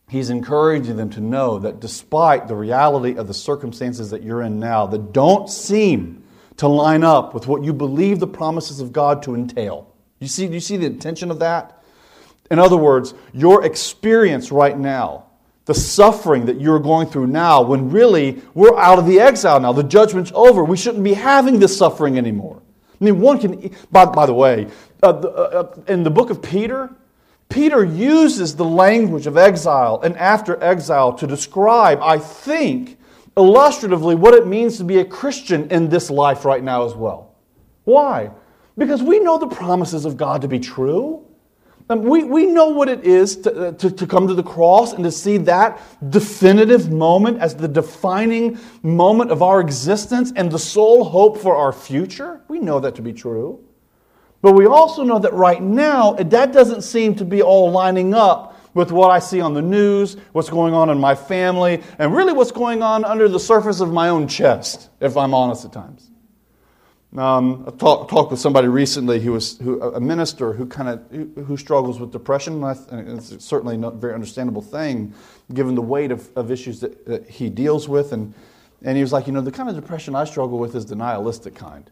He's 0.09 0.31
encouraging 0.31 0.97
them 0.97 1.11
to 1.11 1.21
know 1.21 1.59
that 1.61 1.81
despite 1.81 2.49
the 2.49 2.57
reality 2.57 3.17
of 3.17 3.29
the 3.29 3.35
circumstances 3.35 4.11
that 4.11 4.23
you're 4.23 4.43
in 4.43 4.59
now 4.59 4.87
that 4.87 5.13
don't 5.13 5.49
seem 5.49 6.22
to 6.57 6.69
line 6.69 7.05
up 7.05 7.35
with 7.35 7.47
what 7.47 7.65
you 7.65 7.73
believe 7.73 8.19
the 8.19 8.27
promises 8.27 8.81
of 8.81 8.93
God 8.93 9.23
to 9.25 9.35
entail. 9.35 9.93
You 10.19 10.29
see, 10.29 10.47
you 10.47 10.61
see 10.61 10.77
the 10.77 10.87
intention 10.87 11.31
of 11.31 11.39
that? 11.41 11.83
In 12.51 12.59
other 12.59 12.77
words, 12.77 13.15
your 13.33 13.65
experience 13.65 14.53
right 14.53 14.79
now, 14.79 15.27
the 15.65 15.75
suffering 15.75 16.47
that 16.47 16.61
you're 16.61 16.79
going 16.79 17.09
through 17.09 17.29
now, 17.29 17.63
when 17.63 17.91
really 17.91 18.43
we're 18.55 18.79
out 18.79 18.99
of 18.99 19.07
the 19.07 19.21
exile 19.21 19.59
now, 19.61 19.73
the 19.73 19.83
judgment's 19.83 20.33
over, 20.35 20.65
we 20.65 20.77
shouldn't 20.77 21.05
be 21.05 21.15
having 21.15 21.59
this 21.59 21.77
suffering 21.77 22.19
anymore. 22.19 22.61
I 23.01 23.05
mean, 23.05 23.21
one 23.21 23.39
can, 23.39 23.75
by, 23.91 24.05
by 24.05 24.27
the 24.27 24.35
way, 24.35 24.69
uh, 25.03 25.07
uh, 25.07 25.09
uh 25.09 25.81
in 25.89 26.03
the 26.03 26.11
book 26.11 26.31
of 26.31 26.43
Peter, 26.43 26.91
Peter 27.49 27.85
uses 27.85 28.57
the 28.57 28.65
language 28.65 29.27
of 29.27 29.37
exile 29.37 30.01
and 30.03 30.17
after 30.17 30.63
exile 30.63 31.13
to 31.15 31.27
describe, 31.27 32.01
I 32.01 32.19
think, 32.19 32.99
illustratively 33.37 34.15
what 34.15 34.35
it 34.35 34.47
means 34.47 34.79
to 34.79 34.85
be 34.85 34.99
a 34.99 35.05
Christian 35.05 35.71
in 35.71 35.89
this 35.89 36.11
life 36.11 36.45
right 36.45 36.63
now 36.63 36.85
as 36.85 36.95
well. 36.95 37.35
Why? 37.85 38.31
Because 38.77 39.03
we 39.03 39.21
know 39.21 39.39
the 39.39 39.47
promises 39.47 40.05
of 40.05 40.17
God 40.17 40.43
to 40.43 40.49
be 40.49 40.59
true. 40.59 41.27
And 41.89 42.05
we, 42.05 42.25
we 42.25 42.47
know 42.47 42.69
what 42.69 42.89
it 42.89 43.05
is 43.05 43.37
to, 43.39 43.69
uh, 43.69 43.73
to, 43.73 43.91
to 43.91 44.07
come 44.07 44.29
to 44.29 44.35
the 44.35 44.43
cross 44.43 44.93
and 44.93 45.05
to 45.05 45.11
see 45.11 45.37
that 45.39 45.81
definitive 46.11 46.91
moment 46.91 47.41
as 47.41 47.57
the 47.57 47.69
defining 47.69 48.59
moment 48.83 49.31
of 49.31 49.43
our 49.43 49.61
existence 49.61 50.33
and 50.37 50.51
the 50.51 50.59
sole 50.59 51.05
hope 51.05 51.39
for 51.39 51.57
our 51.57 51.73
future. 51.73 52.41
We 52.49 52.61
know 52.61 52.81
that 52.81 52.95
to 52.95 53.03
be 53.03 53.13
true. 53.13 53.63
But 54.43 54.53
we 54.53 54.67
also 54.67 55.03
know 55.03 55.19
that 55.19 55.35
right 55.35 55.63
now, 55.63 56.15
that 56.15 56.53
doesn't 56.53 56.83
seem 56.83 57.15
to 57.17 57.25
be 57.25 57.43
all 57.43 57.71
lining 57.71 58.15
up 58.15 58.52
with 58.75 58.91
what 58.91 59.11
I 59.11 59.19
see 59.19 59.41
on 59.41 59.55
the 59.55 59.63
news, 59.63 60.17
what's 60.33 60.51
going 60.51 60.75
on 60.75 60.91
in 60.91 60.99
my 60.99 61.15
family, 61.15 61.83
and 61.99 62.15
really 62.15 62.33
what's 62.33 62.53
going 62.53 62.83
on 62.83 63.05
under 63.05 63.29
the 63.29 63.41
surface 63.41 63.81
of 63.81 63.93
my 63.93 64.09
own 64.09 64.29
chest, 64.29 64.89
if 65.01 65.17
I'm 65.17 65.35
honest 65.35 65.65
at 65.65 65.73
times. 65.73 66.11
Um, 67.17 67.65
I 67.67 67.71
talked 67.73 68.11
talk 68.11 68.31
with 68.31 68.41
somebody 68.41 68.69
recently 68.69 69.21
who 69.21 69.33
was 69.33 69.59
who, 69.59 69.83
a 69.83 70.01
minister 70.01 70.55
who 70.55 70.65
kind 70.65 70.89
of 70.89 71.45
who, 71.47 71.59
struggles 71.59 72.01
with 72.01 72.11
depression. 72.11 72.65
And 72.65 73.19
it's 73.19 73.45
certainly 73.45 73.77
not 73.77 73.95
a 73.95 73.97
very 73.97 74.15
understandable 74.15 74.63
thing, 74.63 75.13
given 75.53 75.75
the 75.75 75.83
weight 75.83 76.11
of, 76.11 76.31
of 76.37 76.51
issues 76.51 76.81
that, 76.81 77.05
that 77.05 77.29
he 77.29 77.51
deals 77.51 77.87
with. 77.87 78.13
And, 78.13 78.33
and 78.81 78.97
he 78.97 79.03
was 79.03 79.13
like, 79.13 79.27
you 79.27 79.35
know, 79.35 79.43
the 79.43 79.53
kind 79.53 79.69
of 79.69 79.75
depression 79.75 80.15
I 80.15 80.25
struggle 80.25 80.59
with 80.59 80.75
is 80.75 80.87
the 80.87 80.97
nihilistic 80.97 81.55
kind. 81.55 81.91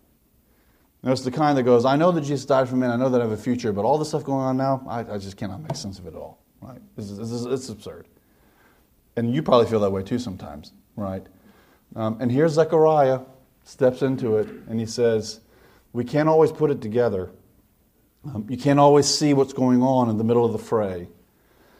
It's 1.02 1.22
the 1.22 1.30
kind 1.30 1.56
that 1.56 1.62
goes, 1.62 1.84
I 1.84 1.96
know 1.96 2.12
that 2.12 2.22
Jesus 2.22 2.44
died 2.44 2.68
for 2.68 2.76
me, 2.76 2.84
and 2.84 2.92
I 2.92 2.96
know 2.96 3.08
that 3.08 3.20
I 3.20 3.24
have 3.24 3.32
a 3.32 3.36
future, 3.42 3.72
but 3.72 3.84
all 3.84 3.96
the 3.96 4.04
stuff 4.04 4.22
going 4.24 4.40
on 4.40 4.56
now, 4.58 4.84
I, 4.86 5.00
I 5.00 5.18
just 5.18 5.36
cannot 5.36 5.62
make 5.62 5.74
sense 5.74 5.98
of 5.98 6.06
it 6.06 6.14
all. 6.14 6.38
Right? 6.60 6.80
This 6.96 7.10
is, 7.10 7.46
it's 7.46 7.68
absurd. 7.68 8.06
And 9.16 9.34
you 9.34 9.42
probably 9.42 9.66
feel 9.66 9.80
that 9.80 9.90
way 9.90 10.02
too 10.02 10.18
sometimes, 10.18 10.72
right? 10.96 11.26
Um, 11.96 12.18
and 12.20 12.30
here's 12.30 12.52
Zechariah 12.52 13.20
steps 13.64 14.02
into 14.02 14.36
it 14.36 14.48
and 14.68 14.78
he 14.78 14.86
says, 14.86 15.40
We 15.92 16.04
can't 16.04 16.28
always 16.28 16.52
put 16.52 16.70
it 16.70 16.80
together. 16.80 17.30
Um, 18.24 18.46
you 18.48 18.56
can't 18.56 18.78
always 18.78 19.06
see 19.06 19.32
what's 19.32 19.52
going 19.52 19.82
on 19.82 20.10
in 20.10 20.18
the 20.18 20.24
middle 20.24 20.44
of 20.44 20.52
the 20.52 20.58
fray. 20.58 21.08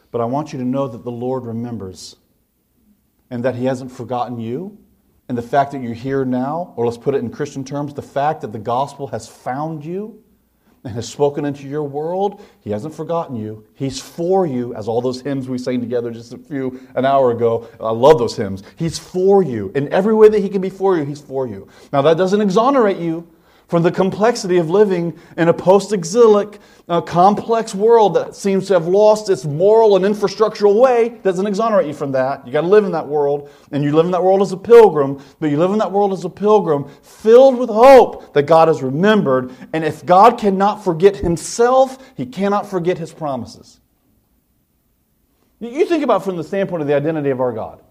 But 0.09 0.21
I 0.21 0.25
want 0.25 0.51
you 0.51 0.59
to 0.59 0.65
know 0.65 0.87
that 0.87 1.03
the 1.03 1.11
Lord 1.11 1.45
remembers 1.45 2.15
and 3.29 3.45
that 3.45 3.55
He 3.55 3.65
hasn't 3.65 3.91
forgotten 3.91 4.39
you. 4.39 4.77
And 5.29 5.37
the 5.37 5.43
fact 5.43 5.71
that 5.71 5.81
you're 5.81 5.93
here 5.93 6.25
now, 6.25 6.73
or 6.75 6.85
let's 6.85 6.97
put 6.97 7.15
it 7.15 7.19
in 7.19 7.29
Christian 7.29 7.63
terms, 7.63 7.93
the 7.93 8.01
fact 8.01 8.41
that 8.41 8.51
the 8.51 8.59
gospel 8.59 9.07
has 9.07 9.29
found 9.29 9.85
you 9.85 10.21
and 10.83 10.93
has 10.93 11.07
spoken 11.07 11.45
into 11.45 11.67
your 11.67 11.83
world, 11.83 12.41
He 12.61 12.71
hasn't 12.71 12.93
forgotten 12.93 13.35
you. 13.35 13.65
He's 13.75 13.99
for 13.99 14.45
you, 14.45 14.73
as 14.73 14.87
all 14.87 15.01
those 15.01 15.21
hymns 15.21 15.47
we 15.47 15.57
sang 15.57 15.79
together 15.79 16.11
just 16.11 16.33
a 16.33 16.37
few 16.37 16.87
an 16.95 17.05
hour 17.05 17.31
ago. 17.31 17.67
I 17.79 17.91
love 17.91 18.17
those 18.17 18.35
hymns. 18.35 18.63
He's 18.75 18.97
for 18.97 19.43
you. 19.43 19.71
In 19.75 19.91
every 19.93 20.13
way 20.13 20.29
that 20.29 20.39
He 20.39 20.49
can 20.49 20.61
be 20.61 20.69
for 20.69 20.97
you, 20.97 21.03
He's 21.03 21.21
for 21.21 21.47
you. 21.47 21.67
Now, 21.93 22.01
that 22.01 22.17
doesn't 22.17 22.41
exonerate 22.41 22.97
you 22.97 23.27
from 23.71 23.83
the 23.83 23.91
complexity 23.91 24.57
of 24.57 24.69
living 24.69 25.17
in 25.37 25.47
a 25.47 25.53
post 25.53 25.93
exilic, 25.93 26.59
uh, 26.89 26.99
complex 26.99 27.73
world 27.73 28.13
that 28.15 28.35
seems 28.35 28.67
to 28.67 28.73
have 28.73 28.85
lost 28.85 29.29
its 29.29 29.45
moral 29.45 29.95
and 29.95 30.03
infrastructural 30.03 30.77
way, 30.77 31.17
doesn't 31.23 31.47
exonerate 31.47 31.87
you 31.87 31.93
from 31.93 32.11
that. 32.11 32.45
You 32.45 32.51
got 32.51 32.61
to 32.61 32.67
live 32.67 32.83
in 32.83 32.91
that 32.91 33.07
world, 33.07 33.49
and 33.71 33.81
you 33.81 33.95
live 33.95 34.03
in 34.03 34.11
that 34.11 34.21
world 34.21 34.41
as 34.41 34.51
a 34.51 34.57
pilgrim, 34.57 35.23
but 35.39 35.49
you 35.49 35.57
live 35.57 35.71
in 35.71 35.77
that 35.77 35.89
world 35.89 36.11
as 36.11 36.25
a 36.25 36.29
pilgrim 36.29 36.89
filled 37.01 37.57
with 37.57 37.69
hope 37.69 38.33
that 38.33 38.43
God 38.43 38.67
has 38.67 38.83
remembered. 38.83 39.55
And 39.71 39.85
if 39.85 40.05
God 40.05 40.37
cannot 40.37 40.83
forget 40.83 41.15
himself, 41.15 41.97
he 42.17 42.25
cannot 42.25 42.69
forget 42.69 42.97
his 42.97 43.13
promises. 43.13 43.79
You 45.61 45.85
think 45.85 46.03
about 46.03 46.25
from 46.25 46.35
the 46.35 46.43
standpoint 46.43 46.81
of 46.81 46.89
the 46.89 46.95
identity 46.95 47.29
of 47.29 47.39
our 47.39 47.53
God, 47.53 47.81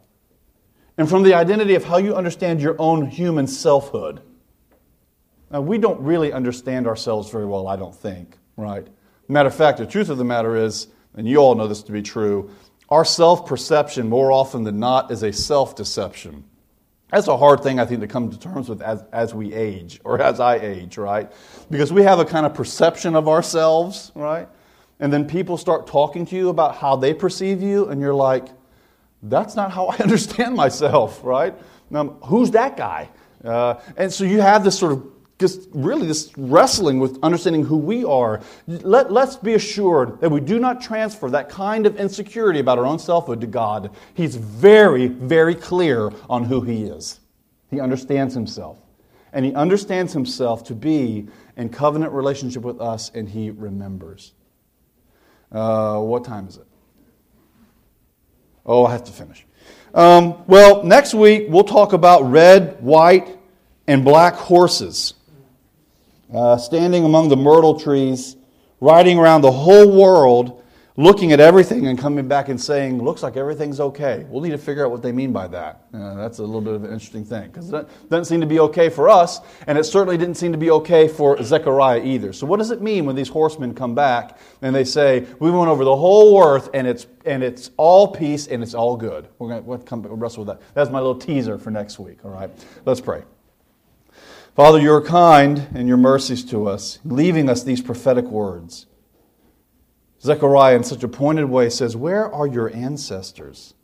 and 0.98 1.08
from 1.08 1.22
the 1.22 1.32
identity 1.32 1.74
of 1.74 1.84
how 1.84 1.96
you 1.96 2.14
understand 2.14 2.60
your 2.60 2.76
own 2.78 3.06
human 3.06 3.46
selfhood. 3.46 4.20
Now, 5.50 5.60
we 5.60 5.78
don't 5.78 6.00
really 6.00 6.32
understand 6.32 6.86
ourselves 6.86 7.30
very 7.30 7.46
well, 7.46 7.66
I 7.66 7.76
don't 7.76 7.94
think, 7.94 8.38
right? 8.56 8.86
Matter 9.28 9.48
of 9.48 9.54
fact, 9.54 9.78
the 9.78 9.86
truth 9.86 10.08
of 10.08 10.18
the 10.18 10.24
matter 10.24 10.56
is, 10.56 10.88
and 11.16 11.26
you 11.26 11.38
all 11.38 11.54
know 11.54 11.66
this 11.66 11.82
to 11.84 11.92
be 11.92 12.02
true, 12.02 12.50
our 12.88 13.04
self 13.04 13.46
perception, 13.46 14.08
more 14.08 14.32
often 14.32 14.64
than 14.64 14.78
not, 14.78 15.10
is 15.10 15.22
a 15.22 15.32
self 15.32 15.76
deception. 15.76 16.44
That's 17.10 17.26
a 17.26 17.36
hard 17.36 17.62
thing, 17.62 17.80
I 17.80 17.86
think, 17.86 18.00
to 18.00 18.06
come 18.06 18.30
to 18.30 18.38
terms 18.38 18.68
with 18.68 18.82
as, 18.82 19.04
as 19.12 19.34
we 19.34 19.52
age, 19.52 20.00
or 20.04 20.20
as 20.20 20.38
I 20.38 20.56
age, 20.56 20.96
right? 20.96 21.30
Because 21.68 21.92
we 21.92 22.02
have 22.02 22.20
a 22.20 22.24
kind 22.24 22.46
of 22.46 22.54
perception 22.54 23.16
of 23.16 23.28
ourselves, 23.28 24.12
right? 24.14 24.48
And 25.00 25.12
then 25.12 25.26
people 25.26 25.56
start 25.56 25.86
talking 25.86 26.26
to 26.26 26.36
you 26.36 26.50
about 26.50 26.76
how 26.76 26.94
they 26.96 27.14
perceive 27.14 27.62
you, 27.62 27.88
and 27.88 28.00
you're 28.00 28.14
like, 28.14 28.48
that's 29.22 29.56
not 29.56 29.72
how 29.72 29.86
I 29.86 29.96
understand 30.00 30.54
myself, 30.54 31.20
right? 31.24 31.54
Now, 31.90 32.18
who's 32.24 32.52
that 32.52 32.76
guy? 32.76 33.08
Uh, 33.44 33.80
and 33.96 34.12
so 34.12 34.24
you 34.24 34.40
have 34.40 34.62
this 34.62 34.78
sort 34.78 34.92
of 34.92 35.06
just 35.40 35.68
really 35.72 36.06
this 36.06 36.30
wrestling 36.36 37.00
with 37.00 37.18
understanding 37.22 37.64
who 37.64 37.78
we 37.78 38.04
are. 38.04 38.42
Let, 38.66 39.10
let's 39.10 39.36
be 39.36 39.54
assured 39.54 40.20
that 40.20 40.30
we 40.30 40.40
do 40.40 40.60
not 40.60 40.82
transfer 40.82 41.30
that 41.30 41.48
kind 41.48 41.86
of 41.86 41.96
insecurity 41.96 42.60
about 42.60 42.78
our 42.78 42.84
own 42.84 42.98
selfhood 42.98 43.40
to 43.40 43.46
God. 43.46 43.90
He's 44.14 44.36
very, 44.36 45.06
very 45.06 45.54
clear 45.54 46.12
on 46.28 46.44
who 46.44 46.60
He 46.60 46.84
is. 46.84 47.20
He 47.70 47.80
understands 47.80 48.34
Himself. 48.34 48.78
And 49.32 49.46
He 49.46 49.54
understands 49.54 50.12
Himself 50.12 50.64
to 50.64 50.74
be 50.74 51.26
in 51.56 51.70
covenant 51.70 52.12
relationship 52.12 52.62
with 52.62 52.80
us, 52.80 53.10
and 53.14 53.26
He 53.26 53.48
remembers. 53.48 54.34
Uh, 55.50 56.00
what 56.00 56.24
time 56.24 56.48
is 56.48 56.58
it? 56.58 56.66
Oh, 58.66 58.84
I 58.84 58.92
have 58.92 59.04
to 59.04 59.12
finish. 59.12 59.46
Um, 59.94 60.44
well, 60.46 60.84
next 60.84 61.14
week 61.14 61.46
we'll 61.48 61.64
talk 61.64 61.94
about 61.94 62.30
red, 62.30 62.80
white, 62.82 63.38
and 63.86 64.04
black 64.04 64.34
horses 64.34 65.14
uh, 66.34 66.56
standing 66.56 67.04
among 67.04 67.28
the 67.28 67.36
myrtle 67.36 67.78
trees, 67.78 68.36
riding 68.80 69.18
around 69.18 69.42
the 69.42 69.52
whole 69.52 69.90
world, 69.90 70.60
looking 70.96 71.32
at 71.32 71.40
everything 71.40 71.86
and 71.86 71.98
coming 71.98 72.28
back 72.28 72.50
and 72.50 72.60
saying, 72.60 73.02
looks 73.02 73.22
like 73.22 73.36
everything's 73.36 73.80
okay. 73.80 74.26
We'll 74.28 74.42
need 74.42 74.50
to 74.50 74.58
figure 74.58 74.84
out 74.84 74.90
what 74.90 75.02
they 75.02 75.12
mean 75.12 75.32
by 75.32 75.46
that. 75.48 75.86
Uh, 75.94 76.14
that's 76.14 76.38
a 76.38 76.42
little 76.42 76.60
bit 76.60 76.74
of 76.74 76.84
an 76.84 76.92
interesting 76.92 77.24
thing 77.24 77.48
because 77.48 77.72
it 77.72 77.88
doesn't 78.10 78.26
seem 78.26 78.40
to 78.40 78.46
be 78.46 78.60
okay 78.60 78.90
for 78.90 79.08
us, 79.08 79.40
and 79.66 79.78
it 79.78 79.84
certainly 79.84 80.18
didn't 80.18 80.34
seem 80.34 80.52
to 80.52 80.58
be 80.58 80.70
okay 80.70 81.08
for 81.08 81.42
Zechariah 81.42 82.04
either. 82.04 82.32
So, 82.32 82.46
what 82.46 82.58
does 82.58 82.70
it 82.70 82.82
mean 82.82 83.06
when 83.06 83.16
these 83.16 83.28
horsemen 83.28 83.74
come 83.74 83.94
back 83.94 84.38
and 84.60 84.74
they 84.74 84.84
say, 84.84 85.26
We 85.38 85.50
went 85.50 85.70
over 85.70 85.84
the 85.84 85.96
whole 85.96 86.42
earth 86.42 86.68
and 86.74 86.86
it's, 86.86 87.06
and 87.24 87.42
it's 87.42 87.70
all 87.76 88.08
peace 88.08 88.46
and 88.48 88.62
it's 88.62 88.74
all 88.74 88.96
good? 88.96 89.28
We're 89.38 89.60
going 89.60 89.86
to 90.02 90.08
wrestle 90.10 90.44
with 90.44 90.58
that. 90.58 90.74
That's 90.74 90.90
my 90.90 90.98
little 90.98 91.18
teaser 91.18 91.58
for 91.58 91.70
next 91.70 91.98
week, 91.98 92.24
all 92.24 92.30
right? 92.30 92.50
Let's 92.84 93.00
pray. 93.00 93.22
Father, 94.54 94.80
you're 94.80 95.00
kind 95.00 95.68
in 95.74 95.86
your 95.86 95.96
mercies 95.96 96.44
to 96.46 96.68
us, 96.68 96.98
leaving 97.04 97.48
us 97.48 97.62
these 97.62 97.80
prophetic 97.80 98.24
words. 98.24 98.86
Zechariah, 100.20 100.76
in 100.76 100.84
such 100.84 101.02
a 101.02 101.08
pointed 101.08 101.46
way, 101.46 101.70
says, 101.70 101.96
Where 101.96 102.30
are 102.32 102.46
your 102.46 102.74
ancestors? 102.74 103.74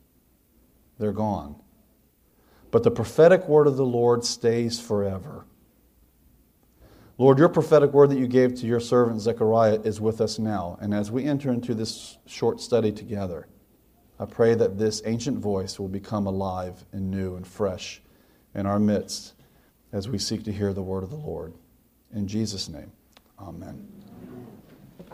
They're 0.98 1.12
gone. 1.12 1.56
But 2.70 2.82
the 2.82 2.90
prophetic 2.90 3.48
word 3.48 3.66
of 3.66 3.76
the 3.76 3.86
Lord 3.86 4.24
stays 4.24 4.80
forever. 4.80 5.46
Lord, 7.16 7.38
your 7.38 7.48
prophetic 7.48 7.92
word 7.92 8.10
that 8.10 8.18
you 8.18 8.26
gave 8.26 8.56
to 8.56 8.66
your 8.66 8.80
servant 8.80 9.20
Zechariah 9.20 9.80
is 9.84 10.00
with 10.00 10.20
us 10.20 10.38
now. 10.38 10.76
And 10.80 10.92
as 10.92 11.10
we 11.10 11.24
enter 11.24 11.50
into 11.50 11.74
this 11.74 12.18
short 12.26 12.60
study 12.60 12.92
together, 12.92 13.46
I 14.18 14.26
pray 14.26 14.54
that 14.54 14.78
this 14.78 15.00
ancient 15.06 15.38
voice 15.38 15.78
will 15.78 15.88
become 15.88 16.26
alive 16.26 16.84
and 16.92 17.10
new 17.10 17.36
and 17.36 17.46
fresh 17.46 18.02
in 18.54 18.66
our 18.66 18.78
midst 18.78 19.35
as 19.92 20.08
we 20.08 20.18
seek 20.18 20.44
to 20.44 20.52
hear 20.52 20.72
the 20.72 20.82
word 20.82 21.02
of 21.02 21.10
the 21.10 21.16
Lord. 21.16 21.54
In 22.14 22.28
Jesus' 22.28 22.68
name, 22.68 22.92
amen. 23.38 23.95